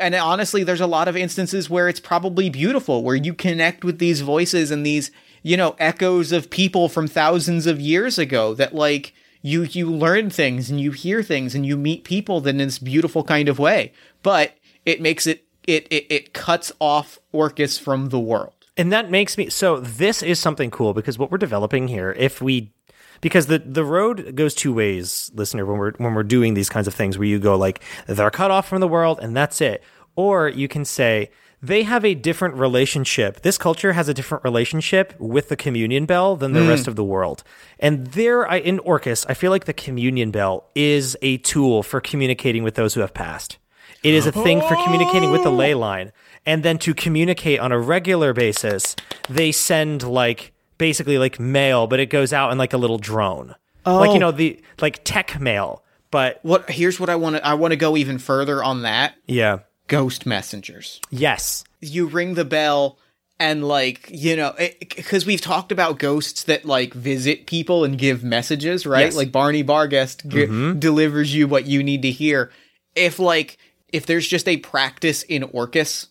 and 0.00 0.14
honestly 0.14 0.62
there's 0.62 0.80
a 0.80 0.86
lot 0.86 1.08
of 1.08 1.16
instances 1.16 1.70
where 1.70 1.88
it's 1.88 2.00
probably 2.00 2.50
beautiful 2.50 3.02
where 3.02 3.16
you 3.16 3.34
connect 3.34 3.84
with 3.84 3.98
these 3.98 4.20
voices 4.20 4.70
and 4.70 4.84
these 4.84 5.10
you 5.42 5.56
know 5.56 5.74
echoes 5.78 6.32
of 6.32 6.50
people 6.50 6.88
from 6.88 7.06
thousands 7.06 7.66
of 7.66 7.80
years 7.80 8.18
ago 8.18 8.54
that 8.54 8.74
like 8.74 9.14
you 9.42 9.62
you 9.62 9.90
learn 9.90 10.30
things 10.30 10.70
and 10.70 10.80
you 10.80 10.90
hear 10.92 11.22
things 11.22 11.54
and 11.54 11.64
you 11.64 11.76
meet 11.76 12.04
people 12.04 12.46
in 12.46 12.58
this 12.58 12.78
beautiful 12.78 13.24
kind 13.24 13.48
of 13.48 13.58
way. 13.58 13.92
But 14.22 14.56
it 14.84 15.00
makes 15.00 15.26
it 15.26 15.44
it 15.66 15.86
it, 15.90 16.06
it 16.10 16.32
cuts 16.32 16.72
off 16.80 17.18
orcus 17.32 17.78
from 17.78 18.08
the 18.08 18.20
world. 18.20 18.54
And 18.76 18.92
that 18.92 19.10
makes 19.10 19.36
me 19.36 19.50
so 19.50 19.80
this 19.80 20.22
is 20.22 20.38
something 20.38 20.70
cool 20.70 20.94
because 20.94 21.18
what 21.18 21.30
we're 21.30 21.38
developing 21.38 21.88
here 21.88 22.12
if 22.12 22.40
we 22.40 22.72
because 23.20 23.46
the 23.46 23.58
the 23.58 23.84
road 23.84 24.34
goes 24.34 24.54
two 24.54 24.72
ways 24.72 25.30
listener 25.34 25.66
when 25.66 25.78
we're 25.78 25.92
when 25.92 26.14
we're 26.14 26.22
doing 26.22 26.54
these 26.54 26.68
kinds 26.68 26.86
of 26.86 26.94
things 26.94 27.18
where 27.18 27.26
you 27.26 27.38
go 27.38 27.56
like 27.56 27.82
they're 28.06 28.30
cut 28.30 28.50
off 28.50 28.68
from 28.68 28.80
the 28.80 28.88
world 28.88 29.18
and 29.22 29.36
that's 29.36 29.60
it. 29.60 29.82
Or 30.16 30.48
you 30.48 30.68
can 30.68 30.84
say 30.84 31.30
they 31.62 31.82
have 31.82 32.04
a 32.04 32.14
different 32.14 32.54
relationship. 32.54 33.42
This 33.42 33.58
culture 33.58 33.92
has 33.92 34.08
a 34.08 34.14
different 34.14 34.44
relationship 34.44 35.14
with 35.18 35.48
the 35.48 35.56
communion 35.56 36.06
bell 36.06 36.36
than 36.36 36.52
the 36.52 36.62
hmm. 36.62 36.68
rest 36.68 36.88
of 36.88 36.96
the 36.96 37.04
world. 37.04 37.42
And 37.78 38.06
there 38.08 38.48
I, 38.50 38.56
in 38.56 38.78
orcus 38.80 39.26
i 39.28 39.34
feel 39.34 39.50
like 39.50 39.66
the 39.66 39.72
communion 39.72 40.30
bell 40.30 40.70
is 40.74 41.16
a 41.22 41.38
tool 41.38 41.82
for 41.82 42.00
communicating 42.00 42.62
with 42.62 42.74
those 42.74 42.94
who 42.94 43.00
have 43.00 43.14
passed. 43.14 43.58
It 44.02 44.14
is 44.14 44.26
a 44.26 44.32
thing 44.32 44.60
for 44.62 44.76
communicating 44.82 45.30
with 45.30 45.42
the 45.42 45.50
oh. 45.50 45.54
ley 45.54 45.74
line. 45.74 46.12
And 46.46 46.62
then 46.62 46.78
to 46.78 46.94
communicate 46.94 47.60
on 47.60 47.70
a 47.70 47.78
regular 47.78 48.32
basis, 48.32 48.96
they 49.28 49.52
send 49.52 50.02
like 50.02 50.52
basically 50.80 51.18
like 51.18 51.38
mail, 51.38 51.86
but 51.86 52.00
it 52.00 52.06
goes 52.10 52.32
out 52.32 52.50
in 52.50 52.58
like 52.58 52.72
a 52.72 52.76
little 52.78 52.98
drone. 52.98 53.54
Like, 53.86 54.10
Oh. 54.10 54.12
you 54.14 54.18
know, 54.18 54.32
the 54.32 54.60
like 54.80 55.00
tech 55.04 55.38
mail. 55.40 55.84
But 56.10 56.40
what 56.42 56.68
here's 56.68 56.98
what 56.98 57.08
i 57.08 57.14
want 57.14 57.36
to 57.36 57.46
i 57.46 57.54
want 57.54 57.70
to 57.70 57.76
go 57.76 57.96
even 57.96 58.18
further 58.18 58.64
on 58.64 58.82
that 58.82 59.14
yeah. 59.28 59.60
ghost 59.86 60.26
messengers 60.26 61.00
Yes. 61.08 61.62
you 61.80 62.06
ring 62.08 62.34
the 62.34 62.44
bell 62.44 62.98
and 63.38 63.62
like 63.64 64.08
you 64.12 64.34
know 64.34 64.52
because 64.80 65.24
we've 65.24 65.40
talked 65.40 65.70
about 65.70 66.00
ghosts 66.00 66.42
that 66.44 66.64
like 66.64 66.94
visit 66.94 67.46
people 67.46 67.84
and 67.84 67.96
give 67.96 68.24
messages 68.24 68.86
right 68.86 69.04
Yes. 69.06 69.14
like 69.16 69.30
barney 69.30 69.62
barguest 69.62 70.26
g- 70.26 70.46
mm-hmm. 70.46 70.80
delivers 70.80 71.32
you 71.32 71.46
what 71.46 71.66
you 71.66 71.80
need 71.84 72.02
to 72.02 72.10
hear 72.10 72.50
if 72.96 73.20
like 73.20 73.56
if 73.92 74.04
there's 74.06 74.26
just 74.26 74.48
a 74.48 74.56
practice 74.56 75.22
in 75.22 75.44
orcus 75.44 76.08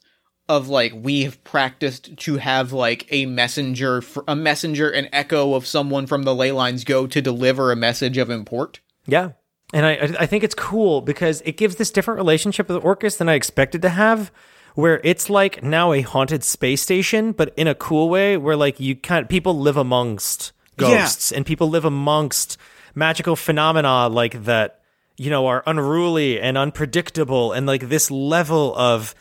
of 0.49 0.67
like 0.67 0.91
we 0.95 1.23
have 1.23 1.41
practiced 1.43 2.17
to 2.17 2.37
have 2.37 2.73
like 2.73 3.07
a 3.11 3.25
messenger 3.27 4.03
a 4.27 4.35
messenger 4.35 4.89
an 4.89 5.07
echo 5.13 5.53
of 5.53 5.65
someone 5.65 6.07
from 6.07 6.23
the 6.23 6.35
ley 6.35 6.51
lines 6.51 6.83
go 6.83 7.07
to 7.07 7.21
deliver 7.21 7.71
a 7.71 7.75
message 7.75 8.17
of 8.17 8.29
import 8.29 8.79
Yeah. 9.05 9.31
And 9.71 9.85
I 9.85 10.23
I 10.23 10.25
think 10.25 10.43
it's 10.43 10.55
cool 10.55 11.01
because 11.01 11.41
it 11.45 11.55
gives 11.55 11.75
this 11.75 11.91
different 11.91 12.17
relationship 12.17 12.67
with 12.67 12.83
Orcus 12.83 13.17
than 13.17 13.29
I 13.29 13.35
expected 13.35 13.83
to 13.83 13.89
have, 13.89 14.31
where 14.73 14.99
it's 15.03 15.29
like 15.29 15.61
now 15.61 15.93
a 15.93 16.01
haunted 16.01 16.43
space 16.43 16.81
station, 16.81 17.33
but 17.33 17.53
in 17.55 17.67
a 17.67 17.75
cool 17.75 18.09
way 18.09 18.35
where 18.35 18.55
like 18.55 18.79
you 18.79 18.95
kind 18.95 19.23
of, 19.23 19.29
people 19.29 19.59
live 19.59 19.77
amongst 19.77 20.53
ghosts 20.77 21.31
and 21.31 21.45
people 21.45 21.69
live 21.69 21.85
amongst 21.85 22.57
magical 22.95 23.35
phenomena 23.35 24.07
like 24.07 24.45
that, 24.45 24.81
you 25.17 25.29
know, 25.29 25.45
are 25.45 25.61
unruly 25.67 26.41
and 26.41 26.57
unpredictable 26.57 27.51
and 27.51 27.67
like 27.67 27.89
this 27.89 28.09
level 28.09 28.75
of 28.75 29.13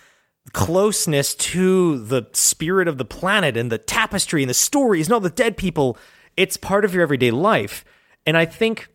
closeness 0.53 1.35
to 1.35 1.99
the 1.99 2.27
spirit 2.33 2.89
of 2.89 2.99
the 2.99 3.05
planet 3.05 3.57
and 3.57 3.71
the 3.71 3.79
tapestry 3.79 4.43
and 4.43 4.51
the 4.51 4.55
stories 4.55 5.07
and 5.07 5.15
all 5.15 5.21
the 5.21 5.31
dead 5.31 5.57
people. 5.57 5.97
It's 6.37 6.57
part 6.57 6.85
of 6.85 6.95
your 6.95 7.03
everyday 7.03 7.31
life. 7.31 7.85
And 8.27 8.37
I 8.37 8.45
think 8.45 8.89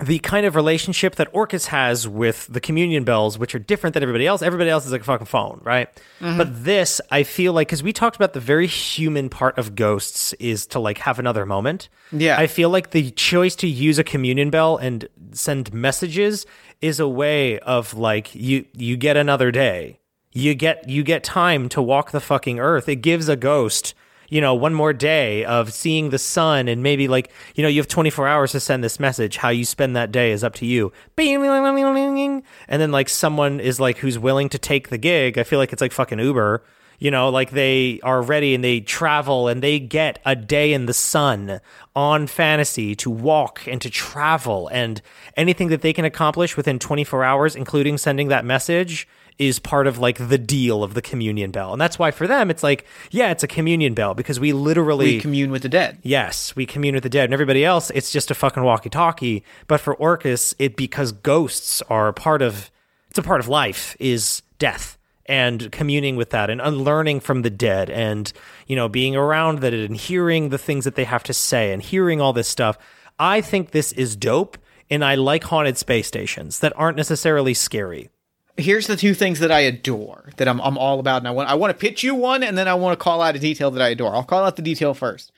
the 0.00 0.18
kind 0.18 0.44
of 0.44 0.56
relationship 0.56 1.14
that 1.16 1.28
Orcus 1.32 1.66
has 1.66 2.08
with 2.08 2.48
the 2.48 2.60
communion 2.60 3.04
bells, 3.04 3.38
which 3.38 3.54
are 3.54 3.60
different 3.60 3.94
than 3.94 4.02
everybody 4.02 4.26
else. 4.26 4.42
Everybody 4.42 4.68
else 4.68 4.84
is 4.86 4.92
like 4.92 5.02
a 5.02 5.04
fucking 5.04 5.26
phone, 5.26 5.60
right? 5.62 5.88
Mm-hmm. 6.20 6.36
But 6.36 6.64
this, 6.64 7.00
I 7.12 7.22
feel 7.22 7.52
like, 7.52 7.68
because 7.68 7.82
we 7.82 7.92
talked 7.92 8.16
about 8.16 8.32
the 8.32 8.40
very 8.40 8.66
human 8.66 9.28
part 9.28 9.56
of 9.56 9.76
ghosts 9.76 10.32
is 10.34 10.66
to 10.68 10.80
like 10.80 10.98
have 10.98 11.20
another 11.20 11.46
moment. 11.46 11.88
Yeah. 12.10 12.36
I 12.38 12.48
feel 12.48 12.70
like 12.70 12.90
the 12.90 13.12
choice 13.12 13.54
to 13.56 13.68
use 13.68 13.98
a 13.98 14.04
communion 14.04 14.50
bell 14.50 14.76
and 14.76 15.08
send 15.32 15.72
messages 15.72 16.44
is 16.80 16.98
a 16.98 17.08
way 17.08 17.60
of 17.60 17.94
like 17.94 18.34
you 18.34 18.64
you 18.74 18.96
get 18.96 19.16
another 19.16 19.52
day. 19.52 20.00
You 20.34 20.54
get 20.54 20.86
you 20.88 21.02
get 21.02 21.24
time 21.24 21.70
to 21.70 21.80
walk 21.80 22.10
the 22.10 22.20
fucking 22.20 22.60
earth. 22.60 22.88
It 22.88 22.96
gives 22.96 23.28
a 23.28 23.36
ghost 23.36 23.94
you 24.28 24.40
know, 24.40 24.54
one 24.54 24.74
more 24.74 24.92
day 24.92 25.44
of 25.44 25.72
seeing 25.72 26.10
the 26.10 26.18
sun 26.18 26.68
and 26.68 26.82
maybe 26.82 27.08
like, 27.08 27.30
you 27.54 27.62
know, 27.62 27.68
you 27.68 27.80
have 27.80 27.88
24 27.88 28.26
hours 28.26 28.52
to 28.52 28.60
send 28.60 28.82
this 28.82 28.98
message. 28.98 29.36
How 29.36 29.50
you 29.50 29.64
spend 29.64 29.94
that 29.96 30.10
day 30.10 30.32
is 30.32 30.42
up 30.42 30.54
to 30.54 30.66
you. 30.66 30.92
And 31.16 32.82
then 32.82 32.90
like 32.90 33.08
someone 33.08 33.60
is 33.60 33.78
like 33.78 33.98
who's 33.98 34.18
willing 34.18 34.48
to 34.48 34.58
take 34.58 34.88
the 34.88 34.98
gig. 34.98 35.38
I 35.38 35.44
feel 35.44 35.58
like 35.58 35.72
it's 35.72 35.80
like 35.80 35.92
fucking 35.92 36.18
Uber. 36.18 36.64
You 36.98 37.10
know, 37.10 37.28
like 37.28 37.50
they 37.50 38.00
are 38.02 38.22
ready 38.22 38.54
and 38.54 38.62
they 38.62 38.80
travel 38.80 39.48
and 39.48 39.62
they 39.62 39.78
get 39.78 40.20
a 40.24 40.36
day 40.36 40.72
in 40.72 40.86
the 40.86 40.94
sun 40.94 41.60
on 41.94 42.26
fantasy 42.26 42.94
to 42.96 43.10
walk 43.10 43.66
and 43.66 43.80
to 43.82 43.90
travel 43.90 44.68
and 44.68 45.02
anything 45.36 45.68
that 45.68 45.82
they 45.82 45.92
can 45.92 46.04
accomplish 46.04 46.56
within 46.56 46.78
24 46.78 47.24
hours, 47.24 47.56
including 47.56 47.98
sending 47.98 48.28
that 48.28 48.44
message, 48.44 49.06
is 49.38 49.58
part 49.58 49.86
of 49.86 49.98
like 49.98 50.28
the 50.28 50.38
deal 50.38 50.84
of 50.84 50.94
the 50.94 51.02
communion 51.02 51.50
bell. 51.50 51.72
And 51.72 51.80
that's 51.80 51.98
why 51.98 52.10
for 52.10 52.26
them 52.26 52.50
it's 52.50 52.62
like, 52.62 52.86
yeah, 53.10 53.30
it's 53.30 53.42
a 53.42 53.48
communion 53.48 53.94
bell 53.94 54.14
because 54.14 54.38
we 54.38 54.52
literally 54.52 55.16
we 55.16 55.20
commune 55.20 55.50
with 55.50 55.62
the 55.62 55.68
dead 55.68 55.98
Yes, 56.02 56.54
we 56.54 56.66
commune 56.66 56.94
with 56.94 57.02
the 57.02 57.08
dead, 57.08 57.24
and 57.24 57.32
everybody 57.32 57.64
else, 57.64 57.90
it's 57.90 58.12
just 58.12 58.30
a 58.30 58.34
fucking 58.34 58.62
walkie-talkie. 58.62 59.44
But 59.66 59.80
for 59.80 59.94
Orcus, 59.94 60.54
it 60.58 60.76
because 60.76 61.12
ghosts 61.12 61.82
are 61.88 62.08
a 62.08 62.12
part 62.12 62.42
of 62.42 62.70
it's 63.10 63.18
a 63.18 63.22
part 63.22 63.40
of 63.40 63.48
life 63.48 63.96
is 63.98 64.42
death 64.58 64.98
and 65.26 65.70
communing 65.72 66.16
with 66.16 66.30
that 66.30 66.50
and 66.50 66.60
unlearning 66.60 67.20
from 67.20 67.42
the 67.42 67.50
dead 67.50 67.88
and 67.90 68.32
you 68.66 68.76
know 68.76 68.88
being 68.88 69.16
around 69.16 69.60
that 69.60 69.72
and 69.72 69.96
hearing 69.96 70.50
the 70.50 70.58
things 70.58 70.84
that 70.84 70.94
they 70.94 71.04
have 71.04 71.22
to 71.24 71.32
say 71.34 71.72
and 71.72 71.82
hearing 71.82 72.20
all 72.20 72.32
this 72.32 72.48
stuff. 72.48 72.76
I 73.18 73.40
think 73.40 73.70
this 73.70 73.92
is 73.92 74.16
dope, 74.16 74.58
and 74.90 75.04
I 75.04 75.14
like 75.14 75.44
haunted 75.44 75.78
space 75.78 76.06
stations 76.06 76.58
that 76.60 76.72
aren't 76.76 76.96
necessarily 76.96 77.54
scary. 77.54 78.10
here's 78.56 78.86
the 78.86 78.96
two 78.96 79.14
things 79.14 79.38
that 79.40 79.50
I 79.50 79.60
adore 79.60 80.30
that 80.36 80.48
I'm 80.48 80.60
I'm 80.60 80.78
all 80.78 81.00
about, 81.00 81.18
and 81.18 81.28
I 81.28 81.30
want 81.30 81.48
I 81.48 81.54
want 81.54 81.72
to 81.72 81.78
pitch 81.78 82.02
you 82.02 82.14
one, 82.14 82.42
and 82.42 82.56
then 82.58 82.68
I 82.68 82.74
want 82.74 82.98
to 82.98 83.02
call 83.02 83.22
out 83.22 83.36
a 83.36 83.38
detail 83.38 83.70
that 83.70 83.82
I 83.82 83.88
adore. 83.88 84.14
I'll 84.14 84.24
call 84.24 84.44
out 84.44 84.56
the 84.56 84.62
detail 84.62 84.94
first. 84.94 85.32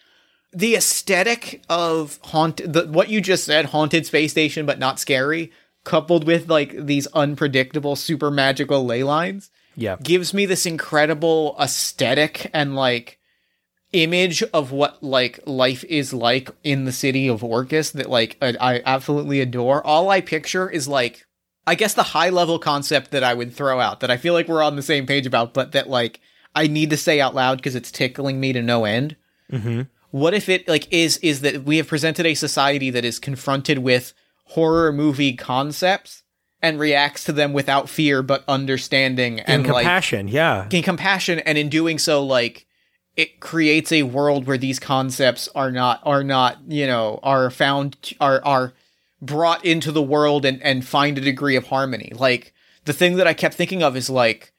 The 0.53 0.77
aesthetic 0.77 1.63
of 1.69 2.19
haunt, 2.23 2.61
the, 2.65 2.87
what 2.87 3.11
you 3.11 3.21
just 3.21 3.45
said, 3.45 3.67
haunted 3.67 4.07
space 4.07 4.31
station, 4.31 4.65
but 4.65 4.79
not 4.79 4.99
scary, 4.99 5.53
coupled 5.85 6.25
with 6.25 6.49
like 6.49 6.87
these 6.87 7.07
unpredictable, 7.09 7.95
super 7.95 8.31
magical 8.31 8.85
ley 8.85 9.03
lines, 9.03 9.51
Yeah. 9.77 9.97
gives 10.03 10.33
me 10.33 10.47
this 10.47 10.67
incredible 10.67 11.55
aesthetic 11.61 12.51
and 12.55 12.75
like 12.75 13.19
image 13.93 14.43
of 14.43 14.73
what 14.73 15.03
like 15.03 15.41
life 15.47 15.85
is 15.85 16.13
like 16.13 16.51
in 16.65 16.85
the 16.85 16.93
city 16.93 17.29
of 17.29 17.45
Orcus 17.45 17.91
that 17.91 18.11
like 18.11 18.37
I, 18.43 18.57
I 18.61 18.83
absolutely 18.85 19.41
adore. 19.41 19.87
All 19.87 20.11
I 20.11 20.21
picture 20.21 20.69
is 20.69 20.89
like 20.89 21.27
I 21.67 21.75
guess 21.75 21.95
the 21.95 22.03
high 22.03 22.31
level 22.31 22.59
concept 22.59 23.11
that 23.11 23.25
I 23.25 23.35
would 23.35 23.53
throw 23.55 23.81
out 23.81 24.01
that 24.01 24.11
I 24.11 24.17
feel 24.17 24.35
like 24.35 24.49
we're 24.49 24.63
on 24.63 24.77
the 24.77 24.83
same 24.83 25.07
page 25.07 25.27
about, 25.27 25.55
but 25.55 25.73
that 25.73 25.89
like 25.89 26.21
I 26.55 26.67
need 26.67 26.91
to 26.91 26.97
say 26.97 27.21
out 27.21 27.35
loud 27.35 27.59
because 27.59 27.75
it's 27.75 27.91
tickling 27.91 28.41
me 28.41 28.53
to 28.53 28.63
no 28.63 28.85
end. 28.85 29.17
Mm-hmm. 29.53 29.83
What 30.11 30.35
if 30.35 30.49
it 30.49 30.67
like 30.69 30.91
is 30.93 31.19
is 31.19 31.41
that 31.43 31.65
we 31.65 31.77
have 31.77 31.89
presented 31.89 32.27
a 32.27 32.35
society 32.35 32.91
that 32.91 33.05
is 33.05 33.19
confronted 33.19 33.79
with 33.79 34.15
horror 34.47 34.93
movie 34.93 35.35
concepts 35.35 36.23
and 36.63 36.79
reacts 36.81 37.25
to 37.25 37.33
them 37.33 37.53
without 37.53 37.89
fear 37.89 38.23
but 38.23 38.45
understanding 38.49 39.41
And 39.41 39.65
and 39.65 39.67
like 39.73 39.85
compassion. 39.85 40.29
yeah. 40.29 40.67
gain 40.69 40.83
compassion 40.83 41.39
and 41.41 41.57
in 41.59 41.69
doing 41.69 41.99
so 41.99 42.23
like 42.25 42.67
it 43.17 43.41
creates 43.41 43.93
a 43.93 44.03
world 44.05 44.47
where 44.47 44.59
these 44.59 44.79
concepts 44.79 45.49
are 45.55 45.71
not 45.71 46.01
are 46.05 46.25
not 46.25 46.59
you 46.69 46.87
know 46.87 47.21
are 47.23 47.51
found 47.51 47.97
are 48.21 48.41
are 48.45 48.73
brought 49.23 49.65
into 49.65 49.91
the 49.93 50.03
world 50.03 50.45
and 50.45 50.63
and 50.63 50.85
find 50.87 51.17
a 51.17 51.21
degree 51.23 51.57
of 51.57 51.67
harmony 51.67 52.13
like 52.15 52.53
the 52.85 52.93
thing 52.93 53.17
that 53.17 53.27
i 53.27 53.33
kept 53.35 53.55
thinking 53.55 53.83
of 53.83 53.97
is 53.97 54.11
like 54.11 54.53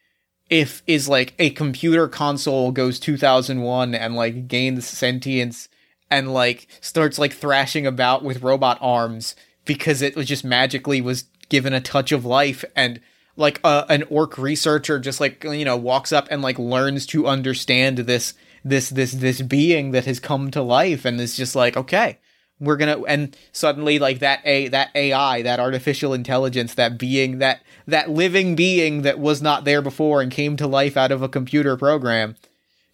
if 0.50 0.82
is 0.86 1.08
like 1.08 1.34
a 1.38 1.50
computer 1.50 2.08
console 2.08 2.72
goes 2.72 2.98
2001 2.98 3.94
and 3.94 4.14
like 4.16 4.48
gains 4.48 4.86
sentience 4.86 5.68
and 6.10 6.32
like 6.32 6.66
starts 6.80 7.18
like 7.18 7.32
thrashing 7.34 7.86
about 7.86 8.24
with 8.24 8.42
robot 8.42 8.78
arms 8.80 9.36
because 9.66 10.00
it 10.02 10.16
was 10.16 10.26
just 10.26 10.42
magically 10.44 11.00
was 11.00 11.24
given 11.48 11.72
a 11.72 11.80
touch 11.80 12.12
of 12.12 12.24
life 12.24 12.64
and 12.76 13.00
like 13.36 13.60
uh, 13.64 13.84
an 13.88 14.04
orc 14.10 14.36
researcher 14.36 14.98
just 14.98 15.20
like 15.20 15.42
you 15.44 15.64
know 15.64 15.76
walks 15.76 16.12
up 16.12 16.26
and 16.30 16.42
like 16.42 16.58
learns 16.58 17.06
to 17.06 17.26
understand 17.26 17.98
this 17.98 18.34
this 18.64 18.90
this 18.90 19.12
this 19.12 19.40
being 19.40 19.92
that 19.92 20.04
has 20.04 20.20
come 20.20 20.50
to 20.50 20.62
life 20.62 21.04
and 21.04 21.20
is 21.20 21.36
just 21.36 21.54
like 21.54 21.76
okay 21.76 22.18
we're 22.60 22.76
gonna 22.76 23.00
and 23.02 23.36
suddenly 23.52 23.98
like 23.98 24.18
that 24.18 24.40
a 24.44 24.68
that 24.68 24.90
ai 24.94 25.42
that 25.42 25.60
artificial 25.60 26.12
intelligence 26.12 26.74
that 26.74 26.98
being 26.98 27.38
that 27.38 27.62
that 27.86 28.10
living 28.10 28.56
being 28.56 29.02
that 29.02 29.18
was 29.18 29.40
not 29.40 29.64
there 29.64 29.80
before 29.80 30.20
and 30.20 30.32
came 30.32 30.56
to 30.56 30.66
life 30.66 30.96
out 30.96 31.12
of 31.12 31.22
a 31.22 31.28
computer 31.28 31.76
program 31.76 32.36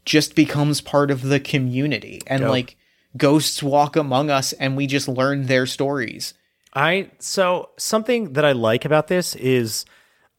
just 0.04 0.34
becomes 0.34 0.82
part 0.82 1.10
of 1.10 1.22
the 1.22 1.40
community 1.40 2.20
and 2.26 2.42
Dope. 2.42 2.50
like 2.50 2.76
ghosts 3.16 3.62
walk 3.62 3.96
among 3.96 4.28
us 4.28 4.52
and 4.54 4.76
we 4.76 4.86
just 4.86 5.08
learn 5.08 5.46
their 5.46 5.66
stories 5.66 6.34
I 6.74 7.10
so 7.18 7.70
something 7.76 8.32
that 8.34 8.44
I 8.44 8.52
like 8.52 8.84
about 8.84 9.06
this 9.08 9.34
is 9.36 9.84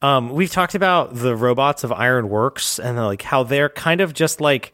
um 0.02 0.30
we've 0.30 0.52
talked 0.52 0.76
about 0.76 1.16
the 1.16 1.36
robots 1.36 1.84
of 1.84 1.92
Iron 1.92 2.30
Works 2.30 2.80
and 2.80 2.98
like 2.98 3.22
how 3.22 3.44
they're 3.44 3.70
kind 3.70 4.02
of 4.02 4.14
just 4.14 4.42
like 4.42 4.74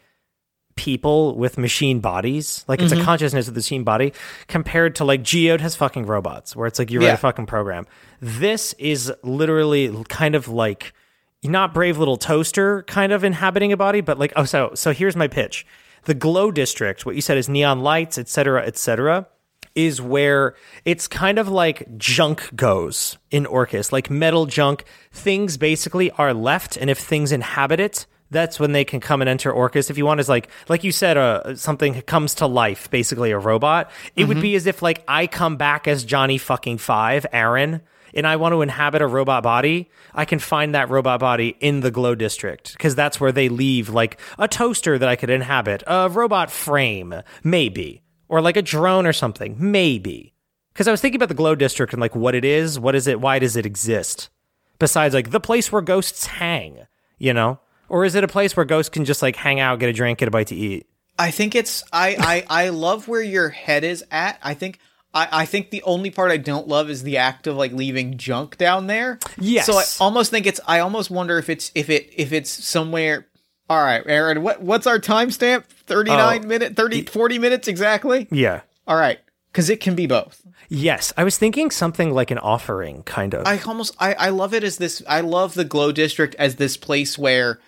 people 0.75 1.35
with 1.37 1.57
machine 1.57 1.99
bodies. 1.99 2.65
Like 2.67 2.81
it's 2.81 2.93
a 2.93 3.03
consciousness 3.03 3.45
with 3.45 3.53
the 3.55 3.59
machine 3.59 3.83
body 3.83 4.13
compared 4.47 4.95
to 4.95 5.05
like 5.05 5.21
Geode 5.21 5.59
has 5.61 5.75
fucking 5.75 6.05
robots 6.05 6.55
where 6.55 6.65
it's 6.65 6.79
like 6.79 6.89
you 6.89 6.99
write 6.99 7.07
Yeah. 7.07 7.13
a 7.13 7.17
fucking 7.17 7.45
program. 7.45 7.85
This 8.21 8.73
is 8.79 9.13
literally 9.21 10.03
kind 10.09 10.33
of 10.33 10.47
like 10.47 10.93
not 11.43 11.73
brave 11.73 11.97
little 11.99 12.17
toaster 12.17 12.83
kind 12.83 13.11
of 13.11 13.23
inhabiting 13.23 13.71
a 13.71 13.77
body, 13.77 14.01
but 14.01 14.17
like 14.17 14.33
oh 14.35 14.45
so 14.45 14.71
so 14.73 14.93
here's 14.93 15.15
my 15.15 15.27
pitch. 15.27 15.65
The 16.05 16.15
glow 16.15 16.49
district, 16.51 17.05
what 17.05 17.13
you 17.15 17.21
said 17.21 17.37
is 17.37 17.47
neon 17.47 17.81
lights, 17.81 18.17
et 18.17 18.27
cetera, 18.27 18.65
et 18.65 18.77
cetera 18.77 19.27
is 19.75 20.01
where 20.01 20.55
it's 20.85 21.07
kind 21.07 21.39
of 21.39 21.47
like 21.47 21.97
junk 21.97 22.55
goes 22.55 23.17
in 23.29 23.45
Orcus, 23.45 23.91
like 23.91 24.09
metal 24.09 24.45
junk. 24.45 24.83
Things 25.11 25.57
basically 25.57 26.11
are 26.11 26.33
left, 26.33 26.77
and 26.77 26.89
if 26.89 26.99
things 26.99 27.31
inhabit 27.31 27.79
it, 27.79 28.05
that's 28.31 28.59
when 28.59 28.71
they 28.71 28.85
can 28.85 28.99
come 28.99 29.21
and 29.21 29.29
enter 29.29 29.51
Orcus. 29.51 29.89
If 29.89 29.97
you 29.97 30.05
want, 30.05 30.19
is 30.19 30.29
like 30.29 30.49
like 30.69 30.83
you 30.83 30.91
said, 30.91 31.17
uh, 31.17 31.55
something 31.55 32.01
comes 32.03 32.35
to 32.35 32.47
life, 32.47 32.89
basically 32.89 33.31
a 33.31 33.37
robot. 33.37 33.91
It 34.15 34.25
would 34.25 34.41
be 34.41 34.55
as 34.55 34.65
if 34.65 34.81
like 34.81 35.03
I 35.07 35.27
come 35.27 35.57
back 35.57 35.87
as 35.87 36.03
Johnny 36.03 36.37
fucking 36.37 36.79
Five, 36.79 37.25
Aaron. 37.31 37.81
And 38.13 38.27
I 38.27 38.35
want 38.35 38.51
to 38.51 38.61
inhabit 38.61 39.01
a 39.01 39.07
robot 39.07 39.41
body, 39.41 39.89
I 40.13 40.25
can 40.25 40.39
find 40.39 40.75
that 40.75 40.89
robot 40.89 41.21
body 41.21 41.55
in 41.61 41.79
the 41.79 41.91
glow 41.91 42.13
district 42.13 42.73
because 42.73 42.93
that's 42.93 43.21
where 43.21 43.31
they 43.31 43.47
leave 43.47 43.87
like 43.87 44.19
a 44.37 44.49
toaster 44.49 44.97
that 44.97 45.07
I 45.07 45.15
could 45.15 45.29
inhabit, 45.29 45.81
a 45.87 46.09
robot 46.09 46.51
frame, 46.51 47.15
maybe 47.41 48.00
or 48.31 48.41
like 48.41 48.57
a 48.57 48.61
drone 48.61 49.05
or 49.05 49.13
something 49.13 49.55
maybe 49.59 50.33
because 50.73 50.87
i 50.87 50.91
was 50.91 51.01
thinking 51.01 51.17
about 51.17 51.29
the 51.29 51.35
glow 51.35 51.53
district 51.53 51.93
and 51.93 52.01
like 52.01 52.15
what 52.15 52.33
it 52.33 52.43
is 52.43 52.79
what 52.79 52.95
is 52.95 53.05
it 53.05 53.21
why 53.21 53.37
does 53.37 53.55
it 53.55 53.65
exist 53.65 54.29
besides 54.79 55.13
like 55.13 55.29
the 55.29 55.39
place 55.39 55.71
where 55.71 55.81
ghosts 55.81 56.25
hang 56.25 56.87
you 57.19 57.33
know 57.33 57.59
or 57.89 58.05
is 58.05 58.15
it 58.15 58.23
a 58.23 58.27
place 58.27 58.55
where 58.55 58.65
ghosts 58.65 58.89
can 58.89 59.05
just 59.05 59.21
like 59.21 59.35
hang 59.35 59.59
out 59.59 59.79
get 59.79 59.89
a 59.89 59.93
drink 59.93 60.17
get 60.17 60.27
a 60.27 60.31
bite 60.31 60.47
to 60.47 60.55
eat 60.55 60.87
I 61.19 61.29
think 61.29 61.53
it's 61.53 61.83
I, 61.93 62.43
I 62.49 62.63
I 62.65 62.69
love 62.69 63.07
where 63.07 63.21
your 63.21 63.49
head 63.49 63.83
is 63.83 64.03
at. 64.09 64.39
I 64.41 64.55
think 64.55 64.79
I, 65.13 65.27
I 65.31 65.45
think 65.45 65.69
the 65.69 65.83
only 65.83 66.09
part 66.09 66.31
I 66.31 66.37
don't 66.37 66.67
love 66.67 66.89
is 66.89 67.03
the 67.03 67.17
act 67.17 67.45
of 67.45 67.55
like 67.55 67.73
leaving 67.73 68.17
junk 68.17 68.57
down 68.57 68.87
there. 68.87 69.19
Yes. 69.37 69.67
So 69.67 69.73
I 69.73 69.83
almost 70.03 70.31
think 70.31 70.47
it's 70.47 70.59
I 70.67 70.79
almost 70.79 71.11
wonder 71.11 71.37
if 71.37 71.49
it's 71.49 71.71
if 71.75 71.89
it 71.91 72.11
if 72.15 72.33
it's 72.33 72.49
somewhere 72.49 73.27
all 73.71 73.83
right, 73.83 74.03
Aaron, 74.05 74.43
what 74.43 74.61
what's 74.61 74.85
our 74.85 74.99
timestamp? 74.99 75.63
39 75.63 76.43
Oh. 76.43 76.47
minute 76.47 76.75
30 76.75 77.03
40 77.03 77.39
minutes 77.39 77.67
exactly? 77.69 78.27
yeah 78.31 78.61
All 78.85 78.97
right. 78.97 79.19
Cuz 79.53 79.69
it 79.69 79.79
can 79.79 79.95
be 79.95 80.07
both. 80.07 80.41
yes 80.69 81.11
i 81.17 81.23
was 81.23 81.37
thinking 81.37 81.69
something 81.71 82.13
like 82.13 82.31
an 82.31 82.37
offering 82.37 83.03
kind 83.03 83.33
of 83.33 83.45
I 83.47 83.59
almost 83.59 83.95
I, 83.99 84.13
I 84.13 84.29
love 84.29 84.53
it 84.53 84.63
as 84.63 84.75
this 84.77 85.01
I 85.07 85.21
love 85.21 85.53
the 85.53 85.63
glow 85.65 85.91
district 85.91 86.35
as 86.35 86.55
this 86.55 86.75
place 86.77 87.17
where 87.17 87.59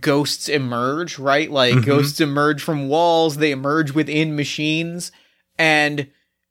ghosts 0.00 0.48
emerge, 0.48 1.18
right? 1.18 1.50
Like 1.50 1.74
mm-hmm. 1.74 1.90
ghosts 1.90 2.20
emerge 2.20 2.62
from 2.62 2.88
walls, 2.88 3.36
they 3.38 3.50
emerge 3.50 3.92
within 3.92 4.36
machines 4.36 5.10
and 5.58 6.06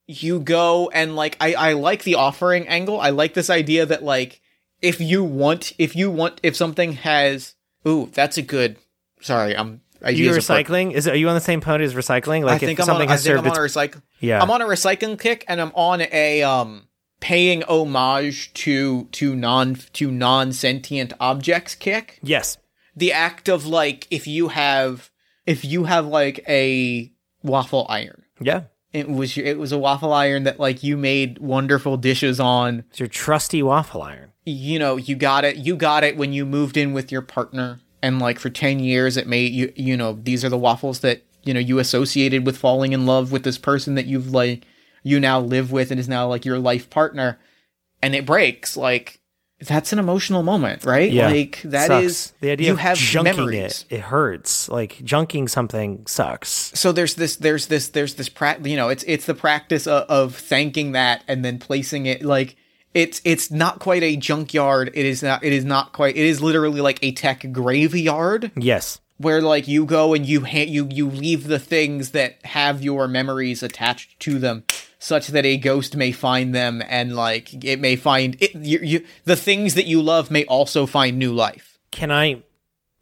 you 0.07 0.39
go 0.39 0.89
and 0.93 1.15
like 1.15 1.37
I 1.39 1.53
I 1.53 1.73
like 1.73 2.03
the 2.03 2.15
offering 2.15 2.67
angle. 2.67 2.99
I 2.99 3.11
like 3.11 3.33
this 3.35 3.49
idea 3.49 3.85
that 3.85 4.03
like 4.03 4.41
if 4.81 4.99
you 5.01 5.23
want 5.23 5.73
if 5.77 5.95
you 5.95 6.09
want 6.11 6.39
if 6.43 6.55
something 6.55 6.93
has 6.93 7.55
ooh, 7.87 8.09
that's 8.13 8.37
a 8.37 8.41
good 8.41 8.77
sorry, 9.27 9.55
I'm 9.57 9.81
I 10.01 10.09
you 10.11 10.25
use 10.25 10.37
a 10.37 10.41
per- 10.53 10.63
recycling 10.63 10.91
is 10.93 11.07
are 11.07 11.15
you 11.15 11.27
on 11.29 11.35
the 11.35 11.41
same 11.41 11.61
pony 11.61 11.83
as 11.83 11.93
recycling 11.95 12.43
like 12.43 12.61
I 12.63 12.65
think 12.65 12.79
if 12.79 12.85
I'm 12.85 12.89
on, 12.89 12.95
something 12.95 13.09
I 13.09 13.11
has 13.13 13.23
think 13.23 13.35
served 13.35 13.47
I'm 13.47 13.51
on 13.53 13.57
a 13.57 13.61
recycle 13.61 14.01
yeah 14.19 14.41
I'm 14.41 14.51
on 14.51 14.61
a 14.61 14.65
recycling 14.65 15.19
kick 15.19 15.43
and 15.47 15.59
I'm 15.61 15.71
on 15.75 16.01
a 16.01 16.43
um 16.43 16.87
paying 17.19 17.63
homage 17.63 18.53
to 18.63 19.05
to 19.05 19.35
non 19.35 19.75
to 19.93 20.11
non 20.11 20.53
sentient 20.53 21.13
objects 21.19 21.73
kick. 21.75 22.19
yes 22.21 22.57
The 22.95 23.11
act 23.11 23.47
of 23.49 23.65
like 23.65 24.07
if 24.11 24.27
you 24.27 24.49
have 24.49 25.09
if 25.45 25.63
you 25.65 25.85
have 25.85 26.05
like 26.05 26.43
a 26.47 27.11
waffle 27.43 27.85
iron. 27.89 28.23
yeah 28.39 28.61
It 28.93 29.09
was 29.09 29.35
your- 29.35 29.47
it 29.47 29.57
was 29.57 29.71
a 29.71 29.77
waffle 29.79 30.13
iron 30.13 30.43
that 30.43 30.59
like 30.59 30.83
you 30.83 30.95
made 30.95 31.39
wonderful 31.39 31.97
dishes 31.97 32.39
on. 32.39 32.83
it's 32.91 32.99
your 32.99 33.09
trusty 33.09 33.63
waffle 33.63 34.01
iron 34.03 34.29
You 34.45 34.77
know, 34.79 34.95
you 34.97 35.15
got 35.15 35.43
it. 35.43 35.55
You 35.57 35.75
got 35.75 36.03
it 36.03 36.15
when 36.17 36.31
you 36.33 36.45
moved 36.45 36.77
in 36.77 36.93
with 36.93 37.11
your 37.11 37.21
partner 37.23 37.79
and 38.07 38.19
like 38.19 38.39
for 38.39 38.49
10 38.49 38.79
years 38.79 39.17
it 39.17 39.27
may 39.27 39.41
you 39.45 39.71
you 39.75 39.95
know, 39.97 40.13
these 40.23 40.43
are 40.45 40.49
the 40.49 40.57
waffles 40.57 41.01
that 41.01 41.21
you 41.43 41.53
know 41.53 41.59
you 41.59 41.79
associated 41.79 42.45
with 42.45 42.57
falling 42.57 42.93
in 42.93 43.05
love 43.05 43.31
with 43.31 43.43
this 43.43 43.57
person 43.57 43.95
that 43.95 44.05
you've 44.05 44.31
like 44.31 44.63
you 45.03 45.19
now 45.19 45.39
live 45.39 45.71
with 45.71 45.91
and 45.91 45.99
is 45.99 46.09
now 46.09 46.27
like 46.27 46.45
your 46.45 46.59
life 46.59 46.89
partner 46.89 47.37
and 48.01 48.15
it 48.15 48.25
breaks. 48.25 48.75
Like 48.75 49.19
that's 49.59 49.91
an 49.91 49.97
emotional 49.99 50.43
moment 50.43 50.83
right? 50.85 51.11
Yeah. 51.11 51.29
Like 51.29 51.61
that 51.63 51.87
Sucks. 51.87 52.05
is 52.05 52.33
the 52.41 52.51
idea 52.51 52.67
you 52.67 52.75
have 52.75 52.97
junking 52.97 53.23
memories. 53.23 53.85
it 53.89 53.95
it 53.95 54.01
hurts. 54.01 54.69
Like 54.69 54.97
junking 54.99 55.49
something 55.49 56.05
sucks. 56.05 56.49
So 56.75 56.91
there's 56.91 57.15
this 57.15 57.37
there's 57.37 57.67
this 57.67 57.89
there's 57.89 58.15
this 58.15 58.29
pra- 58.29 58.59
you 58.63 58.75
know 58.75 58.89
it's 58.89 59.03
it's 59.07 59.25
the 59.25 59.33
practice 59.33 59.87
of, 59.87 60.03
of 60.09 60.35
thanking 60.35 60.91
that 60.93 61.23
and 61.27 61.43
then 61.43 61.59
placing 61.59 62.05
it 62.05 62.21
like 62.23 62.55
it's 62.93 63.21
it's 63.23 63.51
not 63.51 63.79
quite 63.79 64.03
a 64.03 64.15
junkyard. 64.15 64.91
It 64.93 65.05
is 65.05 65.21
not 65.23 65.43
it 65.43 65.53
is 65.53 65.65
not 65.65 65.93
quite 65.93 66.15
it 66.15 66.25
is 66.25 66.41
literally 66.41 66.81
like 66.81 66.99
a 67.01 67.11
tech 67.11 67.51
graveyard. 67.51 68.51
Yes. 68.55 68.99
Where 69.17 69.41
like 69.41 69.67
you 69.67 69.85
go 69.85 70.13
and 70.13 70.25
you 70.25 70.45
ha- 70.45 70.67
you 70.67 70.87
you 70.91 71.09
leave 71.09 71.47
the 71.47 71.59
things 71.59 72.11
that 72.11 72.43
have 72.45 72.83
your 72.83 73.07
memories 73.07 73.63
attached 73.63 74.19
to 74.21 74.39
them 74.39 74.63
such 74.99 75.27
that 75.27 75.45
a 75.45 75.57
ghost 75.57 75.95
may 75.95 76.11
find 76.11 76.53
them 76.53 76.83
and 76.87 77.15
like 77.15 77.63
it 77.63 77.79
may 77.79 77.95
find 77.95 78.35
it 78.39 78.55
you, 78.55 78.79
you 78.79 79.05
the 79.25 79.35
things 79.35 79.75
that 79.75 79.85
you 79.85 80.01
love 80.01 80.31
may 80.31 80.45
also 80.45 80.85
find 80.85 81.17
new 81.17 81.33
life. 81.33 81.77
Can 81.91 82.11
I 82.11 82.43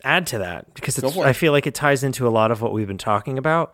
add 0.03 0.27
to 0.27 0.37
that? 0.39 0.73
Because 0.73 0.97
it's. 0.97 1.17
I 1.17 1.33
feel 1.33 1.51
like 1.51 1.67
it 1.67 1.73
ties 1.73 2.03
into 2.03 2.27
a 2.27 2.29
lot 2.29 2.51
of 2.51 2.61
what 2.61 2.71
we've 2.71 2.87
been 2.87 2.97
talking 2.97 3.37
about. 3.37 3.73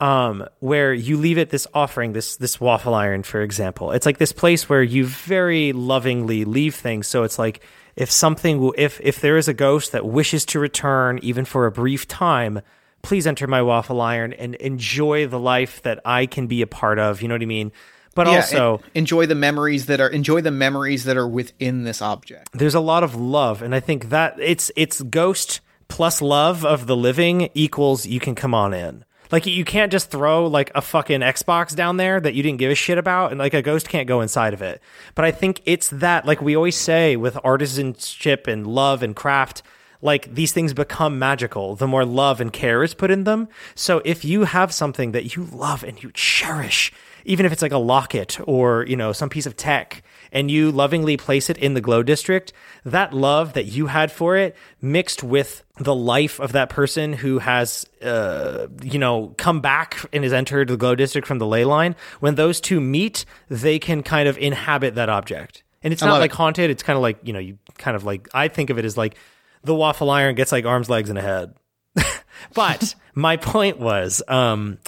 Um, 0.00 0.46
where 0.58 0.92
you 0.92 1.16
leave 1.16 1.38
it 1.38 1.50
this 1.50 1.66
offering, 1.72 2.12
this 2.12 2.36
this 2.36 2.60
waffle 2.60 2.94
iron, 2.94 3.22
for 3.22 3.40
example. 3.40 3.92
It's 3.92 4.06
like 4.06 4.18
this 4.18 4.32
place 4.32 4.68
where 4.68 4.82
you 4.82 5.06
very 5.06 5.72
lovingly 5.72 6.44
leave 6.44 6.74
things. 6.74 7.06
So 7.06 7.22
it's 7.22 7.38
like 7.38 7.62
if 7.96 8.10
something, 8.10 8.60
will, 8.60 8.74
if 8.76 9.00
if 9.02 9.20
there 9.20 9.36
is 9.36 9.48
a 9.48 9.54
ghost 9.54 9.92
that 9.92 10.04
wishes 10.04 10.44
to 10.46 10.60
return, 10.60 11.18
even 11.22 11.44
for 11.44 11.66
a 11.66 11.72
brief 11.72 12.06
time, 12.06 12.60
please 13.02 13.26
enter 13.26 13.46
my 13.46 13.62
waffle 13.62 14.00
iron 14.00 14.34
and 14.34 14.54
enjoy 14.56 15.26
the 15.26 15.38
life 15.38 15.80
that 15.82 16.00
I 16.04 16.26
can 16.26 16.46
be 16.46 16.60
a 16.60 16.66
part 16.66 16.98
of. 16.98 17.22
You 17.22 17.28
know 17.28 17.34
what 17.34 17.42
I 17.42 17.46
mean? 17.46 17.72
But 18.14 18.26
Yeah, 18.26 18.36
also, 18.36 18.80
enjoy 18.94 19.26
the 19.26 19.34
memories 19.34 19.86
that 19.86 20.00
are 20.00 20.08
enjoy 20.08 20.42
the 20.42 20.50
memories 20.50 21.04
that 21.04 21.16
are 21.16 21.28
within 21.28 21.84
this 21.84 22.02
object. 22.02 22.50
there's 22.52 22.74
a 22.74 22.80
lot 22.80 23.02
of 23.02 23.14
love, 23.14 23.62
and 23.62 23.74
I 23.74 23.80
think 23.80 24.10
that 24.10 24.36
it's 24.40 24.70
it's 24.76 25.00
ghost 25.00 25.60
plus 25.88 26.20
love 26.20 26.66
of 26.66 26.86
the 26.86 26.96
living 26.96 27.48
equals 27.54 28.04
you 28.04 28.20
can 28.20 28.34
come 28.34 28.52
on 28.52 28.74
in. 28.74 29.05
Like 29.30 29.46
you 29.46 29.64
can't 29.64 29.92
just 29.92 30.10
throw 30.10 30.46
like 30.46 30.70
a 30.74 30.82
fucking 30.82 31.20
Xbox 31.20 31.74
down 31.74 31.96
there 31.96 32.20
that 32.20 32.34
you 32.34 32.42
didn't 32.42 32.58
give 32.58 32.70
a 32.70 32.74
shit 32.74 32.98
about, 32.98 33.30
and 33.30 33.38
like 33.38 33.54
a 33.54 33.62
ghost 33.62 33.88
can't 33.88 34.08
go 34.08 34.20
inside 34.20 34.54
of 34.54 34.62
it. 34.62 34.80
But 35.14 35.24
I 35.24 35.30
think 35.30 35.62
it's 35.64 35.88
that, 35.90 36.26
like 36.26 36.40
we 36.40 36.56
always 36.56 36.76
say 36.76 37.16
with 37.16 37.34
artisanship 37.36 38.46
and 38.46 38.66
love 38.66 39.02
and 39.02 39.14
craft, 39.14 39.62
like 40.02 40.34
these 40.34 40.52
things 40.52 40.74
become 40.74 41.18
magical 41.18 41.74
the 41.74 41.86
more 41.86 42.04
love 42.04 42.40
and 42.40 42.52
care 42.52 42.82
is 42.82 42.94
put 42.94 43.10
in 43.10 43.24
them. 43.24 43.48
So 43.74 44.02
if 44.04 44.24
you 44.24 44.44
have 44.44 44.72
something 44.72 45.12
that 45.12 45.36
you 45.36 45.44
love 45.44 45.82
and 45.82 46.02
you 46.02 46.10
cherish, 46.12 46.92
even 47.24 47.46
if 47.46 47.52
it's 47.52 47.62
like 47.62 47.72
a 47.72 47.78
locket 47.78 48.38
or, 48.46 48.84
you 48.86 48.96
know, 48.96 49.12
some 49.12 49.28
piece 49.28 49.46
of 49.46 49.56
tech, 49.56 50.02
and 50.32 50.50
you 50.50 50.70
lovingly 50.70 51.16
place 51.16 51.50
it 51.50 51.58
in 51.58 51.74
the 51.74 51.80
glow 51.80 52.02
district, 52.02 52.52
that 52.84 53.12
love 53.12 53.54
that 53.54 53.64
you 53.64 53.86
had 53.86 54.10
for 54.12 54.36
it 54.36 54.56
mixed 54.80 55.22
with 55.22 55.64
the 55.78 55.94
life 55.94 56.40
of 56.40 56.52
that 56.52 56.68
person 56.68 57.12
who 57.12 57.38
has, 57.38 57.86
uh, 58.02 58.66
you 58.82 58.98
know, 58.98 59.34
come 59.36 59.60
back 59.60 59.98
and 60.12 60.24
has 60.24 60.32
entered 60.32 60.68
the 60.68 60.76
glow 60.76 60.94
district 60.94 61.26
from 61.26 61.38
the 61.38 61.46
ley 61.46 61.64
line, 61.64 61.94
when 62.20 62.34
those 62.34 62.60
two 62.60 62.80
meet, 62.80 63.24
they 63.48 63.78
can 63.78 64.02
kind 64.02 64.28
of 64.28 64.38
inhabit 64.38 64.94
that 64.94 65.08
object. 65.08 65.62
And 65.82 65.92
it's 65.92 66.02
not 66.02 66.18
like 66.18 66.32
it. 66.32 66.36
haunted. 66.36 66.70
It's 66.70 66.82
kind 66.82 66.96
of 66.96 67.02
like, 67.02 67.18
you 67.22 67.32
know, 67.32 67.38
you 67.38 67.58
kind 67.78 67.96
of 67.96 68.04
like, 68.04 68.28
I 68.34 68.48
think 68.48 68.70
of 68.70 68.78
it 68.78 68.84
as 68.84 68.96
like 68.96 69.16
the 69.62 69.74
waffle 69.74 70.10
iron 70.10 70.34
gets 70.34 70.50
like 70.50 70.64
arms, 70.64 70.88
legs, 70.88 71.10
and 71.10 71.18
a 71.18 71.22
head. 71.22 71.54
but 72.54 72.94
my 73.14 73.36
point 73.36 73.78
was, 73.78 74.22
um, 74.26 74.78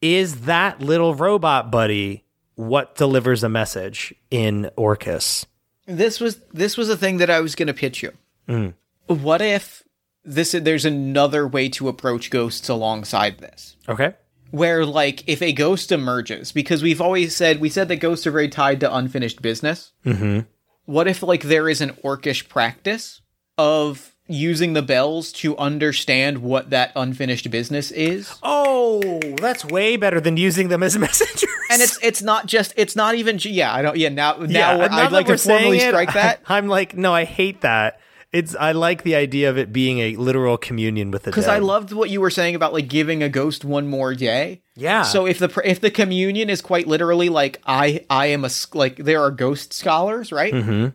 is 0.00 0.42
that 0.42 0.80
little 0.80 1.14
robot 1.14 1.70
buddy 1.70 2.24
what 2.60 2.94
delivers 2.94 3.42
a 3.42 3.48
message 3.48 4.14
in 4.30 4.70
Orcus? 4.76 5.46
This 5.86 6.20
was 6.20 6.40
this 6.52 6.76
was 6.76 6.88
a 6.88 6.96
thing 6.96 7.16
that 7.16 7.30
I 7.30 7.40
was 7.40 7.54
going 7.54 7.68
to 7.68 7.74
pitch 7.74 8.02
you. 8.02 8.74
What 9.06 9.40
if 9.40 9.82
this 10.24 10.52
there's 10.52 10.84
another 10.84 11.48
way 11.48 11.68
to 11.70 11.88
approach 11.88 12.30
ghosts 12.30 12.68
alongside 12.68 13.38
this? 13.38 13.76
Okay. 13.88 14.14
Where 14.50 14.84
like 14.84 15.26
if 15.26 15.42
a 15.42 15.52
ghost 15.52 15.90
emerges 15.90 16.52
because 16.52 16.82
we've 16.82 17.00
always 17.00 17.34
said 17.34 17.60
we 17.60 17.70
said 17.70 17.88
that 17.88 17.96
ghosts 17.96 18.26
are 18.26 18.30
very 18.30 18.48
tied 18.48 18.80
to 18.80 18.94
unfinished 18.94 19.40
business. 19.40 19.92
Mm-hmm. 20.04 20.40
What 20.84 21.08
if 21.08 21.22
like 21.22 21.42
there 21.42 21.68
is 21.68 21.80
an 21.80 21.90
orcish 22.04 22.48
practice 22.48 23.22
of 23.56 24.09
using 24.32 24.72
the 24.72 24.82
bells 24.82 25.32
to 25.32 25.56
understand 25.56 26.38
what 26.38 26.70
that 26.70 26.92
unfinished 26.96 27.50
business 27.50 27.90
is? 27.90 28.32
Oh, 28.42 29.20
that's 29.40 29.64
way 29.64 29.96
better 29.96 30.20
than 30.20 30.36
using 30.36 30.68
them 30.68 30.82
as 30.82 30.96
messengers. 30.98 31.50
And 31.70 31.82
it's 31.82 31.98
it's 32.02 32.22
not 32.22 32.46
just 32.46 32.72
it's 32.76 32.96
not 32.96 33.14
even 33.14 33.38
yeah 33.42 33.72
I 33.72 33.82
don't 33.82 33.96
yeah 33.96 34.08
now 34.08 34.36
now 34.38 34.76
yeah, 34.76 34.88
I'd 34.90 35.12
like 35.12 35.26
to 35.26 35.38
formally 35.38 35.78
it, 35.78 35.88
strike 35.88 36.14
that 36.14 36.42
I'm 36.46 36.68
like, 36.68 36.96
no, 36.96 37.14
I 37.14 37.24
hate 37.24 37.60
that. 37.62 38.00
It's 38.32 38.54
I 38.54 38.72
like 38.72 39.02
the 39.02 39.16
idea 39.16 39.50
of 39.50 39.58
it 39.58 39.72
being 39.72 39.98
a 39.98 40.14
literal 40.14 40.56
communion 40.56 41.10
with 41.10 41.24
the 41.24 41.30
because. 41.30 41.48
I 41.48 41.58
loved 41.58 41.92
what 41.92 42.10
you 42.10 42.20
were 42.20 42.30
saying 42.30 42.54
about 42.54 42.72
like 42.72 42.86
giving 42.86 43.24
a 43.24 43.28
ghost 43.28 43.64
one 43.64 43.88
more 43.88 44.14
day. 44.14 44.62
Yeah. 44.76 45.02
So 45.02 45.26
if 45.26 45.40
the 45.40 45.60
if 45.64 45.80
the 45.80 45.90
communion 45.90 46.48
is 46.48 46.60
quite 46.60 46.86
literally 46.86 47.28
like 47.28 47.60
I 47.66 48.06
I 48.08 48.26
am 48.26 48.44
a 48.44 48.50
like 48.72 48.96
there 48.96 49.20
are 49.20 49.32
ghost 49.32 49.72
scholars 49.72 50.30
right. 50.30 50.54
Mm-hmm. 50.54 50.88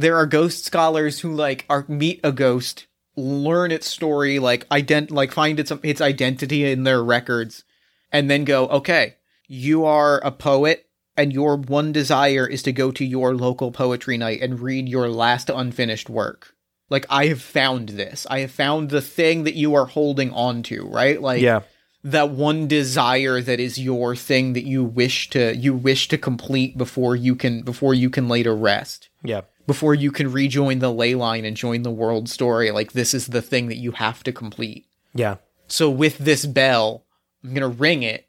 There 0.00 0.16
are 0.16 0.24
ghost 0.24 0.64
scholars 0.64 1.20
who 1.20 1.30
like 1.34 1.66
are 1.68 1.84
meet 1.86 2.20
a 2.24 2.32
ghost, 2.32 2.86
learn 3.16 3.70
its 3.70 3.86
story, 3.86 4.38
like 4.38 4.66
ident 4.70 5.10
like 5.10 5.30
find 5.30 5.60
its 5.60 5.70
its 5.82 6.00
identity 6.00 6.64
in 6.72 6.84
their 6.84 7.04
records, 7.04 7.64
and 8.10 8.30
then 8.30 8.44
go 8.46 8.66
okay, 8.68 9.16
you 9.46 9.84
are 9.84 10.18
a 10.24 10.30
poet. 10.30 10.86
And 11.18 11.34
your 11.34 11.56
one 11.56 11.92
desire 11.92 12.46
is 12.46 12.62
to 12.62 12.72
go 12.72 12.90
to 12.92 13.04
your 13.04 13.34
local 13.34 13.72
poetry 13.72 14.16
night 14.16 14.40
and 14.40 14.60
read 14.60 14.88
your 14.88 15.10
last 15.10 15.50
unfinished 15.50 16.08
work. 16.08 16.54
Like 16.88 17.04
I 17.10 17.26
have 17.26 17.42
found 17.42 17.90
this. 17.90 18.26
I 18.30 18.38
have 18.38 18.52
found 18.52 18.88
the 18.88 19.02
thing 19.02 19.44
that 19.44 19.54
you 19.54 19.74
are 19.74 19.84
holding 19.84 20.32
on 20.32 20.62
to, 20.64 20.86
right? 20.86 21.20
Like 21.20 21.42
yeah. 21.42 21.60
that 22.04 22.30
one 22.30 22.68
desire 22.68 23.42
that 23.42 23.60
is 23.60 23.78
your 23.78 24.16
thing 24.16 24.54
that 24.54 24.64
you 24.64 24.82
wish 24.82 25.28
to 25.30 25.54
you 25.54 25.74
wish 25.74 26.08
to 26.08 26.16
complete 26.16 26.78
before 26.78 27.16
you 27.16 27.36
can 27.36 27.60
before 27.60 27.92
you 27.92 28.08
can 28.08 28.28
later 28.28 28.56
rest. 28.56 29.10
Yeah. 29.22 29.42
Before 29.70 29.94
you 29.94 30.10
can 30.10 30.32
rejoin 30.32 30.80
the 30.80 30.92
ley 30.92 31.14
line 31.14 31.44
and 31.44 31.56
join 31.56 31.82
the 31.82 31.92
world 31.92 32.28
story, 32.28 32.72
like 32.72 32.90
this 32.90 33.14
is 33.14 33.28
the 33.28 33.40
thing 33.40 33.68
that 33.68 33.76
you 33.76 33.92
have 33.92 34.24
to 34.24 34.32
complete. 34.32 34.84
Yeah. 35.14 35.36
So 35.68 35.88
with 35.88 36.18
this 36.18 36.44
bell, 36.44 37.04
I'm 37.44 37.54
gonna 37.54 37.68
ring 37.68 38.02
it, 38.02 38.28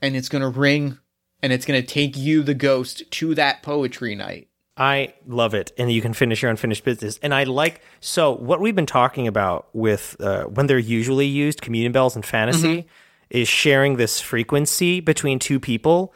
and 0.00 0.14
it's 0.14 0.28
gonna 0.28 0.48
ring, 0.48 0.96
and 1.42 1.52
it's 1.52 1.66
gonna 1.66 1.82
take 1.82 2.16
you, 2.16 2.44
the 2.44 2.54
ghost, 2.54 3.10
to 3.10 3.34
that 3.34 3.64
poetry 3.64 4.14
night. 4.14 4.46
I 4.76 5.14
love 5.26 5.54
it, 5.54 5.72
and 5.76 5.90
you 5.90 6.00
can 6.00 6.12
finish 6.12 6.40
your 6.40 6.52
unfinished 6.52 6.84
business. 6.84 7.18
And 7.20 7.34
I 7.34 7.42
like 7.42 7.80
so 7.98 8.30
what 8.32 8.60
we've 8.60 8.76
been 8.76 8.86
talking 8.86 9.26
about 9.26 9.66
with 9.72 10.14
uh, 10.20 10.44
when 10.44 10.68
they're 10.68 10.78
usually 10.78 11.26
used, 11.26 11.62
communion 11.62 11.90
bells 11.90 12.14
and 12.14 12.24
fantasy, 12.24 12.86
is 13.28 13.48
sharing 13.48 13.96
this 13.96 14.20
frequency 14.20 15.00
between 15.00 15.40
two 15.40 15.58
people. 15.58 16.14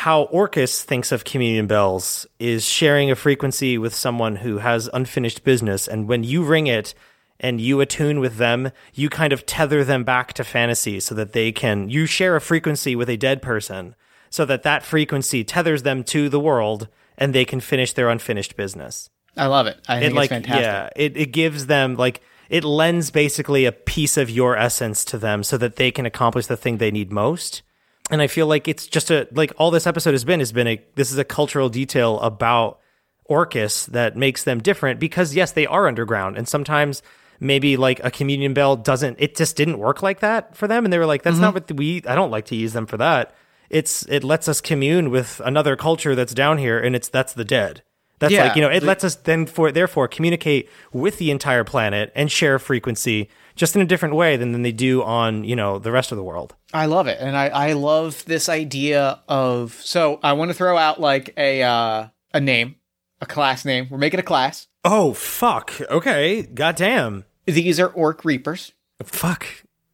How 0.00 0.24
Orcus 0.24 0.84
thinks 0.84 1.10
of 1.10 1.24
communion 1.24 1.66
bells 1.66 2.26
is 2.38 2.66
sharing 2.66 3.10
a 3.10 3.16
frequency 3.16 3.78
with 3.78 3.94
someone 3.94 4.36
who 4.36 4.58
has 4.58 4.90
unfinished 4.92 5.42
business, 5.42 5.88
and 5.88 6.06
when 6.06 6.22
you 6.22 6.44
ring 6.44 6.66
it 6.66 6.94
and 7.40 7.62
you 7.62 7.80
attune 7.80 8.20
with 8.20 8.36
them, 8.36 8.72
you 8.92 9.08
kind 9.08 9.32
of 9.32 9.46
tether 9.46 9.84
them 9.84 10.04
back 10.04 10.34
to 10.34 10.44
fantasy 10.44 11.00
so 11.00 11.14
that 11.14 11.32
they 11.32 11.50
can. 11.50 11.88
You 11.88 12.04
share 12.04 12.36
a 12.36 12.42
frequency 12.42 12.94
with 12.94 13.08
a 13.08 13.16
dead 13.16 13.40
person, 13.40 13.94
so 14.28 14.44
that 14.44 14.64
that 14.64 14.82
frequency 14.82 15.42
tethers 15.44 15.82
them 15.82 16.04
to 16.04 16.28
the 16.28 16.40
world 16.40 16.88
and 17.16 17.34
they 17.34 17.46
can 17.46 17.60
finish 17.60 17.94
their 17.94 18.10
unfinished 18.10 18.54
business. 18.54 19.08
I 19.34 19.46
love 19.46 19.66
it. 19.66 19.78
I 19.88 19.96
It 19.96 20.00
think 20.00 20.14
like 20.14 20.30
it's 20.30 20.46
fantastic. 20.46 20.62
yeah, 20.62 20.90
it, 20.94 21.16
it 21.16 21.32
gives 21.32 21.66
them 21.66 21.96
like 21.96 22.20
it 22.50 22.64
lends 22.64 23.10
basically 23.10 23.64
a 23.64 23.72
piece 23.72 24.18
of 24.18 24.28
your 24.28 24.58
essence 24.58 25.06
to 25.06 25.16
them 25.16 25.42
so 25.42 25.56
that 25.56 25.76
they 25.76 25.90
can 25.90 26.04
accomplish 26.04 26.46
the 26.46 26.56
thing 26.58 26.76
they 26.76 26.90
need 26.90 27.10
most. 27.10 27.62
And 28.10 28.22
I 28.22 28.26
feel 28.26 28.46
like 28.46 28.68
it's 28.68 28.86
just 28.86 29.10
a 29.10 29.28
like 29.32 29.52
all 29.58 29.70
this 29.70 29.86
episode 29.86 30.12
has 30.12 30.24
been 30.24 30.40
has 30.40 30.52
been 30.52 30.66
a 30.66 30.84
this 30.94 31.10
is 31.10 31.18
a 31.18 31.24
cultural 31.24 31.68
detail 31.68 32.20
about 32.20 32.80
Orcus 33.24 33.86
that 33.86 34.16
makes 34.16 34.44
them 34.44 34.60
different 34.60 35.00
because 35.00 35.34
yes, 35.34 35.52
they 35.52 35.66
are 35.66 35.88
underground 35.88 36.36
and 36.36 36.48
sometimes 36.48 37.02
maybe 37.40 37.76
like 37.76 38.02
a 38.04 38.10
communion 38.10 38.54
bell 38.54 38.76
doesn't 38.76 39.16
it 39.20 39.36
just 39.36 39.56
didn't 39.56 39.78
work 39.78 40.02
like 40.02 40.20
that 40.20 40.56
for 40.56 40.66
them 40.66 40.84
and 40.84 40.92
they 40.92 40.98
were 40.98 41.06
like 41.06 41.22
that's 41.22 41.36
not 41.36 41.54
mm-hmm. 41.54 41.74
what 41.74 41.78
we 41.78 42.02
I 42.06 42.14
don't 42.14 42.30
like 42.30 42.46
to 42.46 42.56
use 42.56 42.72
them 42.72 42.86
for 42.86 42.96
that. 42.96 43.34
It's 43.68 44.06
it 44.06 44.22
lets 44.22 44.48
us 44.48 44.60
commune 44.60 45.10
with 45.10 45.40
another 45.44 45.76
culture 45.76 46.14
that's 46.14 46.32
down 46.32 46.58
here 46.58 46.78
and 46.78 46.94
it's 46.94 47.08
that's 47.08 47.32
the 47.32 47.44
dead. 47.44 47.82
That's 48.18 48.32
Yeah, 48.32 48.44
like, 48.44 48.56
you 48.56 48.62
know, 48.62 48.70
it 48.70 48.82
lets 48.82 49.04
us 49.04 49.14
then 49.16 49.46
for 49.46 49.70
therefore 49.70 50.08
communicate 50.08 50.70
with 50.92 51.18
the 51.18 51.30
entire 51.30 51.64
planet 51.64 52.12
and 52.14 52.32
share 52.32 52.58
frequency 52.58 53.28
just 53.56 53.74
in 53.74 53.82
a 53.82 53.86
different 53.86 54.14
way 54.14 54.36
than, 54.36 54.52
than 54.52 54.62
they 54.62 54.70
do 54.70 55.02
on, 55.02 55.42
you 55.42 55.56
know, 55.56 55.78
the 55.78 55.90
rest 55.90 56.12
of 56.12 56.16
the 56.16 56.22
world. 56.22 56.54
I 56.72 56.86
love 56.86 57.08
it, 57.08 57.18
and 57.20 57.36
I 57.36 57.48
I 57.48 57.72
love 57.72 58.24
this 58.26 58.48
idea 58.48 59.20
of. 59.28 59.72
So 59.82 60.20
I 60.22 60.34
want 60.34 60.50
to 60.50 60.54
throw 60.54 60.76
out 60.76 61.00
like 61.00 61.34
a 61.36 61.62
uh, 61.62 62.08
a 62.32 62.40
name, 62.40 62.76
a 63.20 63.26
class 63.26 63.64
name. 63.64 63.88
We're 63.90 63.98
making 63.98 64.20
a 64.20 64.22
class. 64.22 64.68
Oh 64.84 65.14
fuck. 65.14 65.72
Okay. 65.80 66.42
Goddamn. 66.42 67.24
These 67.46 67.80
are 67.80 67.88
orc 67.88 68.24
reapers. 68.24 68.72
Fuck. 69.02 69.46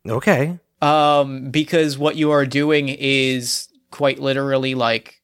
Okay. 0.07 0.59
Um, 0.81 1.51
because 1.51 1.97
what 1.97 2.17
you 2.17 2.33
are 2.33 2.45
doing 2.45 2.89
is 2.89 3.69
quite 3.91 4.19
literally 4.19 4.75
like 4.75 5.23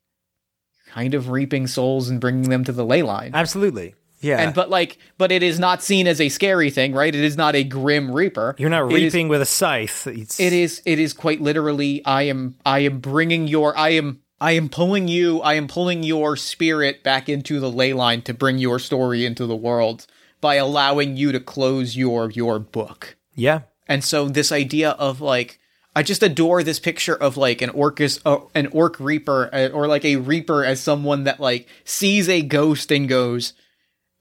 kind 0.91 1.15
of 1.15 1.31
reaping 1.31 1.67
souls 1.67 2.09
and 2.09 2.21
bringing 2.21 2.49
them 2.49 2.65
to 2.65 2.73
the 2.73 2.85
ley 2.85 3.03
line. 3.03 3.33
Absolutely. 3.35 3.95
Yeah. 4.21 4.41
And 4.41 4.55
but 4.55 4.69
like, 4.71 4.99
but 5.17 5.31
it 5.31 5.43
is 5.43 5.59
not 5.59 5.83
seen 5.83 6.07
as 6.07 6.21
a 6.21 6.29
scary 6.29 6.71
thing, 6.71 6.93
right? 6.93 7.15
It 7.15 7.23
is 7.25 7.37
not 7.37 7.55
a 7.55 7.63
grim 7.65 8.11
reaper. 8.11 8.55
You're 8.59 8.69
not 8.71 8.91
It 8.91 9.03
is- 9.03 9.15
reaping 9.15 9.29
with 9.29 9.41
a 9.43 9.47
scythe. 9.47 10.07
It's, 10.07 10.41
it 10.41 10.53
is 10.53 10.83
it 10.85 10.99
is 10.99 11.13
quite 11.13 11.41
literally 11.41 12.05
i 12.05 12.23
am 12.23 12.57
i 12.67 12.81
am 12.81 12.99
bringing 13.01 13.47
your 13.47 13.77
i 13.79 13.91
am 13.91 14.21
i 14.41 14.53
am 14.53 14.69
pulling 14.69 15.09
you 15.09 15.41
i 15.43 15.55
am 15.55 15.67
pulling 15.69 16.03
your 16.03 16.37
spirit 16.37 17.03
back 17.03 17.29
into 17.29 17.61
the 17.61 17.71
ley 17.71 17.93
line 17.93 18.23
to 18.23 18.35
bring 18.35 18.59
your 18.59 18.79
story 18.79 19.25
into 19.25 19.47
the 19.47 19.57
world 19.57 20.07
by 20.41 20.55
allowing 20.57 21.17
you 21.17 21.33
to 21.33 21.41
close 21.41 21.97
your 21.97 22.31
your 22.31 22.59
book 22.59 23.17
Yeah. 23.35 23.63
and 23.89 24.03
so 24.05 24.29
this 24.29 24.51
idea 24.53 24.91
of 24.91 25.21
like 25.21 25.59
i 25.97 26.03
just 26.03 26.23
adore 26.23 26.63
this 26.63 26.79
picture 26.81 27.15
of 27.17 27.37
like 27.37 27.61
an 27.63 27.71
orcus 27.71 28.21
uh, 28.25 28.39
an 28.55 28.67
orc 28.69 28.99
reaper 29.01 29.51
uh, 29.53 29.69
or 29.69 29.87
like 29.89 30.05
a 30.05 30.17
reaper 30.17 30.65
as 30.65 30.81
someone 30.81 31.25
that 31.25 31.41
like 31.41 31.69
sees 31.85 32.29
a 32.29 32.43
ghost 32.43 32.91
and 32.93 33.09
goes 33.09 33.53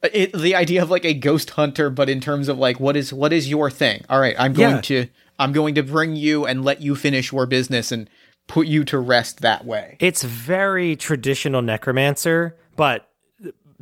it, 0.04 0.34
the 0.34 0.56
idea 0.56 0.82
of 0.82 0.90
like 0.90 1.06
a 1.06 1.14
ghost 1.14 1.52
hunter, 1.52 1.90
but 1.90 2.10
in 2.10 2.20
terms 2.20 2.48
of 2.48 2.58
like 2.58 2.80
what 2.80 2.96
is 2.96 3.12
what 3.14 3.34
is 3.34 3.50
your 3.50 3.70
thing? 3.72 4.04
All 4.10 4.20
right, 4.20 4.36
I'm 4.38 4.54
going 4.54 4.76
Yeah. 4.76 4.82
to 4.82 5.08
I'm 5.40 5.52
going 5.52 5.76
to 5.76 5.84
bring 5.84 6.16
you 6.16 6.46
and 6.46 6.64
let 6.66 6.82
you 6.82 6.96
finish 6.96 7.32
your 7.32 7.46
business 7.46 7.92
and 7.92 8.10
put 8.48 8.68
you 8.68 8.84
to 8.86 8.98
rest 8.98 9.42
that 9.42 9.66
way. 9.66 9.98
It's 10.00 10.24
very 10.24 10.96
traditional 10.96 11.62
necromancer, 11.62 12.58
but 12.76 13.10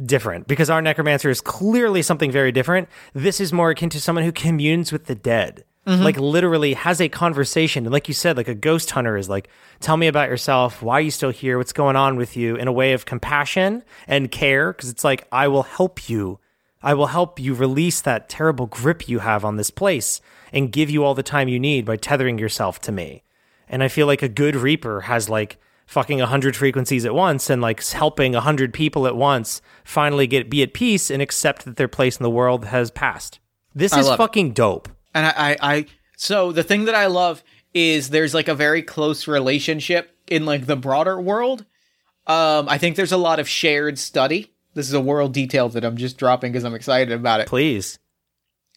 different 0.03 0.47
because 0.47 0.70
our 0.70 0.82
necromancer 0.82 1.30
is 1.30 1.39
clearly 1.39 2.01
something 2.01 2.32
very 2.32 2.51
different. 2.51 2.89
This 3.13 3.39
is 3.39 3.53
more 3.53 3.70
akin 3.70 3.89
to 3.91 4.01
someone 4.01 4.26
who 4.26 4.32
communes 4.32 4.91
with 4.91 5.05
the 5.05 5.16
dead. 5.16 5.63
Mm-hmm. 5.86 6.04
Like 6.04 6.18
literally 6.18 6.74
has 6.74 7.00
a 7.00 7.10
conversation. 7.10 7.86
And 7.86 7.94
like 7.94 8.08
you 8.08 8.14
said, 8.14 8.38
like 8.38 8.48
a 8.48 8.56
ghost 8.56 8.90
hunter 8.92 9.18
is 9.18 9.30
like, 9.30 9.50
tell 9.80 9.98
me 9.98 10.08
about 10.08 10.30
yourself. 10.30 10.82
Why 10.82 10.96
are 10.96 11.02
you 11.02 11.12
still 11.12 11.30
here? 11.30 11.58
What's 11.58 11.74
going 11.74 11.96
on 11.96 12.16
with 12.16 12.36
you 12.36 12.56
in 12.56 12.68
a 12.68 12.72
way 12.72 12.94
of 12.94 13.06
compassion 13.06 13.84
and 14.08 14.32
care? 14.32 14.74
Cause 14.74 14.90
it's 14.90 15.04
like, 15.04 15.28
I 15.32 15.48
will 15.48 15.64
help 15.64 16.10
you. 16.10 16.40
I 16.82 16.94
will 16.96 17.08
help 17.08 17.40
you 17.40 17.54
release 17.54 18.02
that 18.02 18.30
terrible 18.30 18.66
grip 18.66 19.08
you 19.08 19.20
have 19.20 19.46
on 19.46 19.58
this 19.58 19.70
place 19.72 20.22
and 20.52 20.72
give 20.72 20.90
you 20.90 21.04
all 21.04 21.14
the 21.14 21.24
time 21.24 21.48
you 21.48 21.60
need 21.60 21.86
by 21.86 21.98
tethering 21.98 22.40
yourself 22.40 22.80
to 22.82 22.92
me. 22.92 23.24
And 23.68 23.84
I 23.84 23.88
feel 23.88 24.08
like 24.08 24.24
a 24.24 24.30
good 24.30 24.56
reaper 24.56 25.02
has 25.02 25.30
like 25.30 25.58
fucking 25.86 26.20
a 26.20 26.28
hundred 26.28 26.56
frequencies 26.56 27.06
at 27.06 27.14
once 27.14 27.50
and 27.50 27.62
like 27.62 27.84
helping 27.88 28.34
a 28.36 28.42
hundred 28.42 28.74
people 28.74 29.06
at 29.06 29.16
once 29.16 29.62
finally 29.84 30.28
get 30.28 30.50
be 30.50 30.64
at 30.64 30.74
peace 30.74 31.12
and 31.12 31.22
accept 31.22 31.66
that 31.66 31.76
their 31.76 31.88
place 31.88 32.18
in 32.18 32.24
the 32.24 32.30
world 32.30 32.66
has 32.66 32.90
passed. 32.92 33.40
This 33.74 33.94
I 33.94 34.00
is 34.00 34.08
love 34.08 34.16
it. 34.16 34.18
fucking 34.18 34.54
dope. 34.54 34.90
And 35.16 35.26
I, 35.26 35.32
I, 35.38 35.57
I 35.61 35.86
so 36.18 36.51
the 36.51 36.63
thing 36.63 36.86
that 36.86 36.93
I 36.95 37.07
love 37.07 37.43
is 37.74 38.09
there's 38.09 38.34
like 38.34 38.47
a 38.47 38.55
very 38.55 38.84
close 38.84 39.28
relationship 39.28 40.16
in 40.28 40.45
like 40.45 40.68
the 40.68 40.76
broader 40.76 41.20
world. 41.20 41.66
Um, 42.28 42.68
I 42.70 42.78
think 42.78 42.95
there's 42.95 43.11
a 43.11 43.18
lot 43.18 43.39
of 43.39 43.49
shared 43.49 43.97
study. 43.97 44.51
This 44.74 44.88
is 44.88 44.93
a 44.93 45.01
world 45.01 45.34
detail 45.34 45.70
that 45.70 45.86
I'm 45.86 45.97
just 45.97 46.18
dropping 46.18 46.51
because 46.51 46.66
I'm 46.66 46.76
excited 46.76 47.13
about 47.13 47.39
it. 47.39 47.47
Please. 47.47 47.97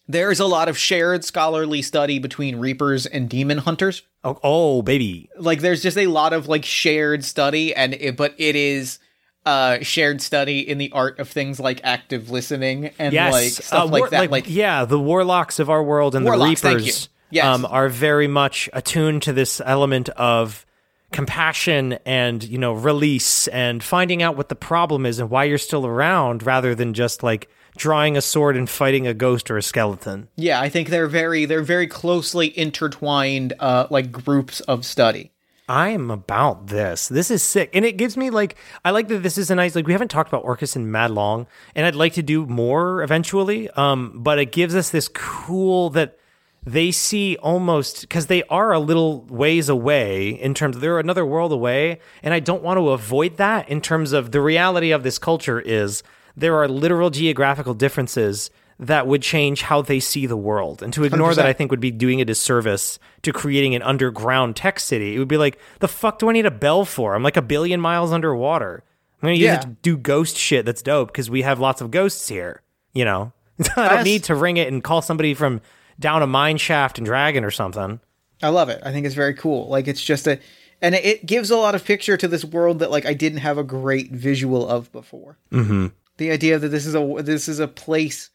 There's 0.07 0.39
a 0.39 0.45
lot 0.45 0.69
of 0.69 0.77
shared 0.77 1.23
scholarly 1.23 1.81
study 1.81 2.19
between 2.19 2.55
reapers 2.55 3.05
and 3.05 3.29
demon 3.29 3.59
hunters. 3.59 4.01
Oh, 4.23 4.39
oh 4.43 4.81
baby. 4.81 5.29
Like 5.37 5.59
there's 5.59 5.83
just 5.83 5.97
a 5.97 6.07
lot 6.07 6.33
of 6.33 6.47
like 6.47 6.65
shared 6.65 7.23
study 7.23 7.75
and 7.75 7.93
it, 7.93 8.17
but 8.17 8.33
it 8.37 8.55
is 8.55 8.99
uh 9.45 9.79
shared 9.81 10.21
study 10.21 10.59
in 10.59 10.77
the 10.77 10.91
art 10.91 11.17
of 11.19 11.29
things 11.29 11.59
like 11.59 11.79
active 11.83 12.29
listening 12.29 12.91
and 12.99 13.13
Yes. 13.13 13.33
like 13.33 13.51
stuff 13.51 13.83
Uh, 13.83 13.85
like 13.87 14.09
that 14.11 14.31
like 14.31 14.45
yeah, 14.47 14.85
the 14.85 14.99
warlocks 14.99 15.59
of 15.59 15.69
our 15.69 15.81
world 15.83 16.13
and 16.15 16.25
Warlocks, 16.25 16.61
the 16.61 16.75
reapers. 16.75 17.09
Yes. 17.31 17.45
um, 17.45 17.65
are 17.65 17.89
very 17.89 18.27
much 18.27 18.69
attuned 18.73 19.21
to 19.23 19.33
this 19.33 19.61
element 19.63 20.09
of 20.09 20.65
compassion 21.11 21.97
and 22.05 22.43
you 22.43 22.57
know 22.57 22.73
release 22.73 23.47
and 23.47 23.83
finding 23.83 24.21
out 24.21 24.37
what 24.37 24.49
the 24.49 24.55
problem 24.55 25.05
is 25.05 25.19
and 25.19 25.29
why 25.29 25.43
you're 25.43 25.57
still 25.57 25.85
around 25.85 26.43
rather 26.45 26.75
than 26.75 26.93
just 26.93 27.23
like 27.23 27.49
drawing 27.77 28.15
a 28.17 28.21
sword 28.21 28.55
and 28.57 28.69
fighting 28.69 29.07
a 29.07 29.13
ghost 29.13 29.49
or 29.49 29.57
a 29.57 29.61
skeleton. 29.63 30.27
Yeah, 30.35 30.59
I 30.59 30.69
think 30.69 30.89
they're 30.89 31.07
very 31.07 31.45
they're 31.45 31.63
very 31.63 31.87
closely 31.87 32.55
intertwined 32.57 33.53
uh 33.59 33.87
like 33.89 34.11
groups 34.11 34.59
of 34.61 34.85
study. 34.85 35.31
I 35.69 35.89
am 35.89 36.09
about 36.09 36.67
this. 36.67 37.07
This 37.07 37.29
is 37.29 37.43
sick. 37.43 37.69
And 37.75 37.85
it 37.85 37.95
gives 37.95 38.17
me 38.17 38.31
like 38.31 38.55
I 38.83 38.89
like 38.89 39.07
that 39.09 39.21
this 39.21 39.37
is 39.37 39.51
a 39.51 39.55
nice 39.55 39.75
like 39.75 39.85
we 39.85 39.93
haven't 39.93 40.07
talked 40.07 40.27
about 40.27 40.43
Orcus 40.43 40.75
in 40.75 40.91
mad 40.91 41.11
long 41.11 41.45
and 41.75 41.85
I'd 41.85 41.93
like 41.93 42.13
to 42.13 42.23
do 42.23 42.47
more 42.47 43.03
eventually. 43.03 43.69
Um 43.71 44.13
but 44.15 44.39
it 44.39 44.51
gives 44.51 44.75
us 44.75 44.89
this 44.89 45.07
cool 45.07 45.91
that 45.91 46.17
they 46.65 46.89
see 46.91 47.37
almost 47.37 48.09
cuz 48.09 48.25
they 48.25 48.41
are 48.49 48.73
a 48.73 48.79
little 48.79 49.25
ways 49.25 49.69
away 49.69 50.29
in 50.29 50.55
terms 50.55 50.75
of 50.75 50.81
they're 50.81 50.97
another 50.97 51.25
world 51.25 51.51
away 51.51 51.99
and 52.23 52.33
I 52.33 52.39
don't 52.39 52.63
want 52.63 52.79
to 52.79 52.89
avoid 52.89 53.37
that 53.37 53.69
in 53.69 53.79
terms 53.79 54.11
of 54.11 54.31
the 54.31 54.41
reality 54.41 54.89
of 54.89 55.03
this 55.03 55.19
culture 55.19 55.59
is 55.59 56.01
there 56.35 56.55
are 56.55 56.67
literal 56.67 57.11
geographical 57.11 57.75
differences 57.75 58.49
that 58.79 59.07
would 59.07 59.21
change 59.21 59.63
how 59.63 59.81
they 59.81 59.99
see 59.99 60.25
the 60.25 60.37
world. 60.37 60.81
And 60.81 60.93
to 60.93 61.03
ignore 61.03 61.35
that, 61.35 61.45
100%. 61.45 61.49
I 61.49 61.53
think 61.53 61.69
would 61.71 61.79
be 61.81 61.91
doing 61.91 62.21
a 62.21 62.25
disservice 62.25 62.97
to 63.23 63.33
creating 63.33 63.75
an 63.75 63.81
underground 63.81 64.55
tech 64.55 64.79
city. 64.79 65.15
It 65.15 65.19
would 65.19 65.27
be 65.27 65.37
like, 65.37 65.59
the 65.79 65.87
fuck 65.89 66.19
do 66.19 66.29
I 66.29 66.33
need 66.33 66.45
a 66.45 66.51
bell 66.51 66.85
for? 66.85 67.13
I'm 67.13 67.23
like 67.23 67.35
a 67.37 67.41
billion 67.41 67.81
miles 67.81 68.11
underwater. 68.13 68.83
I'm 69.21 69.27
going 69.27 69.35
to 69.35 69.39
use 69.41 69.47
Yeah. 69.47 69.55
it 69.59 69.61
to 69.63 69.67
do 69.81 69.97
ghost 69.97 70.37
shit 70.37 70.65
that's 70.65 70.81
dope 70.81 71.09
because 71.09 71.29
we 71.29 71.41
have 71.41 71.59
lots 71.59 71.81
of 71.81 71.91
ghosts 71.91 72.29
here, 72.29 72.61
you 72.93 73.03
know? 73.03 73.33
I 73.75 73.89
don't 73.95 74.03
need 74.05 74.23
to 74.25 74.35
ring 74.35 74.55
it 74.55 74.69
and 74.71 74.81
call 74.81 75.01
somebody 75.01 75.33
from 75.33 75.59
down 75.99 76.23
a 76.23 76.27
mine 76.27 76.55
shaft 76.57 76.97
and 76.97 77.05
dragon 77.05 77.43
or 77.43 77.51
something. 77.51 77.99
I 78.41 78.47
love 78.47 78.69
it. 78.69 78.79
I 78.85 78.93
think 78.93 79.05
it's 79.05 79.15
very 79.15 79.33
cool. 79.33 79.67
Like 79.67 79.89
it's 79.89 80.01
just 80.01 80.25
a 80.25 80.39
and 80.81 80.95
it- 80.95 81.03
it 81.05 81.25
gives 81.25 81.51
a 81.51 81.57
lot 81.57 81.75
of 81.75 81.83
picture 81.83 82.15
to 82.15 82.29
this 82.29 82.45
world 82.45 82.79
that 82.79 82.89
like 82.91 83.05
I 83.05 83.13
didn't 83.13 83.39
have 83.39 83.57
a 83.57 83.63
great 83.65 84.11
visual 84.11 84.65
of 84.65 84.89
before. 84.93 85.37
Mm-hmm. 85.51 85.87
The 86.15 86.31
idea 86.31 86.57
that 86.57 86.69
this 86.69 86.85
is 86.85 86.95
a 86.95 87.15
this 87.21 87.49
is 87.49 87.59
a 87.59 87.67
place 87.67 88.29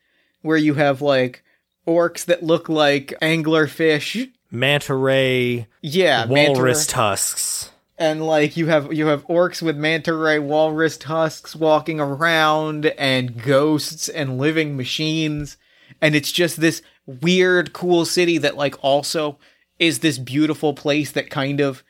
where 0.45 0.57
you 0.57 0.75
have 0.75 1.03
like 1.03 1.43
orcs 1.87 2.25
that 2.27 2.43
look 2.43 2.69
like 2.69 3.13
anglerfish. 3.21 4.31
Manta 4.51 4.95
ray, 4.95 5.67
Yeah, 5.81 6.27
walrus 6.27 6.87
tusks. 6.87 7.71
and 7.99 8.25
like 8.25 8.57
you 8.57 8.67
have 8.67 8.93
you 8.93 9.07
have 9.07 9.27
orcs 9.27 9.61
with 9.63 9.77
manta 9.77 10.13
ray 10.15 10.39
walrus 10.39 10.97
tusks 10.97 11.57
walking 11.57 11.99
around 12.01 12.87
and 12.87 13.43
ghosts 13.43 14.09
and 14.09 14.39
living 14.39 14.77
machines 14.77 15.57
and 16.01 16.15
it's 16.15 16.31
just 16.33 16.61
this 16.61 16.83
weird 17.07 17.73
cool 17.73 18.05
city 18.05 18.39
that 18.39 18.57
like 18.57 18.77
also 18.83 19.39
is 19.79 19.99
this 20.01 20.19
beautiful 20.19 20.73
place 20.75 21.13
that 21.13 21.31
kind 21.31 21.61
of 21.61 21.83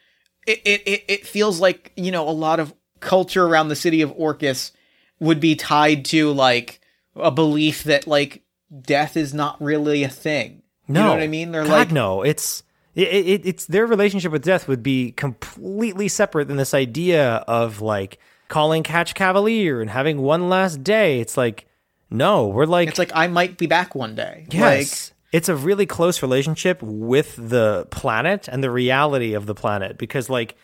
it 0.46 0.60
it 0.64 0.82
it, 0.86 1.04
it 1.08 1.26
feels 1.26 1.60
like 1.60 1.92
you 1.96 2.10
know 2.10 2.26
a 2.28 2.30
lot 2.30 2.60
of 2.60 2.74
culture 3.00 3.46
around 3.46 3.68
the 3.68 3.76
city 3.76 4.00
of 4.02 4.12
orcus 4.16 4.72
would 5.20 5.40
be 5.40 5.54
tied 5.54 6.04
to 6.04 6.32
like 6.32 6.80
a 7.16 7.30
belief 7.30 7.84
that 7.84 8.06
like 8.06 8.42
death 8.82 9.16
is 9.16 9.32
not 9.34 9.60
really 9.60 10.02
a 10.04 10.08
thing 10.08 10.62
No, 10.88 11.00
you 11.00 11.06
know 11.06 11.12
what 11.12 11.22
i 11.22 11.26
mean 11.28 11.52
they're 11.52 11.64
God, 11.64 11.70
like 11.70 11.92
no. 11.92 12.22
It's 12.22 12.62
it, 12.94 13.08
it, 13.08 13.46
it's 13.46 13.66
their 13.66 13.86
relationship 13.86 14.30
with 14.30 14.44
death 14.44 14.68
would 14.68 14.82
be 14.82 15.12
completely 15.12 16.08
separate 16.08 16.46
than 16.46 16.56
this 16.56 16.74
idea 16.74 17.44
of 17.48 17.80
like 17.80 18.18
calling 18.48 18.82
catch 18.82 19.14
cavalier 19.14 19.80
and 19.80 19.90
having 19.90 20.20
one 20.20 20.48
last 20.48 20.84
day. 20.84 21.20
It's 21.20 21.36
like 21.36 21.66
no, 22.10 22.46
we're 22.46 22.66
like 22.66 22.88
it's 22.88 22.98
like 22.98 23.10
i 23.14 23.26
might 23.26 23.58
be 23.58 23.66
back 23.66 23.94
one 23.94 24.14
day 24.14 24.46
yes. 24.50 25.12
it's 25.32 25.48
a 25.48 25.56
really 25.56 25.86
close 25.86 26.22
relationship 26.22 26.80
with 26.82 27.34
the 27.36 27.88
planet 27.90 28.46
and 28.48 28.62
the 28.62 28.70
reality 28.70 29.34
of 29.34 29.46
the 29.46 29.54
planet 29.54 29.98
because 29.98 30.30
like 30.30 30.54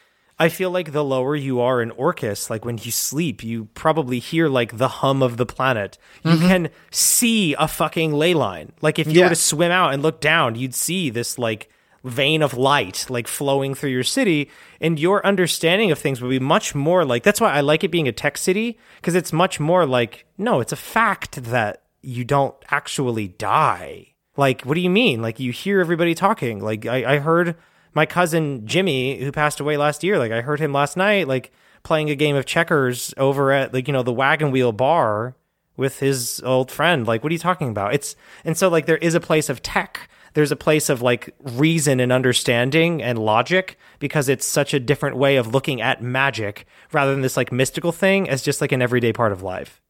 I 0.40 0.48
feel 0.48 0.70
like 0.70 0.92
the 0.92 1.04
lower 1.04 1.36
you 1.36 1.60
are 1.60 1.82
in 1.82 1.90
Orcus, 1.92 2.48
like 2.48 2.64
when 2.64 2.78
you 2.78 2.90
sleep, 2.90 3.44
you 3.44 3.66
probably 3.74 4.18
hear 4.18 4.48
like 4.48 4.78
the 4.78 4.88
hum 4.88 5.22
of 5.22 5.36
the 5.36 5.46
planet. 5.46 5.98
You 6.24 6.32
mm-hmm. 6.32 6.48
can 6.48 6.68
see 6.90 7.54
a 7.58 7.68
fucking 7.68 8.14
ley 8.14 8.34
line. 8.34 8.72
Like 8.80 8.98
if 8.98 9.06
you 9.06 9.20
Yeah. 9.20 9.24
were 9.24 9.30
to 9.30 9.36
swim 9.36 9.70
out 9.70 9.92
and 9.92 10.02
look 10.02 10.20
down, 10.20 10.56
you'd 10.56 10.74
see 10.74 11.10
this 11.10 11.38
like 11.38 11.68
vein 12.02 12.40
of 12.42 12.54
light 12.54 13.04
like 13.10 13.28
flowing 13.28 13.74
through 13.74 13.90
your 13.90 14.02
city 14.02 14.50
and 14.80 14.98
your 14.98 15.24
understanding 15.26 15.90
of 15.90 15.98
things 15.98 16.22
would 16.22 16.30
be 16.30 16.38
much 16.38 16.74
more 16.74 17.04
like 17.04 17.22
that's 17.22 17.42
why 17.42 17.52
I 17.52 17.60
like 17.60 17.84
it 17.84 17.90
being 17.90 18.08
a 18.08 18.12
tech 18.12 18.38
city 18.38 18.78
because 18.96 19.14
it's 19.14 19.34
much 19.34 19.60
more 19.60 19.84
like 19.84 20.24
no, 20.38 20.60
it's 20.60 20.72
a 20.72 20.76
fact 20.76 21.44
that 21.44 21.82
you 22.02 22.24
don't 22.24 22.54
actually 22.70 23.28
die. 23.28 24.06
Like, 24.36 24.62
what 24.62 24.74
do 24.74 24.80
you 24.80 24.90
mean? 24.90 25.20
Like, 25.20 25.38
you 25.40 25.52
hear 25.52 25.80
everybody 25.80 26.14
talking. 26.14 26.60
Like, 26.60 26.86
I, 26.86 27.16
I 27.16 27.18
heard 27.18 27.56
my 27.94 28.06
cousin 28.06 28.66
Jimmy, 28.66 29.22
who 29.22 29.32
passed 29.32 29.60
away 29.60 29.76
last 29.76 30.02
year, 30.04 30.18
like, 30.18 30.32
I 30.32 30.40
heard 30.40 30.60
him 30.60 30.72
last 30.72 30.96
night, 30.96 31.28
like, 31.28 31.52
playing 31.82 32.10
a 32.10 32.14
game 32.14 32.36
of 32.36 32.46
checkers 32.46 33.14
over 33.16 33.52
at, 33.52 33.72
like, 33.72 33.86
you 33.86 33.92
know, 33.92 34.02
the 34.02 34.12
wagon 34.12 34.50
wheel 34.50 34.72
bar 34.72 35.36
with 35.76 36.00
his 36.00 36.40
old 36.44 36.70
friend. 36.70 37.06
Like, 37.06 37.22
what 37.22 37.30
are 37.30 37.34
you 37.34 37.38
talking 37.38 37.70
about? 37.70 37.94
It's, 37.94 38.16
and 38.44 38.56
so, 38.56 38.68
like, 38.68 38.86
there 38.86 38.98
is 38.98 39.14
a 39.14 39.20
place 39.20 39.48
of 39.48 39.62
tech. 39.62 40.08
There's 40.34 40.52
a 40.52 40.56
place 40.56 40.88
of, 40.88 41.02
like, 41.02 41.34
reason 41.40 42.00
and 42.00 42.12
understanding 42.12 43.02
and 43.02 43.18
logic 43.18 43.78
because 43.98 44.28
it's 44.28 44.46
such 44.46 44.74
a 44.74 44.80
different 44.80 45.16
way 45.16 45.36
of 45.36 45.52
looking 45.52 45.80
at 45.80 46.02
magic 46.02 46.66
rather 46.92 47.12
than 47.12 47.22
this, 47.22 47.36
like, 47.36 47.50
mystical 47.50 47.92
thing 47.92 48.28
as 48.28 48.42
just, 48.42 48.60
like, 48.60 48.72
an 48.72 48.82
everyday 48.82 49.12
part 49.12 49.32
of 49.32 49.42
life. 49.42 49.80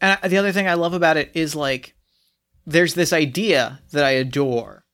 And 0.00 0.30
the 0.30 0.38
other 0.38 0.52
thing 0.52 0.68
I 0.68 0.74
love 0.74 0.94
about 0.94 1.16
it 1.16 1.30
is 1.34 1.56
like 1.56 1.94
there's 2.66 2.94
this 2.94 3.12
idea 3.12 3.80
that 3.92 4.04
I 4.04 4.10
adore 4.10 4.84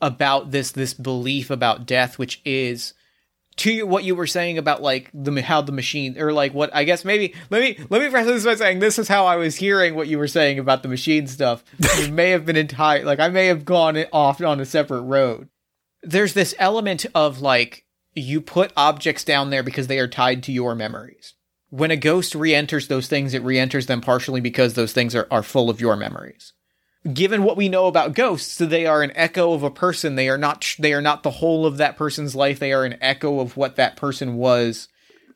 about 0.00 0.50
this 0.50 0.72
this 0.72 0.94
belief 0.94 1.50
about 1.50 1.86
death, 1.86 2.18
which 2.18 2.40
is 2.44 2.94
to 3.56 3.84
what 3.84 4.04
you 4.04 4.14
were 4.14 4.26
saying 4.26 4.58
about 4.58 4.82
like 4.82 5.10
the 5.12 5.42
how 5.42 5.60
the 5.60 5.72
machine 5.72 6.18
or 6.18 6.32
like 6.32 6.54
what 6.54 6.74
I 6.74 6.84
guess 6.84 7.04
maybe 7.04 7.34
let 7.50 7.60
me 7.60 7.78
let 7.90 8.00
me 8.00 8.08
preface 8.08 8.42
this 8.42 8.44
by 8.44 8.54
saying 8.54 8.78
this 8.78 8.98
is 8.98 9.08
how 9.08 9.26
I 9.26 9.36
was 9.36 9.56
hearing 9.56 9.94
what 9.94 10.08
you 10.08 10.18
were 10.18 10.28
saying 10.28 10.58
about 10.58 10.82
the 10.82 10.88
machine 10.88 11.26
stuff. 11.26 11.64
it 11.78 12.12
may 12.12 12.30
have 12.30 12.46
been 12.46 12.56
entire 12.56 13.04
like 13.04 13.20
I 13.20 13.28
may 13.28 13.46
have 13.46 13.64
gone 13.64 13.98
off 14.12 14.40
on 14.40 14.60
a 14.60 14.64
separate 14.64 15.02
road. 15.02 15.48
There's 16.02 16.34
this 16.34 16.54
element 16.58 17.06
of 17.14 17.40
like 17.40 17.84
you 18.14 18.40
put 18.40 18.72
objects 18.76 19.24
down 19.24 19.50
there 19.50 19.62
because 19.62 19.86
they 19.86 19.98
are 19.98 20.08
tied 20.08 20.42
to 20.44 20.52
your 20.52 20.74
memories 20.74 21.34
when 21.70 21.92
a 21.92 21.96
ghost 21.96 22.34
re-enters 22.34 22.88
those 22.88 23.06
things, 23.06 23.32
it 23.32 23.42
re-enters 23.42 23.86
them 23.86 24.00
partially 24.00 24.40
because 24.40 24.74
those 24.74 24.92
things 24.92 25.14
are, 25.14 25.26
are 25.30 25.42
full 25.42 25.70
of 25.70 25.80
your 25.80 25.96
memories. 25.96 26.52
Given 27.10 27.44
what 27.44 27.56
we 27.56 27.68
know 27.70 27.86
about 27.86 28.14
ghosts, 28.14 28.58
they 28.58 28.84
are 28.84 29.02
an 29.02 29.12
echo 29.14 29.52
of 29.54 29.62
a 29.62 29.70
person. 29.70 30.16
They 30.16 30.28
are 30.28 30.36
not 30.36 30.74
they 30.78 30.92
are 30.92 31.00
not 31.00 31.22
the 31.22 31.30
whole 31.30 31.64
of 31.64 31.78
that 31.78 31.96
person's 31.96 32.34
life. 32.36 32.58
They 32.58 32.72
are 32.74 32.84
an 32.84 32.96
echo 33.00 33.40
of 33.40 33.56
what 33.56 33.76
that 33.76 33.96
person 33.96 34.36
was, 34.36 34.88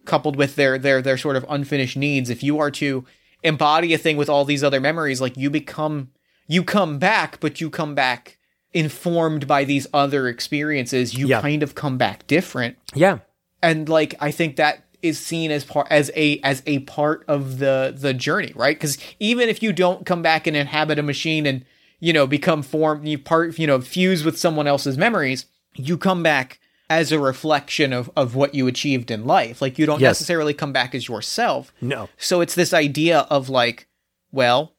coupled 0.04 0.36
with 0.36 0.56
their 0.56 0.76
their 0.78 1.00
their 1.00 1.16
sort 1.16 1.36
of 1.36 1.46
unfinished 1.48 1.96
needs. 1.96 2.28
If 2.28 2.42
you 2.42 2.58
are 2.58 2.70
to 2.72 3.06
embody 3.42 3.94
a 3.94 3.98
thing 3.98 4.18
with 4.18 4.28
all 4.28 4.44
these 4.44 4.62
other 4.62 4.80
memories, 4.80 5.22
like 5.22 5.38
you 5.38 5.48
become 5.48 6.10
you 6.46 6.62
come 6.64 6.98
back, 6.98 7.40
but 7.40 7.62
you 7.62 7.70
come 7.70 7.94
back 7.94 8.36
informed 8.74 9.46
by 9.46 9.64
these 9.64 9.86
other 9.94 10.28
experiences. 10.28 11.14
You 11.14 11.28
Yeah. 11.28 11.40
kind 11.40 11.62
of 11.62 11.74
come 11.74 11.96
back 11.96 12.26
different 12.26 12.76
Yeah. 12.94 13.20
and 13.62 13.88
like 13.88 14.14
I 14.20 14.30
think 14.32 14.56
that 14.56 14.84
is 15.04 15.18
seen 15.20 15.50
as 15.50 15.64
part 15.64 15.86
as 15.90 16.10
a 16.16 16.40
as 16.40 16.62
a 16.66 16.80
part 16.80 17.24
of 17.28 17.58
the 17.58 17.94
the 17.96 18.14
journey, 18.14 18.52
right? 18.56 18.76
Because 18.76 18.98
even 19.20 19.48
if 19.48 19.62
you 19.62 19.72
don't 19.72 20.04
come 20.06 20.22
back 20.22 20.46
and 20.46 20.56
inhabit 20.56 20.98
a 20.98 21.02
machine 21.02 21.46
and 21.46 21.64
you 22.00 22.12
know 22.12 22.26
become 22.26 22.62
form 22.62 23.04
you 23.06 23.18
part 23.18 23.58
you 23.58 23.66
know 23.66 23.80
fuse 23.80 24.24
with 24.24 24.38
someone 24.38 24.66
else's 24.66 24.96
memories, 24.98 25.46
you 25.76 25.96
come 25.98 26.22
back 26.22 26.58
as 26.90 27.12
a 27.12 27.18
reflection 27.18 27.92
of 27.92 28.10
of 28.16 28.34
what 28.34 28.54
you 28.54 28.66
achieved 28.66 29.10
in 29.10 29.24
life. 29.24 29.62
Like 29.62 29.78
you 29.78 29.86
don't 29.86 30.00
Yes. 30.00 30.10
necessarily 30.10 30.54
come 30.54 30.72
back 30.72 30.94
as 30.94 31.06
yourself. 31.08 31.72
No. 31.80 32.08
So 32.18 32.40
it's 32.40 32.54
this 32.54 32.72
idea 32.74 33.20
of 33.30 33.48
like, 33.48 33.86
well, 34.32 34.74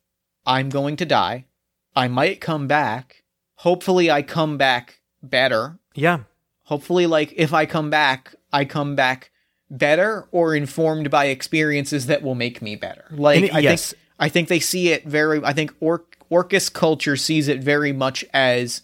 I'm 0.45 0.69
going 0.69 0.95
to 0.97 1.05
die. 1.05 1.45
I 1.95 2.07
might 2.07 2.41
come 2.41 2.67
back. 2.67 3.23
Hopefully, 3.59 4.11
I 4.11 4.21
come 4.21 4.57
back 4.57 4.99
better 5.23 5.79
Yeah. 5.95 6.19
hopefully 6.63 7.07
like 7.07 7.33
if 7.35 7.51
i 7.51 7.65
come 7.65 7.89
back 7.89 8.35
i 8.53 8.63
come 8.63 8.95
back 8.95 9.31
better 9.69 10.27
or 10.31 10.55
informed 10.55 11.09
by 11.09 11.25
experiences 11.25 12.05
that 12.07 12.21
will 12.21 12.35
make 12.35 12.61
me 12.61 12.75
better 12.75 13.05
like 13.11 13.43
it- 13.43 13.55
i 13.55 13.59
yes. 13.59 13.91
think 13.91 14.01
i 14.19 14.29
think 14.29 14.47
they 14.47 14.59
see 14.59 14.89
it 14.89 15.05
very 15.05 15.43
i 15.43 15.53
think 15.53 15.73
or- 15.79 16.05
orcus 16.29 16.69
culture 16.69 17.15
sees 17.15 17.47
it 17.47 17.63
very 17.63 17.91
much 17.91 18.23
as 18.33 18.81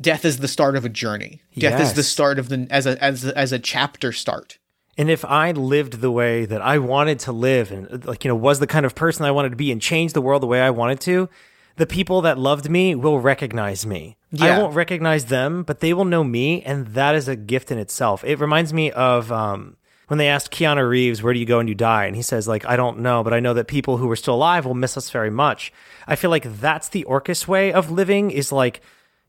death 0.00 0.24
is 0.24 0.38
the 0.38 0.48
start 0.48 0.76
of 0.76 0.84
a 0.84 0.88
journey 0.88 1.40
death 1.56 1.80
is 1.80 1.94
the 1.94 2.02
start 2.02 2.38
of 2.38 2.48
the 2.48 2.66
as 2.70 2.86
a 2.86 3.02
as 3.02 3.24
a, 3.24 3.38
as 3.38 3.52
a 3.52 3.58
chapter 3.58 4.12
start 4.12 4.58
And 4.98 5.10
if 5.10 5.24
I 5.26 5.52
lived 5.52 6.00
the 6.00 6.10
way 6.10 6.46
that 6.46 6.62
I 6.62 6.78
wanted 6.78 7.18
to 7.20 7.32
live 7.32 7.70
and 7.70 8.04
like 8.06 8.24
you 8.24 8.28
know 8.30 8.34
was 8.34 8.58
the 8.60 8.66
kind 8.66 8.86
of 8.86 8.94
person 8.94 9.26
I 9.26 9.30
wanted 9.30 9.50
to 9.50 9.56
be 9.56 9.70
and 9.70 9.80
changed 9.80 10.14
the 10.14 10.22
world 10.22 10.42
the 10.42 10.46
way 10.46 10.60
I 10.62 10.70
wanted 10.70 11.00
to, 11.00 11.28
the 11.76 11.86
people 11.86 12.22
that 12.22 12.38
loved 12.38 12.70
me 12.70 12.94
will 12.94 13.20
recognize 13.20 13.84
me. 13.84 14.16
Yeah. 14.32 14.46
I 14.46 14.58
won't 14.58 14.74
recognize 14.74 15.26
them, 15.26 15.64
but 15.64 15.80
they 15.80 15.92
will 15.92 16.06
know 16.06 16.24
me 16.24 16.62
and 16.62 16.86
that 16.94 17.14
is 17.14 17.28
a 17.28 17.36
gift 17.36 17.70
in 17.70 17.76
itself. 17.78 18.24
It 18.24 18.40
reminds 18.40 18.72
me 18.72 18.90
of 18.90 19.30
um 19.30 19.76
when 20.08 20.18
they 20.18 20.28
asked 20.28 20.50
Keanu 20.52 20.88
Reeves, 20.88 21.22
"Where 21.22 21.32
do 21.34 21.40
you 21.40 21.46
go 21.46 21.58
when 21.58 21.68
you 21.68 21.74
die?" 21.74 22.04
and 22.06 22.14
he 22.16 22.22
says 22.22 22.46
like, 22.46 22.64
"I 22.66 22.76
don't 22.76 23.00
know, 23.00 23.22
but 23.24 23.32
I 23.34 23.40
know 23.40 23.54
that 23.54 23.66
people 23.66 23.96
who 23.98 24.10
are 24.10 24.16
still 24.16 24.34
alive 24.34 24.64
will 24.64 24.74
miss 24.74 24.96
us 24.96 25.10
very 25.10 25.30
much." 25.30 25.72
I 26.06 26.16
feel 26.16 26.30
like 26.30 26.60
that's 26.60 26.88
the 26.88 27.04
Orcus 27.04 27.48
way 27.48 27.72
of 27.72 27.90
living 27.90 28.30
is 28.30 28.52
like, 28.52 28.80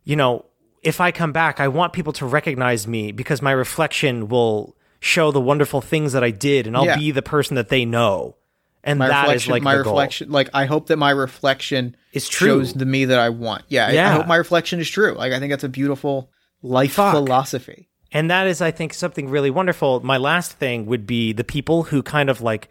you 0.04 0.16
know, 0.16 0.46
if 0.84 1.02
I 1.02 1.12
come 1.12 1.32
back, 1.32 1.60
I 1.60 1.68
want 1.68 1.94
people 1.94 2.14
to 2.14 2.26
recognize 2.26 2.88
me 2.88 3.12
because 3.12 3.42
my 3.42 3.52
reflection 3.52 4.28
will 4.30 4.76
show 5.00 5.32
the 5.32 5.42
wonderful 5.42 5.82
things 5.82 6.14
that 6.14 6.24
I 6.24 6.30
did, 6.32 6.68
and 6.68 6.78
I'll 6.78 6.86
Yeah. 6.86 6.98
be 6.98 7.12
the 7.12 7.22
person 7.22 7.56
that 7.56 7.70
they 7.70 7.84
know. 7.86 8.36
And 8.84 9.00
my 9.00 9.08
that 9.10 9.36
is 9.36 9.48
like 9.50 9.64
my 9.64 9.76
the 9.78 9.84
goal. 9.84 9.94
reflection 9.94 10.32
like 10.32 10.50
i 10.54 10.64
hope 10.66 10.88
that 10.88 10.96
my 10.96 11.10
reflection 11.10 11.98
Is 12.14 12.30
true. 12.30 12.48
shows 12.60 12.74
the 12.74 12.86
me 12.86 13.04
that 13.06 13.20
i 13.20 13.28
want 13.28 13.64
yeah, 13.68 13.88
I- 13.88 13.90
I, 13.90 13.94
Yeah. 13.94 14.14
hope 14.16 14.28
my 14.28 14.38
reflection 14.38 14.80
is 14.80 14.88
true 14.88 15.14
like 15.14 15.34
i 15.34 15.40
think 15.40 15.52
that's 15.52 15.66
a 15.66 15.70
beautiful 15.70 16.30
life 16.62 16.94
Fuck. 16.94 17.14
philosophy 17.14 17.90
And 18.12 18.32
that 18.32 18.48
is, 18.48 18.62
I 18.62 18.72
think, 18.72 18.94
something 18.94 19.30
really 19.30 19.50
wonderful. 19.50 20.00
My 20.00 20.18
last 20.18 20.54
thing 20.54 20.86
would 20.86 21.06
be 21.06 21.34
the 21.34 21.44
people 21.44 21.84
who 21.84 22.02
kind 22.02 22.30
of 22.30 22.42
like 22.42 22.70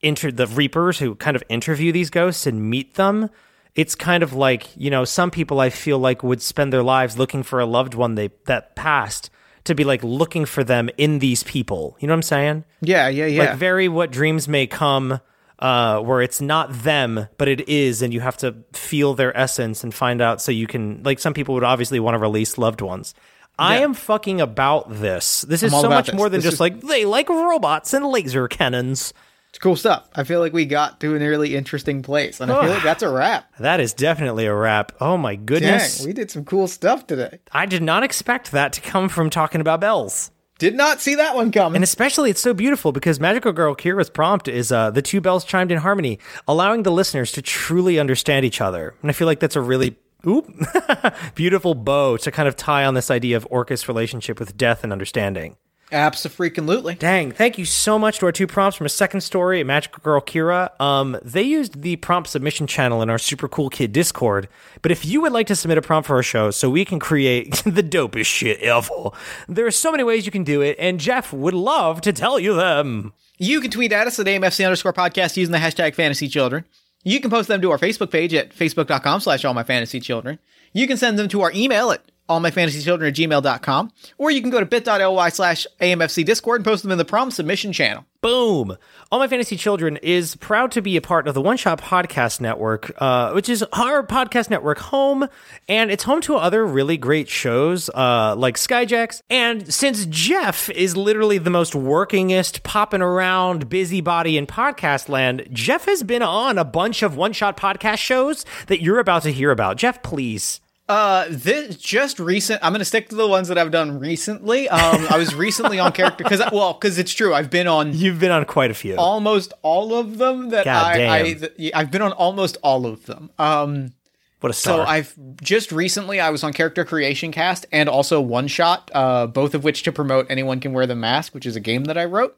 inter 0.00 0.30
the 0.30 0.46
reapers 0.46 0.98
who 0.98 1.14
kind 1.14 1.36
of 1.36 1.42
interview 1.48 1.92
these 1.92 2.10
ghosts 2.10 2.46
and 2.46 2.70
meet 2.70 2.94
them. 2.94 3.28
It's 3.74 3.94
kind 3.94 4.22
of 4.22 4.32
like, 4.32 4.74
you 4.76 4.90
know, 4.90 5.04
some 5.04 5.30
people 5.30 5.60
I 5.60 5.70
feel 5.70 5.98
like 5.98 6.22
would 6.22 6.42
spend 6.42 6.72
their 6.72 6.82
lives 6.82 7.18
looking 7.18 7.42
for 7.42 7.60
a 7.60 7.66
loved 7.66 7.94
one 7.94 8.14
they 8.14 8.30
that 8.46 8.74
passed 8.74 9.30
to 9.64 9.74
be 9.74 9.84
like 9.84 10.02
looking 10.02 10.46
for 10.46 10.64
them 10.64 10.88
in 10.96 11.18
these 11.18 11.42
people. 11.42 11.96
You 12.00 12.08
know 12.08 12.14
what 12.14 12.18
I'm 12.18 12.22
saying? 12.22 12.64
yeah 12.80 13.08
yeah 13.08 13.26
yeah 13.26 13.50
Like 13.50 13.58
very 13.58 13.88
what 13.88 14.10
dreams 14.10 14.48
may 14.48 14.66
come 14.66 15.20
uh 15.58 16.00
where 16.00 16.22
it's 16.22 16.40
not 16.40 16.72
them 16.72 17.28
but 17.36 17.46
it 17.46 17.68
is 17.68 18.00
and 18.00 18.14
you 18.14 18.20
have 18.20 18.38
to 18.38 18.56
feel 18.72 19.12
their 19.12 19.36
essence 19.36 19.84
and 19.84 19.92
find 19.92 20.22
out 20.22 20.40
so 20.40 20.50
you 20.50 20.66
can 20.66 21.02
like 21.02 21.18
some 21.18 21.34
people 21.34 21.54
would 21.54 21.62
obviously 21.64 22.00
want 22.00 22.14
to 22.14 22.18
release 22.18 22.56
loved 22.56 22.80
ones. 22.80 23.14
I 23.60 23.78
am 23.78 23.94
fucking 23.94 24.40
about 24.40 24.90
this. 25.00 25.42
This 25.42 25.62
is 25.62 25.72
I'm 25.72 25.76
all 25.76 25.80
so 25.82 25.86
about 25.88 25.96
much 25.96 26.06
this. 26.06 26.14
more 26.16 26.28
than 26.28 26.38
This 26.38 26.44
just 26.44 26.54
is- 26.54 26.60
like 26.60 26.80
they 26.80 27.04
like 27.04 27.28
robots 27.28 27.92
and 27.94 28.06
laser 28.06 28.48
cannons. 28.48 29.12
It's 29.50 29.58
cool 29.58 29.74
stuff. 29.74 30.08
I 30.14 30.22
feel 30.22 30.38
like 30.38 30.52
we 30.52 30.64
got 30.64 31.00
to 31.00 31.16
an 31.16 31.22
really 31.22 31.56
interesting 31.56 32.02
place, 32.02 32.40
and 32.40 32.52
I 32.52 32.62
feel 32.62 32.72
like 32.72 32.84
that's 32.84 33.02
a 33.02 33.08
wrap. 33.08 33.50
That 33.58 33.80
is 33.80 33.92
definitely 33.92 34.46
a 34.46 34.54
wrap. 34.54 34.92
Oh 35.00 35.16
my 35.16 35.34
goodness. 35.34 35.98
Dang, 35.98 36.06
we 36.06 36.12
did 36.12 36.30
some 36.30 36.44
cool 36.44 36.68
stuff 36.68 37.06
today. 37.08 37.40
I 37.50 37.66
did 37.66 37.82
not 37.82 38.04
expect 38.04 38.52
that 38.52 38.72
to 38.74 38.80
come 38.80 39.08
from 39.08 39.28
talking 39.28 39.60
about 39.60 39.80
bells. 39.80 40.30
Did 40.60 40.76
not 40.76 41.00
see 41.00 41.14
that 41.16 41.34
one 41.34 41.50
coming. 41.50 41.76
And 41.76 41.82
especially, 41.82 42.30
it's 42.30 42.40
so 42.40 42.54
beautiful 42.54 42.92
because 42.92 43.18
Magical 43.18 43.50
Girl 43.50 43.74
Kira's 43.74 44.10
prompt 44.10 44.46
is 44.46 44.70
uh, 44.70 44.90
the 44.92 45.02
two 45.02 45.20
bells 45.20 45.44
chimed 45.44 45.72
in 45.72 45.78
harmony, 45.78 46.18
allowing 46.46 46.84
the 46.84 46.92
listeners 46.92 47.32
to 47.32 47.42
truly 47.42 47.98
understand 47.98 48.44
each 48.44 48.60
other. 48.60 48.94
And 49.02 49.10
I 49.10 49.14
feel 49.14 49.26
like 49.26 49.40
that's 49.40 49.56
a 49.56 49.60
really 49.60 49.96
oop, 50.26 50.52
beautiful 51.34 51.74
bow 51.74 52.16
to 52.18 52.30
kind 52.30 52.48
of 52.48 52.56
tie 52.56 52.84
on 52.84 52.94
this 52.94 53.10
idea 53.10 53.36
of 53.36 53.46
Orcus' 53.50 53.88
relationship 53.88 54.38
with 54.38 54.56
death 54.56 54.84
and 54.84 54.92
understanding. 54.92 55.56
Absolutely. 55.92 56.94
Dang, 56.94 57.32
thank 57.32 57.58
you 57.58 57.64
so 57.64 57.98
much 57.98 58.18
to 58.18 58.26
our 58.26 58.32
two 58.32 58.46
prompts 58.46 58.76
from 58.76 58.86
a 58.86 58.90
second 58.90 59.22
story 59.22 59.64
Magical 59.64 60.00
Girl 60.02 60.20
Kira. 60.20 60.80
Um, 60.80 61.18
they 61.22 61.42
used 61.42 61.82
the 61.82 61.96
prompt 61.96 62.30
submission 62.30 62.66
channel 62.66 63.02
in 63.02 63.10
our 63.10 63.18
Super 63.18 63.48
Cool 63.48 63.70
Kid 63.70 63.92
Discord. 63.92 64.48
But 64.82 64.92
if 64.92 65.04
you 65.04 65.20
would 65.22 65.32
like 65.32 65.48
to 65.48 65.56
submit 65.56 65.78
a 65.78 65.82
prompt 65.82 66.06
for 66.06 66.16
our 66.16 66.22
show 66.22 66.50
so 66.50 66.70
we 66.70 66.84
can 66.84 67.00
create 67.00 67.54
the 67.64 67.82
dopest 67.82 68.26
shit 68.26 68.60
ever, 68.60 69.10
there 69.48 69.66
are 69.66 69.72
so 69.72 69.90
many 69.90 70.04
ways 70.04 70.26
you 70.26 70.32
can 70.32 70.44
do 70.44 70.60
it, 70.60 70.76
and 70.78 71.00
Jeff 71.00 71.32
would 71.32 71.54
love 71.54 72.00
to 72.02 72.12
tell 72.12 72.38
you 72.38 72.54
them. 72.54 73.12
You 73.38 73.60
can 73.60 73.70
tweet 73.70 73.92
at 73.92 74.06
us 74.06 74.18
at 74.18 74.26
AMFC 74.26 74.64
underscore 74.64 74.92
podcast 74.92 75.36
using 75.36 75.52
the 75.52 75.58
hashtag 75.58 75.94
fantasy 75.94 76.28
children. 76.28 76.64
You 77.02 77.20
can 77.20 77.30
post 77.30 77.48
them 77.48 77.62
to 77.62 77.70
our 77.70 77.78
Facebook 77.78 78.10
page 78.10 78.34
at 78.34 78.54
facebook.com 78.54 79.20
slash 79.20 79.44
all 79.44 79.54
my 79.54 79.62
fantasy 79.62 80.00
children. 80.00 80.38
You 80.72 80.86
can 80.86 80.96
send 80.96 81.18
them 81.18 81.28
to 81.28 81.40
our 81.40 81.52
email 81.52 81.90
at 81.90 82.09
allmyfantasychildren 82.30 83.08
at 83.08 83.14
gmail.com. 83.14 83.92
Or 84.16 84.30
you 84.30 84.40
can 84.40 84.50
go 84.50 84.60
to 84.60 84.66
bit.ly 84.66 85.28
slash 85.30 85.66
AMFC 85.80 86.24
Discord 86.24 86.60
and 86.60 86.64
post 86.64 86.82
them 86.82 86.92
in 86.92 86.98
the 86.98 87.04
prom 87.04 87.30
submission 87.30 87.72
channel. 87.72 88.04
Boom! 88.22 88.76
All 89.10 89.18
My 89.18 89.28
Fantasy 89.28 89.56
Children 89.56 89.96
is 90.02 90.36
proud 90.36 90.72
to 90.72 90.82
be 90.82 90.98
a 90.98 91.00
part 91.00 91.26
of 91.26 91.32
the 91.32 91.40
One 91.40 91.56
Shot 91.56 91.80
Podcast 91.80 92.38
Network, 92.38 92.92
uh, 92.98 93.32
which 93.32 93.48
is 93.48 93.62
our 93.72 94.06
podcast 94.06 94.50
network 94.50 94.78
home, 94.78 95.26
and 95.68 95.90
it's 95.90 96.04
home 96.04 96.20
to 96.22 96.36
other 96.36 96.66
really 96.66 96.98
great 96.98 97.30
shows 97.30 97.88
uh, 97.88 98.34
like 98.36 98.56
Skyjacks. 98.56 99.22
And 99.30 99.72
since 99.72 100.04
Jeff 100.04 100.68
is 100.68 100.98
literally 100.98 101.38
the 101.38 101.48
most 101.48 101.72
workingest, 101.72 102.62
popping 102.62 103.00
around, 103.00 103.70
busybody 103.70 104.36
in 104.36 104.46
podcast 104.46 105.08
land, 105.08 105.48
Jeff 105.50 105.86
has 105.86 106.02
been 106.02 106.22
on 106.22 106.58
a 106.58 106.64
bunch 106.64 107.02
of 107.02 107.16
One 107.16 107.32
Shot 107.32 107.56
Podcast 107.56 107.98
shows 107.98 108.44
that 108.66 108.82
you're 108.82 108.98
about 108.98 109.22
to 109.22 109.32
hear 109.32 109.50
about. 109.50 109.78
Jeff, 109.78 110.02
please. 110.02 110.60
Uh, 110.90 111.26
this 111.30 111.76
just 111.76 112.18
recent. 112.18 112.60
I'm 112.64 112.72
gonna 112.72 112.84
stick 112.84 113.10
to 113.10 113.14
the 113.14 113.28
ones 113.28 113.46
that 113.46 113.56
I've 113.56 113.70
done 113.70 114.00
recently. 114.00 114.68
Um, 114.68 115.06
I 115.08 115.18
was 115.18 115.36
recently 115.36 115.78
on 115.78 115.92
character 115.92 116.24
because 116.24 116.40
well, 116.52 116.72
because 116.72 116.98
it's 116.98 117.12
true. 117.12 117.32
I've 117.32 117.48
been 117.48 117.68
on 117.68 117.94
You've 117.94 118.18
been 118.18 118.32
on 118.32 118.44
quite 118.44 118.72
a 118.72 118.74
few. 118.74 118.96
almost 118.96 119.52
all 119.62 119.94
of 119.94 120.18
them 120.18 120.48
that 120.50 120.64
God 120.64 120.96
I, 120.96 121.18
I 121.18 121.32
damn. 121.34 121.48
yeah, 121.56 121.78
I've 121.78 121.92
been 121.92 122.02
on 122.02 122.10
almost 122.10 122.56
all 122.62 122.86
of 122.86 123.06
them. 123.06 123.30
Um, 123.38 123.92
what 124.40 124.50
a 124.50 124.52
star. 124.52 124.84
so. 124.84 124.90
I've 124.90 125.14
just 125.40 125.70
recently 125.70 126.18
I 126.18 126.30
was 126.30 126.42
on 126.42 126.52
character 126.52 126.84
creation 126.84 127.30
cast 127.30 127.66
and 127.70 127.88
also 127.88 128.20
one 128.20 128.48
shot, 128.48 128.90
uh, 128.92 129.28
both 129.28 129.54
of 129.54 129.62
which 129.62 129.84
to 129.84 129.92
promote 129.92 130.26
anyone 130.28 130.58
can 130.58 130.72
wear 130.72 130.88
the 130.88 130.96
mask, 130.96 131.34
which 131.34 131.46
is 131.46 131.54
a 131.54 131.60
game 131.60 131.84
that 131.84 131.98
I 131.98 132.04
wrote. 132.04 132.36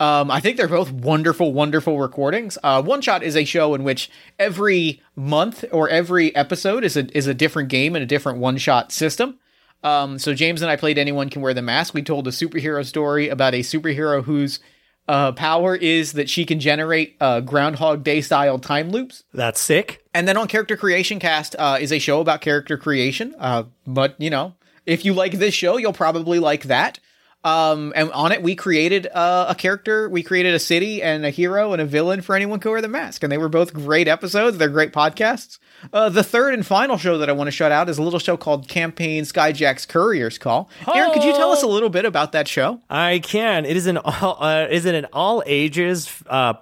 Um, 0.00 0.30
I 0.30 0.40
think 0.40 0.56
they're 0.56 0.66
both 0.66 0.90
wonderful, 0.90 1.52
wonderful 1.52 1.98
recordings. 1.98 2.56
Uh, 2.62 2.82
One 2.82 3.02
Shot 3.02 3.22
is 3.22 3.36
a 3.36 3.44
show 3.44 3.74
in 3.74 3.84
which 3.84 4.10
every 4.38 5.02
month 5.14 5.62
or 5.70 5.90
every 5.90 6.34
episode 6.34 6.84
is 6.84 6.96
a 6.96 7.16
is 7.16 7.26
a 7.26 7.34
different 7.34 7.68
game 7.68 7.94
and 7.94 8.02
a 8.02 8.06
different 8.06 8.38
one 8.38 8.56
shot 8.56 8.92
system. 8.92 9.38
Um, 9.82 10.18
so 10.18 10.34
James 10.34 10.62
and 10.62 10.70
I 10.70 10.76
played 10.76 10.98
Anyone 10.98 11.28
Can 11.28 11.42
Wear 11.42 11.54
the 11.54 11.62
Mask. 11.62 11.92
We 11.92 12.02
told 12.02 12.26
a 12.26 12.30
superhero 12.30 12.84
story 12.84 13.28
about 13.28 13.54
a 13.54 13.60
superhero 13.60 14.24
whose 14.24 14.58
uh, 15.06 15.32
power 15.32 15.74
is 15.74 16.12
that 16.12 16.30
she 16.30 16.44
can 16.44 16.60
generate 16.60 17.16
uh, 17.20 17.40
Groundhog 17.40 18.02
Day 18.02 18.20
style 18.20 18.58
time 18.58 18.90
loops. 18.90 19.24
That's 19.34 19.60
sick. 19.60 20.02
And 20.14 20.26
then 20.26 20.36
on 20.36 20.48
Character 20.48 20.76
Creation 20.76 21.18
Cast 21.18 21.56
uh, 21.58 21.78
is 21.80 21.92
a 21.92 21.98
show 21.98 22.20
about 22.20 22.40
character 22.40 22.78
creation. 22.78 23.34
Uh, 23.38 23.64
but 23.86 24.14
you 24.18 24.30
know, 24.30 24.54
if 24.86 25.04
you 25.04 25.12
like 25.12 25.32
this 25.32 25.54
show, 25.54 25.76
you'll 25.76 25.92
probably 25.92 26.38
like 26.38 26.64
that. 26.64 27.00
Um, 27.42 27.94
and 27.96 28.12
on 28.12 28.32
it, 28.32 28.42
we 28.42 28.54
created 28.54 29.06
uh, 29.06 29.46
a 29.48 29.54
character, 29.54 30.10
we 30.10 30.22
created 30.22 30.54
a 30.54 30.58
city 30.58 31.02
and 31.02 31.24
a 31.24 31.30
hero 31.30 31.72
and 31.72 31.80
a 31.80 31.86
villain 31.86 32.20
for 32.20 32.36
anyone 32.36 32.60
can 32.60 32.70
wear 32.70 32.82
the 32.82 32.88
mask, 32.88 33.22
and 33.22 33.32
they 33.32 33.38
were 33.38 33.48
both 33.48 33.72
great 33.72 34.08
episodes. 34.08 34.58
They're 34.58 34.68
great 34.68 34.92
podcasts. 34.92 35.58
Uh, 35.90 36.10
the 36.10 36.22
third 36.22 36.52
and 36.52 36.66
final 36.66 36.98
show 36.98 37.16
that 37.16 37.30
I 37.30 37.32
want 37.32 37.48
to 37.48 37.52
shout 37.52 37.72
out 37.72 37.88
is 37.88 37.96
a 37.96 38.02
little 38.02 38.18
show 38.18 38.36
called 38.36 38.68
Campaign 38.68 39.24
Skyjack's 39.24 39.86
Courier's 39.86 40.36
Call. 40.36 40.68
Aaron, 40.94 41.12
could 41.12 41.24
you 41.24 41.32
tell 41.32 41.50
us 41.50 41.62
a 41.62 41.66
little 41.66 41.88
bit 41.88 42.04
about 42.04 42.32
that 42.32 42.46
show? 42.46 42.80
I 42.90 43.20
can. 43.20 43.64
It 43.64 43.76
is 43.76 43.86
an 43.86 43.96
all, 43.96 44.36
uh, 44.38 44.66
is 44.70 44.84
it 44.84 44.94
an 44.94 45.06
all 45.14 45.42
ages 45.46 46.12
uh, 46.26 46.54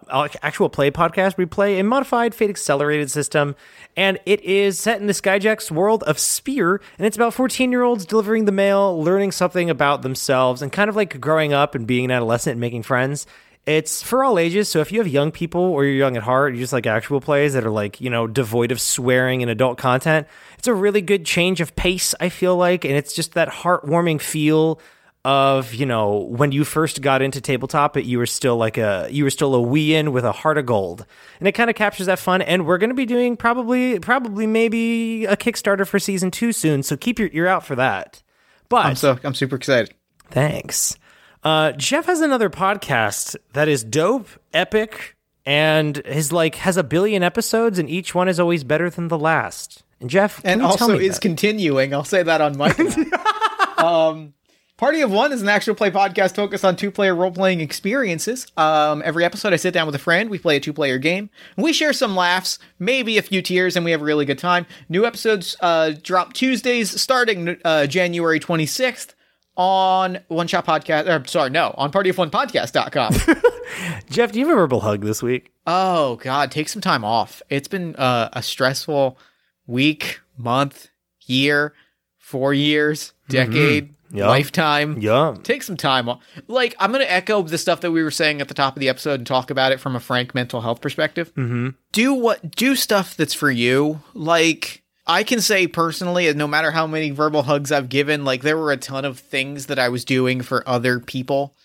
actual 0.42 0.68
play 0.68 0.92
podcast. 0.92 1.36
We 1.36 1.46
play 1.46 1.80
a 1.80 1.84
modified 1.84 2.36
fate 2.36 2.50
accelerated 2.50 3.10
system, 3.10 3.56
and 3.96 4.20
it 4.24 4.40
is 4.42 4.78
set 4.78 5.00
in 5.00 5.08
the 5.08 5.12
Skyjack's 5.12 5.72
world 5.72 6.04
of 6.04 6.20
Spear, 6.20 6.80
and 6.98 7.06
it's 7.06 7.16
about 7.16 7.34
fourteen 7.34 7.72
year 7.72 7.82
olds 7.82 8.06
delivering 8.06 8.44
the 8.44 8.52
mail, 8.52 9.02
learning 9.02 9.32
something 9.32 9.68
about 9.68 10.02
themselves, 10.02 10.62
and 10.62 10.67
kind 10.70 10.88
of 10.88 10.96
like 10.96 11.20
growing 11.20 11.52
up 11.52 11.74
and 11.74 11.86
being 11.86 12.04
an 12.04 12.10
adolescent 12.10 12.52
and 12.52 12.60
making 12.60 12.82
friends. 12.82 13.26
It's 13.66 14.02
for 14.02 14.24
all 14.24 14.38
ages. 14.38 14.68
So 14.68 14.80
if 14.80 14.90
you 14.92 14.98
have 14.98 15.08
young 15.08 15.30
people 15.30 15.60
or 15.60 15.84
you're 15.84 15.94
young 15.94 16.16
at 16.16 16.22
heart, 16.22 16.54
you 16.54 16.60
just 16.60 16.72
like 16.72 16.86
actual 16.86 17.20
plays 17.20 17.52
that 17.52 17.66
are 17.66 17.70
like, 17.70 18.00
you 18.00 18.08
know, 18.08 18.26
devoid 18.26 18.72
of 18.72 18.80
swearing 18.80 19.42
and 19.42 19.50
adult 19.50 19.76
content, 19.76 20.26
it's 20.56 20.68
a 20.68 20.74
really 20.74 21.02
good 21.02 21.26
change 21.26 21.60
of 21.60 21.76
pace, 21.76 22.14
I 22.18 22.30
feel 22.30 22.56
like. 22.56 22.84
And 22.84 22.94
it's 22.94 23.12
just 23.12 23.34
that 23.34 23.48
heartwarming 23.48 24.20
feel 24.20 24.80
of 25.24 25.74
you 25.74 25.84
know 25.84 26.20
when 26.30 26.52
you 26.52 26.64
first 26.64 27.02
got 27.02 27.20
into 27.20 27.40
tabletop 27.40 27.96
it, 27.96 28.04
you 28.04 28.18
were 28.18 28.24
still 28.24 28.56
like 28.56 28.78
a 28.78 29.08
you 29.10 29.24
were 29.24 29.30
still 29.30 29.54
a 29.54 29.60
wee 29.60 29.94
in 29.94 30.12
with 30.12 30.24
a 30.24 30.32
heart 30.32 30.56
of 30.56 30.64
gold 30.64 31.04
and 31.40 31.48
it 31.48 31.52
kind 31.52 31.68
of 31.68 31.74
captures 31.74 32.06
that 32.06 32.20
fun 32.20 32.40
and 32.40 32.64
we're 32.64 32.78
going 32.78 32.88
to 32.88 32.94
be 32.94 33.04
doing 33.04 33.36
probably 33.36 33.98
probably 33.98 34.46
maybe 34.46 35.26
a 35.26 35.36
kickstarter 35.36 35.86
for 35.86 35.98
season 35.98 36.30
two 36.30 36.52
soon 36.52 36.84
so 36.84 36.96
keep 36.96 37.18
your 37.18 37.28
ear 37.32 37.48
out 37.48 37.66
for 37.66 37.74
that 37.74 38.22
but 38.68 38.86
I'm 38.86 38.96
so 38.96 39.18
I'm 39.24 39.34
super 39.34 39.56
excited. 39.56 39.94
Thanks 40.30 40.96
uh, 41.44 41.72
jeff 41.72 42.06
has 42.06 42.20
another 42.20 42.50
podcast 42.50 43.36
that 43.52 43.68
is 43.68 43.84
dope 43.84 44.28
epic 44.52 45.16
and 45.46 45.98
his 46.04 46.32
like 46.32 46.56
has 46.56 46.76
a 46.76 46.84
billion 46.84 47.22
episodes 47.22 47.78
and 47.78 47.88
each 47.88 48.14
one 48.14 48.28
is 48.28 48.38
always 48.38 48.64
better 48.64 48.90
than 48.90 49.08
the 49.08 49.18
last 49.18 49.82
and 50.00 50.10
jeff 50.10 50.40
and 50.44 50.62
also 50.62 50.98
is 50.98 51.16
that? 51.16 51.22
continuing. 51.22 51.92
I'll 51.92 52.04
say 52.04 52.22
that 52.22 52.40
on 52.40 52.56
my. 52.56 52.70
um, 53.78 54.34
Party 54.76 55.00
of 55.00 55.10
One 55.10 55.32
is 55.32 55.42
an 55.42 55.48
actual 55.48 55.74
play 55.74 55.90
podcast 55.90 56.36
focused 56.36 56.64
on 56.64 56.76
two 56.76 56.92
player 56.92 57.12
role 57.12 57.32
playing 57.32 57.60
experiences. 57.60 58.46
Um, 58.56 59.02
every 59.04 59.24
episode, 59.24 59.52
I 59.52 59.56
sit 59.56 59.74
down 59.74 59.86
with 59.86 59.94
a 59.96 59.98
friend, 59.98 60.30
we 60.30 60.38
play 60.38 60.56
a 60.56 60.60
two 60.60 60.72
player 60.72 60.98
game, 60.98 61.30
we 61.56 61.72
share 61.72 61.92
some 61.92 62.14
laughs, 62.14 62.60
maybe 62.78 63.18
a 63.18 63.22
few 63.22 63.42
tears, 63.42 63.74
and 63.74 63.84
we 63.84 63.90
have 63.90 64.00
a 64.00 64.04
really 64.04 64.24
good 64.24 64.38
time. 64.38 64.66
New 64.88 65.04
episodes 65.04 65.56
uh, 65.60 65.94
drop 66.00 66.32
Tuesdays 66.32 67.00
starting 67.00 67.56
uh, 67.64 67.86
January 67.86 68.38
26th 68.38 69.14
on 69.58 70.20
One 70.28 70.46
Shot 70.46 70.64
Podcast. 70.64 71.06
Or, 71.06 71.26
sorry, 71.26 71.50
no, 71.50 71.74
on 71.76 71.92
partyofonepodcast.com. 71.92 73.12
jeff 74.08 74.32
do 74.32 74.38
you 74.38 74.46
have 74.46 74.54
a 74.56 74.58
verbal 74.58 74.80
hug 74.80 75.02
this 75.02 75.22
week 75.22 75.52
Oh 75.66 76.16
God, 76.16 76.50
take 76.50 76.70
some 76.70 76.80
time 76.80 77.04
off. 77.04 77.42
It's 77.50 77.68
been 77.68 77.94
uh, 77.96 78.30
a 78.32 78.42
stressful 78.42 79.18
week, 79.66 80.20
month, 80.38 80.88
year, 81.26 81.74
four 82.16 82.54
years, 82.54 83.12
decade, 83.28 83.94
Yeah. 84.10 84.28
lifetime. 84.28 84.98
yeah 85.02 85.34
Take 85.42 85.62
some 85.62 85.76
time 85.76 86.08
off. 86.08 86.22
Like 86.46 86.74
I'm 86.78 86.90
gonna 86.92 87.04
echo 87.04 87.42
the 87.42 87.58
stuff 87.58 87.82
that 87.82 87.90
we 87.90 88.02
were 88.02 88.10
saying 88.10 88.40
at 88.40 88.48
the 88.48 88.54
top 88.54 88.76
of 88.76 88.80
the 88.80 88.88
episode 88.88 89.20
and 89.20 89.26
talk 89.26 89.50
about 89.50 89.72
it 89.72 89.80
from 89.80 89.94
a 89.94 90.00
frank 90.00 90.34
mental 90.34 90.62
health 90.62 90.80
perspective. 90.80 91.34
Mm-hmm. 91.34 91.70
Do 91.92 92.14
what 92.14 92.50
do 92.56 92.74
stuff 92.74 93.14
that's 93.14 93.34
for 93.34 93.50
you. 93.50 94.00
Like 94.14 94.82
I 95.08 95.24
can 95.24 95.40
say 95.40 95.66
personally, 95.66 96.32
no 96.34 96.46
matter 96.46 96.70
how 96.70 96.86
many 96.86 97.10
verbal 97.10 97.42
hugs 97.44 97.72
I've 97.72 97.88
given, 97.88 98.26
like 98.26 98.42
there 98.42 98.58
were 98.58 98.72
a 98.72 98.76
ton 98.76 99.06
of 99.06 99.18
things 99.18 99.66
that 99.66 99.78
I 99.78 99.88
was 99.88 100.04
doing 100.04 100.42
for 100.42 100.68
other 100.68 101.00
people 101.00 101.56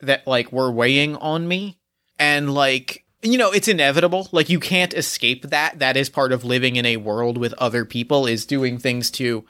that 0.00 0.26
like 0.26 0.50
were 0.50 0.72
weighing 0.72 1.14
on 1.16 1.46
me. 1.46 1.78
And 2.18 2.54
like 2.54 3.04
you 3.22 3.36
know 3.36 3.52
it's 3.52 3.68
inevitable. 3.68 4.28
Like 4.32 4.48
you 4.48 4.58
can't 4.58 4.94
escape 4.94 5.42
that. 5.50 5.78
That 5.78 5.98
is 5.98 6.08
part 6.08 6.32
of 6.32 6.44
living 6.44 6.76
in 6.76 6.86
a 6.86 6.96
world 6.96 7.36
with 7.36 7.52
other 7.58 7.84
people 7.84 8.26
is 8.26 8.46
doing 8.46 8.78
things 8.78 9.10
to 9.12 9.44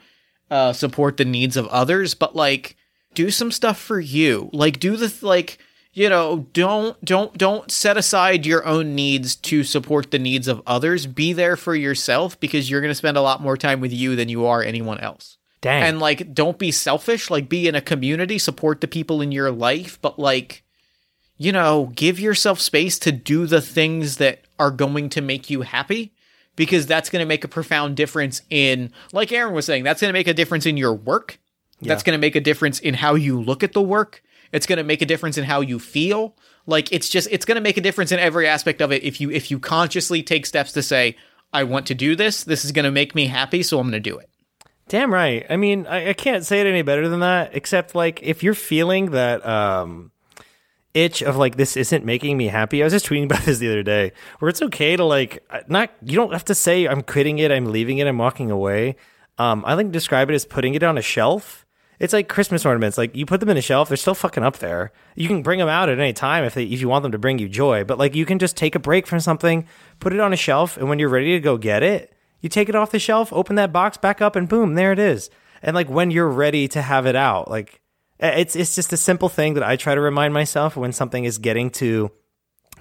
uh 0.51 0.73
support 0.73 1.15
the 1.15 1.25
needs 1.25 1.55
of 1.55 1.67
others. 1.67 2.13
But 2.15 2.35
like 2.35 2.75
do 3.13 3.31
some 3.31 3.51
stuff 3.51 3.79
for 3.79 3.99
you. 3.99 4.49
Like 4.51 4.79
do 4.79 4.97
the 4.97 5.13
like 5.25 5.57
you 5.97 6.09
know 6.09 6.45
don't 6.53 7.03
don't 7.03 7.35
don't 7.39 7.71
set 7.71 7.97
aside 7.97 8.45
your 8.45 8.63
own 8.67 8.93
needs 8.93 9.35
to 9.35 9.63
support 9.63 10.11
the 10.11 10.19
needs 10.19 10.47
of 10.47 10.61
others. 10.67 11.07
Be 11.07 11.33
there 11.33 11.55
for 11.55 11.73
yourself 11.73 12.39
because 12.39 12.69
you're 12.69 12.81
going 12.81 12.91
to 12.91 12.95
spend 12.95 13.17
a 13.17 13.21
lot 13.21 13.41
more 13.41 13.57
time 13.57 13.81
with 13.81 13.91
you 13.91 14.15
than 14.15 14.29
you 14.29 14.45
are 14.45 14.61
anyone 14.61 14.99
else. 14.99 15.39
Dang. 15.59 15.81
And 15.81 15.99
like 15.99 16.35
don't 16.35 16.59
be 16.59 16.71
selfish. 16.71 17.31
Like 17.31 17.49
be 17.49 17.67
in 17.67 17.73
a 17.73 17.81
community. 17.81 18.37
Support 18.37 18.81
the 18.81 18.87
people 18.87 19.23
in 19.23 19.31
your 19.31 19.49
life. 19.49 19.99
But 19.99 20.19
like 20.19 20.63
you 21.35 21.51
know 21.51 21.91
give 21.95 22.19
yourself 22.19 22.61
space 22.61 22.99
to 22.99 23.11
do 23.11 23.47
the 23.47 23.61
things 23.61 24.17
that 24.17 24.41
are 24.59 24.71
going 24.71 25.09
to 25.09 25.21
make 25.21 25.49
you 25.49 25.63
happy 25.63 26.13
because 26.55 26.85
that's 26.85 27.09
going 27.09 27.23
to 27.23 27.27
make 27.27 27.43
a 27.43 27.47
profound 27.47 27.97
difference 27.97 28.43
in 28.51 28.91
like 29.13 29.31
aaron 29.31 29.55
was 29.55 29.65
saying 29.65 29.83
that's 29.83 30.01
going 30.01 30.09
to 30.09 30.17
make 30.17 30.27
a 30.27 30.33
difference 30.35 30.67
in 30.67 30.77
your 30.77 30.93
work. 30.93 31.39
That's 31.81 32.03
going 32.03 32.17
to 32.17 32.21
make 32.21 32.35
a 32.35 32.41
difference 32.41 32.79
in 32.79 32.95
how 32.95 33.15
you 33.15 33.41
look 33.41 33.63
at 33.63 33.73
the 33.73 33.81
work 33.81 34.23
it's 34.51 34.65
going 34.65 34.77
to 34.77 34.83
make 34.83 35.01
a 35.01 35.05
difference 35.05 35.37
in 35.37 35.43
how 35.43 35.61
you 35.61 35.79
feel 35.79 36.35
like 36.65 36.91
it's 36.91 37.09
just 37.09 37.27
it's 37.31 37.45
going 37.45 37.55
to 37.55 37.61
make 37.61 37.77
a 37.77 37.81
difference 37.81 38.11
in 38.11 38.19
every 38.19 38.47
aspect 38.47 38.81
of 38.81 38.91
it 38.91 39.03
if 39.03 39.19
you 39.21 39.31
if 39.31 39.51
you 39.51 39.59
consciously 39.59 40.21
take 40.23 40.45
steps 40.45 40.71
to 40.71 40.81
say 40.81 41.15
i 41.53 41.63
want 41.63 41.85
to 41.85 41.95
do 41.95 42.15
this 42.15 42.43
this 42.43 42.65
is 42.65 42.71
going 42.71 42.85
to 42.85 42.91
make 42.91 43.15
me 43.15 43.27
happy 43.27 43.63
so 43.63 43.79
i'm 43.79 43.85
going 43.89 43.91
to 43.91 43.99
do 43.99 44.17
it 44.17 44.29
Damn 44.89 45.13
right. 45.13 45.45
I 45.49 45.57
mean, 45.57 45.85
I, 45.85 46.09
I 46.09 46.13
can't 46.13 46.45
say 46.45 46.61
it 46.61 46.67
any 46.67 46.81
better 46.81 47.09
than 47.09 47.19
that. 47.19 47.51
Except 47.53 47.93
like, 47.93 48.21
if 48.23 48.41
you're 48.41 48.53
feeling 48.53 49.11
that 49.11 49.45
um, 49.45 50.11
itch 50.93 51.21
of 51.21 51.35
like 51.35 51.57
this 51.57 51.75
isn't 51.75 52.05
making 52.05 52.37
me 52.37 52.47
happy, 52.47 52.81
I 52.81 52.85
was 52.85 52.93
just 52.93 53.05
tweeting 53.05 53.25
about 53.25 53.41
this 53.45 53.59
the 53.59 53.67
other 53.67 53.83
day, 53.83 54.13
where 54.39 54.49
it's 54.49 54.61
okay 54.61 54.95
to 54.95 55.03
like 55.03 55.45
not. 55.67 55.91
You 56.01 56.15
don't 56.15 56.31
have 56.31 56.45
to 56.45 56.55
say 56.55 56.87
I'm 56.87 57.01
quitting 57.01 57.39
it, 57.39 57.51
I'm 57.51 57.65
leaving 57.65 57.97
it, 57.97 58.07
I'm 58.07 58.17
walking 58.17 58.49
away. 58.49 58.95
Um, 59.37 59.63
I 59.67 59.73
like 59.73 59.91
describe 59.91 60.29
it 60.29 60.33
as 60.33 60.45
putting 60.45 60.73
it 60.73 60.83
on 60.83 60.97
a 60.97 61.01
shelf. 61.01 61.65
It's 61.99 62.13
like 62.13 62.29
Christmas 62.29 62.65
ornaments. 62.65 62.97
Like 62.97 63.15
you 63.15 63.25
put 63.25 63.39
them 63.39 63.49
in 63.49 63.57
a 63.57 63.61
shelf, 63.61 63.87
they're 63.87 63.97
still 63.97 64.13
fucking 64.13 64.43
up 64.43 64.57
there. 64.59 64.91
You 65.15 65.27
can 65.27 65.41
bring 65.41 65.59
them 65.59 65.67
out 65.67 65.89
at 65.89 65.99
any 65.99 66.13
time 66.13 66.43
if 66.43 66.53
they 66.53 66.63
if 66.63 66.79
you 66.79 66.87
want 66.87 67.03
them 67.03 67.11
to 67.11 67.17
bring 67.17 67.39
you 67.39 67.49
joy. 67.49 67.83
But 67.83 67.97
like 67.97 68.15
you 68.15 68.25
can 68.25 68.39
just 68.39 68.55
take 68.55 68.75
a 68.75 68.79
break 68.79 69.07
from 69.07 69.19
something, 69.19 69.65
put 69.99 70.13
it 70.13 70.19
on 70.19 70.33
a 70.33 70.37
shelf, 70.37 70.77
and 70.77 70.89
when 70.89 70.99
you're 70.99 71.09
ready 71.09 71.31
to 71.31 71.39
go 71.39 71.57
get 71.57 71.81
it, 71.83 72.13
you 72.39 72.49
take 72.49 72.69
it 72.69 72.75
off 72.75 72.91
the 72.91 72.99
shelf, 72.99 73.33
open 73.33 73.55
that 73.55 73.73
box 73.73 73.97
back 73.97 74.21
up, 74.21 74.35
and 74.35 74.47
boom, 74.47 74.75
there 74.75 74.91
it 74.91 74.99
is. 74.99 75.29
And 75.61 75.75
like 75.75 75.89
when 75.89 76.11
you're 76.11 76.29
ready 76.29 76.67
to 76.69 76.81
have 76.81 77.07
it 77.07 77.15
out, 77.15 77.49
like 77.49 77.81
it's 78.19 78.55
it's 78.55 78.75
just 78.75 78.93
a 78.93 78.97
simple 78.97 79.29
thing 79.29 79.55
that 79.55 79.63
I 79.63 79.75
try 79.75 79.95
to 79.95 80.01
remind 80.01 80.33
myself 80.33 80.75
when 80.75 80.91
something 80.91 81.23
is 81.23 81.37
getting 81.37 81.69
to 81.71 82.11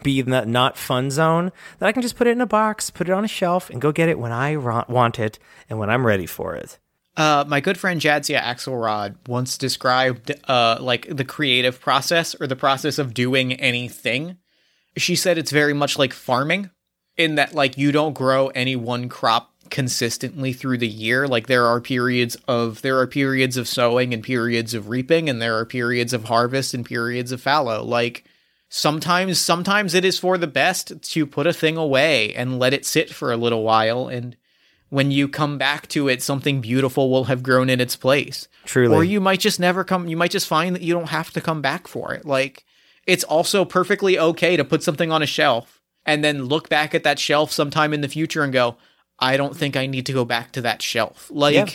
be 0.02 0.20
in 0.20 0.30
that 0.30 0.46
not 0.46 0.76
fun 0.76 1.10
zone 1.10 1.52
that 1.78 1.86
I 1.86 1.92
can 1.92 2.02
just 2.02 2.16
put 2.16 2.26
it 2.26 2.32
in 2.32 2.40
a 2.42 2.46
box, 2.46 2.90
put 2.90 3.08
it 3.08 3.12
on 3.12 3.24
a 3.24 3.28
shelf, 3.28 3.70
and 3.70 3.80
go 3.80 3.92
get 3.92 4.10
it 4.10 4.18
when 4.18 4.32
I 4.32 4.56
want 4.56 5.18
it 5.18 5.38
and 5.70 5.78
when 5.78 5.88
I'm 5.88 6.06
ready 6.06 6.26
for 6.26 6.54
it. 6.54 6.78
Uh, 7.16 7.44
my 7.46 7.60
good 7.60 7.78
friend 7.78 8.00
Jadzia 8.00 8.40
Axelrod 8.40 9.16
once 9.26 9.56
described 9.56 10.32
uh, 10.48 10.76
like 10.80 11.06
the 11.08 11.24
creative 11.24 11.80
process 11.80 12.34
or 12.38 12.46
the 12.46 12.56
process 12.56 12.98
of 12.98 13.14
doing 13.14 13.54
anything. 13.54 14.36
She 14.98 15.16
said 15.16 15.38
it's 15.38 15.50
very 15.50 15.72
much 15.72 15.98
like 15.98 16.12
farming, 16.12 16.70
in 17.16 17.36
that 17.36 17.54
like 17.54 17.78
you 17.78 17.92
don't 17.92 18.12
grow 18.12 18.48
any 18.48 18.76
one 18.76 19.08
crop 19.08 19.52
consistently 19.70 20.52
through 20.52 20.78
the 20.78 20.88
year. 20.88 21.26
Like 21.26 21.46
there 21.46 21.66
are 21.66 21.80
periods 21.80 22.36
of 22.46 22.82
there 22.82 22.98
are 22.98 23.06
periods 23.06 23.56
of 23.56 23.68
sowing 23.68 24.12
and 24.12 24.22
periods 24.22 24.74
of 24.74 24.88
reaping, 24.88 25.28
and 25.28 25.40
there 25.40 25.58
are 25.58 25.64
periods 25.64 26.12
of 26.12 26.24
harvest 26.24 26.74
and 26.74 26.84
periods 26.84 27.32
of 27.32 27.40
fallow. 27.40 27.82
Like 27.82 28.24
sometimes 28.68 29.40
sometimes 29.40 29.94
it 29.94 30.04
is 30.04 30.18
for 30.18 30.36
the 30.38 30.46
best 30.46 31.02
to 31.02 31.26
put 31.26 31.46
a 31.46 31.52
thing 31.52 31.76
away 31.76 32.34
and 32.34 32.58
let 32.58 32.74
it 32.74 32.84
sit 32.84 33.10
for 33.10 33.32
a 33.32 33.36
little 33.36 33.62
while 33.62 34.08
and 34.08 34.36
when 34.89 35.11
you 35.11 35.28
come 35.28 35.59
back 35.59 35.89
to 35.89 36.09
it 36.09 36.22
something 36.22 36.61
beautiful 36.61 37.11
will 37.11 37.24
have 37.24 37.43
grown 37.43 37.68
in 37.68 37.80
its 37.80 37.97
place 37.97 38.49
Truly. 38.64 38.95
or 38.95 39.03
you 39.05 39.20
might 39.20 39.41
just 39.41 39.59
never 39.61 39.82
come 39.84 40.09
you 40.09 40.16
might 40.16 40.30
just 40.30 40.47
find 40.47 40.74
that 40.76 40.82
you 40.82 40.95
don't 40.95 41.09
have 41.09 41.30
to 41.32 41.41
come 41.41 41.61
back 41.62 41.89
for 41.89 42.14
it 42.14 42.24
like 42.24 42.64
it's 43.07 43.24
also 43.24 43.64
perfectly 43.64 44.18
okay 44.18 44.57
to 44.57 44.64
put 44.64 44.82
something 44.82 45.11
on 45.12 45.22
a 45.22 45.26
shelf 45.26 45.80
and 46.05 46.22
then 46.22 46.45
look 46.45 46.68
back 46.68 46.95
at 46.95 47.03
that 47.03 47.18
shelf 47.18 47.51
sometime 47.53 47.93
in 47.93 48.01
the 48.01 48.09
future 48.09 48.43
and 48.45 48.53
go 48.53 48.76
i 49.18 49.37
don't 49.37 49.57
think 49.57 49.76
i 49.76 49.87
need 49.87 50.07
to 50.07 50.12
go 50.12 50.24
back 50.24 50.53
to 50.53 50.61
that 50.61 50.82
shelf 50.82 51.30
like 51.32 51.55
Yeah. 51.55 51.66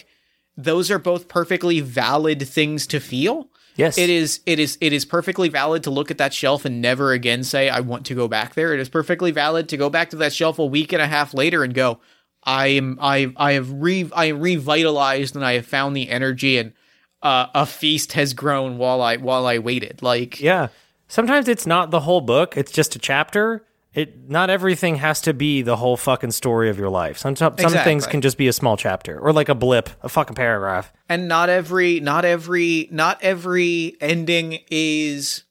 those 0.57 0.89
are 0.91 0.99
both 0.99 1.27
perfectly 1.27 1.79
valid 1.81 2.47
things 2.47 2.87
to 2.87 2.99
feel 2.99 3.49
Yes. 3.77 3.97
it 3.97 4.09
is 4.09 4.41
it 4.45 4.59
is 4.59 4.77
it 4.81 4.91
is 4.93 5.05
perfectly 5.05 5.47
valid 5.47 5.83
to 5.83 5.89
look 5.91 6.11
at 6.11 6.17
that 6.17 6.33
shelf 6.33 6.65
and 6.65 6.81
never 6.81 7.13
again 7.13 7.43
say 7.43 7.69
I 7.69 7.79
want 7.79 8.05
to 8.07 8.13
go 8.15 8.27
back 8.27 8.53
there. 8.53 8.73
It 8.73 8.81
is 8.81 8.89
perfectly 8.89 9.31
valid 9.31 9.69
to 9.69 9.77
go 9.77 9.89
back 9.89 10.09
to 10.09 10.17
that 10.17 10.33
shelf 10.33 10.59
a 10.59 10.65
week 10.65 10.91
and 10.91 11.01
a 11.01 11.07
half 11.07 11.33
later 11.33 11.63
and 11.63 11.73
go 11.73 11.99
I 12.43 12.67
am 12.67 12.97
I 13.01 13.33
I 13.37 13.53
have 13.53 13.71
re 13.71 14.09
I 14.13 14.25
am 14.25 14.39
revitalized 14.39 15.35
and 15.35 15.45
I 15.45 15.53
have 15.53 15.65
found 15.65 15.95
the 15.95 16.09
energy 16.09 16.57
and 16.57 16.73
uh, 17.21 17.47
a 17.53 17.65
feast 17.65 18.13
has 18.13 18.33
grown 18.33 18.77
while 18.77 19.01
I 19.01 19.17
while 19.17 19.45
I 19.45 19.59
waited. 19.59 20.01
Like 20.01 20.39
Yeah. 20.39 20.69
Sometimes 21.07 21.47
it's 21.49 21.65
not 21.67 21.91
the 21.91 21.99
whole 21.99 22.21
book, 22.21 22.55
it's 22.55 22.71
just 22.71 22.95
a 22.95 22.99
chapter. 22.99 23.65
It 23.93 24.29
not 24.29 24.49
everything 24.49 24.95
has 24.95 25.19
to 25.21 25.33
be 25.33 25.61
the 25.61 25.75
whole 25.75 25.97
fucking 25.97 26.31
story 26.31 26.69
of 26.69 26.79
your 26.79 26.89
life. 26.89 27.17
Some 27.17 27.35
some 27.35 27.55
things 27.55 28.07
can 28.07 28.21
just 28.21 28.37
be 28.37 28.47
a 28.47 28.53
small 28.53 28.77
chapter 28.77 29.19
or 29.19 29.33
like 29.33 29.49
a 29.49 29.55
blip, 29.55 29.89
a 30.01 30.07
fucking 30.09 30.35
paragraph. 30.35 30.93
and 31.09 31.27
not 31.27 31.49
every 31.49 31.99
not 31.99 32.23
every 32.23 32.87
not 32.91 33.21
every 33.21 33.97
ending 33.99 34.59
is 34.71 35.43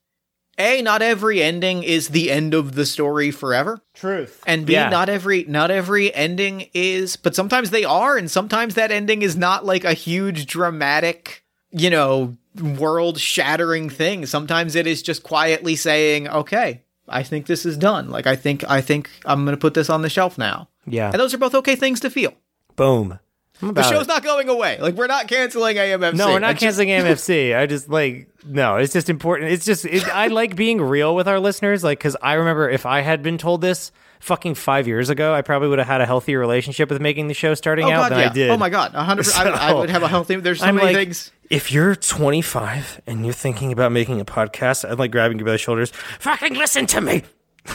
a 0.61 0.83
not 0.83 1.01
every 1.03 1.43
ending 1.43 1.83
is 1.83 2.09
the 2.11 2.31
end 2.31 2.53
of 2.55 2.75
the 2.75 2.85
story 2.87 3.31
forever. 3.31 3.81
Truth. 3.95 4.43
and 4.47 4.67
B, 4.67 4.75
Yeah. 4.75 4.89
not 4.91 5.09
every 5.09 5.45
not 5.49 5.71
every 5.71 6.15
ending 6.15 6.69
is, 6.75 7.17
but 7.17 7.35
sometimes 7.35 7.71
they 7.71 7.85
are, 7.85 8.17
and 8.17 8.31
sometimes 8.31 8.75
that 8.75 8.91
ending 8.93 9.23
is 9.23 9.37
not 9.37 9.65
like 9.67 9.85
a 9.85 9.93
huge 9.95 10.47
dramatic, 10.47 11.43
you 11.73 11.91
know, 11.91 12.37
world 12.61 13.19
shattering 13.19 13.89
thing. 13.91 14.27
Sometimes 14.27 14.75
it 14.75 14.87
is 14.87 15.03
just 15.03 15.23
quietly 15.23 15.77
saying, 15.77 16.29
"Okay, 16.29 16.83
I 17.09 17.23
think 17.23 17.47
this 17.47 17.65
is 17.67 17.77
done. 17.77 18.11
Like 18.11 18.27
I 18.27 18.37
think 18.37 18.65
I 18.69 18.81
think 18.81 19.09
I'm 19.25 19.45
going 19.45 19.57
to 19.57 19.61
put 19.61 19.75
this 19.75 19.91
on 19.91 20.03
the 20.03 20.09
shelf 20.11 20.37
now." 20.39 20.69
Yeah. 20.87 21.11
And 21.11 21.21
those 21.21 21.33
are 21.35 21.39
both 21.39 21.55
okay 21.55 21.77
things 21.77 22.01
to 22.01 22.11
feel. 22.11 22.33
Boom. 22.77 23.19
The 23.61 23.83
show's 23.83 24.07
it. 24.07 24.09
not 24.09 24.23
going 24.23 24.49
away. 24.49 24.79
Like 24.81 24.95
we're 24.95 25.07
not 25.07 25.29
canceling 25.29 25.77
AMFC. 25.77 26.15
No, 26.15 26.29
we're 26.29 26.39
not 26.39 26.53
just- 26.57 26.61
canceling 26.79 26.89
AMFC. 26.89 27.57
I 27.57 27.67
just 27.67 27.89
like 27.89 28.29
no. 28.47 28.77
It's 28.77 28.93
just 28.93 29.11
important. 29.11 29.51
It's 29.53 29.65
just 29.65 29.85
it, 29.85 30.09
I 30.09 30.29
like 30.29 30.57
being 30.57 30.81
real 30.81 31.15
with 31.15 31.29
our 31.29 31.39
listeners, 31.39 31.85
like 31.85 31.99
because 31.99 32.17
I 32.23 32.35
remember 32.35 32.71
if 32.71 32.87
I 32.87 33.01
had 33.03 33.23
been 33.23 33.37
told 33.39 33.61
this 33.61 33.93
fucking 34.21 34.55
five 34.55 34.87
years 34.87 35.09
ago, 35.11 35.35
I 35.35 35.43
probably 35.43 35.69
would 35.69 35.79
have 35.79 35.89
had 35.89 36.01
a 36.01 36.07
healthier 36.07 36.39
relationship 36.39 36.89
with 36.91 37.01
making 37.01 37.29
the 37.29 37.35
show 37.35 37.55
starting 37.55 37.87
Oh 37.87 37.91
out 37.91 38.01
god, 38.09 38.13
than 38.13 38.19
yeah. 38.21 38.31
I 38.31 38.33
did. 38.33 38.51
Oh 38.51 38.57
my 38.57 38.71
god, 38.71 38.93
hundred 38.93 39.25
percent. 39.25 39.49
I, 39.49 39.71
I 39.71 39.73
would 39.75 39.91
have 39.91 40.03
a 40.03 40.09
healthy. 40.09 40.37
There's 40.37 40.61
so 40.61 40.67
I'm 40.67 40.77
many 40.77 40.89
like, 40.89 40.97
things. 40.97 41.31
if 41.51 41.71
you're 41.73 41.95
25 41.97 43.03
and 43.07 43.25
you're 43.25 43.35
thinking 43.35 43.73
about 43.73 43.93
making 43.93 44.21
a 44.21 44.25
podcast, 44.25 44.89
I'd 44.91 44.99
like 44.99 45.11
grabbing 45.11 45.39
you 45.39 45.45
by 45.45 45.53
the 45.53 45.59
shoulders. 45.59 45.91
Fucking 46.21 46.55
listen 46.55 46.87
to 46.87 47.01
me. 47.01 47.23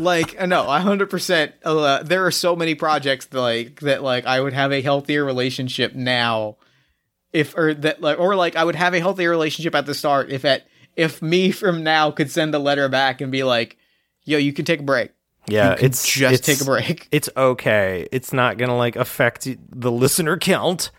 like 0.00 0.40
uh, 0.40 0.46
no, 0.46 0.64
hundred 0.64 1.10
percent. 1.10 1.52
Uh, 1.64 2.02
there 2.02 2.26
are 2.26 2.30
so 2.30 2.56
many 2.56 2.74
projects 2.74 3.26
that, 3.26 3.40
like 3.40 3.80
that. 3.80 4.02
Like 4.02 4.26
I 4.26 4.40
would 4.40 4.52
have 4.52 4.72
a 4.72 4.80
healthier 4.80 5.24
relationship 5.24 5.94
now, 5.94 6.56
if 7.32 7.56
or 7.56 7.74
that 7.74 8.00
like 8.00 8.18
or 8.18 8.34
like 8.36 8.56
I 8.56 8.64
would 8.64 8.74
have 8.76 8.94
a 8.94 9.00
healthier 9.00 9.30
relationship 9.30 9.74
at 9.74 9.86
the 9.86 9.94
start 9.94 10.30
if 10.30 10.44
at 10.44 10.66
if 10.96 11.20
me 11.22 11.50
from 11.50 11.82
now 11.82 12.10
could 12.10 12.30
send 12.30 12.54
a 12.54 12.58
letter 12.58 12.88
back 12.88 13.20
and 13.20 13.30
be 13.32 13.42
like, 13.44 13.76
"Yo, 14.24 14.38
you 14.38 14.52
can 14.52 14.64
take 14.64 14.80
a 14.80 14.84
break. 14.84 15.10
Yeah, 15.46 15.76
it's 15.78 16.06
just 16.06 16.34
it's- 16.34 16.58
take 16.58 16.60
a 16.60 16.64
break." 16.64 17.08
It's 17.12 17.28
okay. 17.36 18.08
It's 18.10 18.32
not 18.32 18.58
gonna 18.58 18.76
like 18.76 18.96
affect 18.96 19.46
the 19.70 19.90
listener 19.92 20.36
count. 20.38 20.90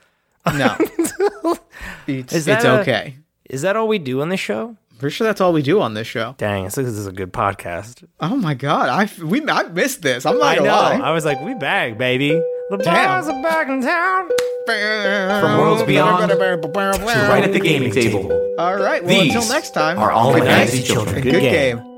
No, 0.45 0.75
it's, 2.07 2.33
it's 2.33 2.47
a- 2.47 2.79
okay. 2.81 3.15
Is 3.49 3.61
that 3.61 3.75
all 3.75 3.87
we 3.87 3.99
do 3.99 4.21
on 4.21 4.29
the 4.29 4.37
show? 4.37 4.75
Pretty 4.99 5.13
sure 5.13 5.25
that's 5.27 5.41
all 5.41 5.51
we 5.53 5.61
do 5.61 5.81
on 5.81 5.93
this 5.93 6.07
show. 6.07 6.35
Dang, 6.37 6.63
this 6.65 6.77
is 6.77 7.05
a 7.07 7.11
good 7.11 7.33
podcast. 7.33 8.03
Oh 8.19 8.35
my 8.37 8.53
god, 8.53 8.89
I 8.89 9.09
we 9.23 9.41
I 9.41 9.63
missed 9.73 10.01
this. 10.01 10.25
I'm 10.25 10.37
not 10.37 10.47
I 10.47 10.55
gonna 10.55 10.67
know. 10.67 10.73
lie. 10.75 10.99
I 11.09 11.11
was 11.11 11.25
like, 11.25 11.41
we 11.41 11.53
back, 11.53 11.97
baby. 11.97 12.29
The 12.69 12.77
Damn. 12.77 13.21
boys 13.23 13.29
are 13.31 13.43
back 13.43 13.67
in 13.67 13.81
town. 13.81 14.29
From 14.65 15.59
worlds 15.59 15.83
beyond 15.83 16.29
to 16.31 16.37
right 16.37 17.43
at 17.43 17.53
the 17.53 17.59
gaming 17.59 17.91
table. 17.91 18.31
All 18.57 18.75
right. 18.75 19.03
Well, 19.03 19.21
These 19.21 19.35
until 19.35 19.49
next 19.53 19.71
time. 19.71 19.99
are 19.99 20.11
all 20.11 20.33
good 20.33 20.39
my 20.39 20.45
night 20.45 20.69
fantasy 20.69 20.81
children. 20.83 21.21
Good 21.21 21.31
Good, 21.33 21.41
game. 21.41 21.77
game. 21.77 21.94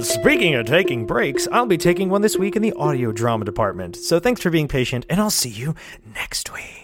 And 0.00 0.06
speaking 0.06 0.54
of 0.54 0.64
taking 0.64 1.04
breaks, 1.04 1.46
I'll 1.52 1.66
be 1.66 1.76
taking 1.76 2.08
one 2.08 2.22
this 2.22 2.38
week 2.38 2.56
in 2.56 2.62
the 2.62 2.72
audio 2.72 3.12
drama 3.12 3.44
department. 3.44 3.96
So 3.96 4.18
thanks 4.18 4.40
for 4.40 4.48
being 4.48 4.66
patient, 4.66 5.04
and 5.10 5.20
I'll 5.20 5.28
see 5.28 5.50
you 5.50 5.74
next 6.14 6.50
week. 6.54 6.79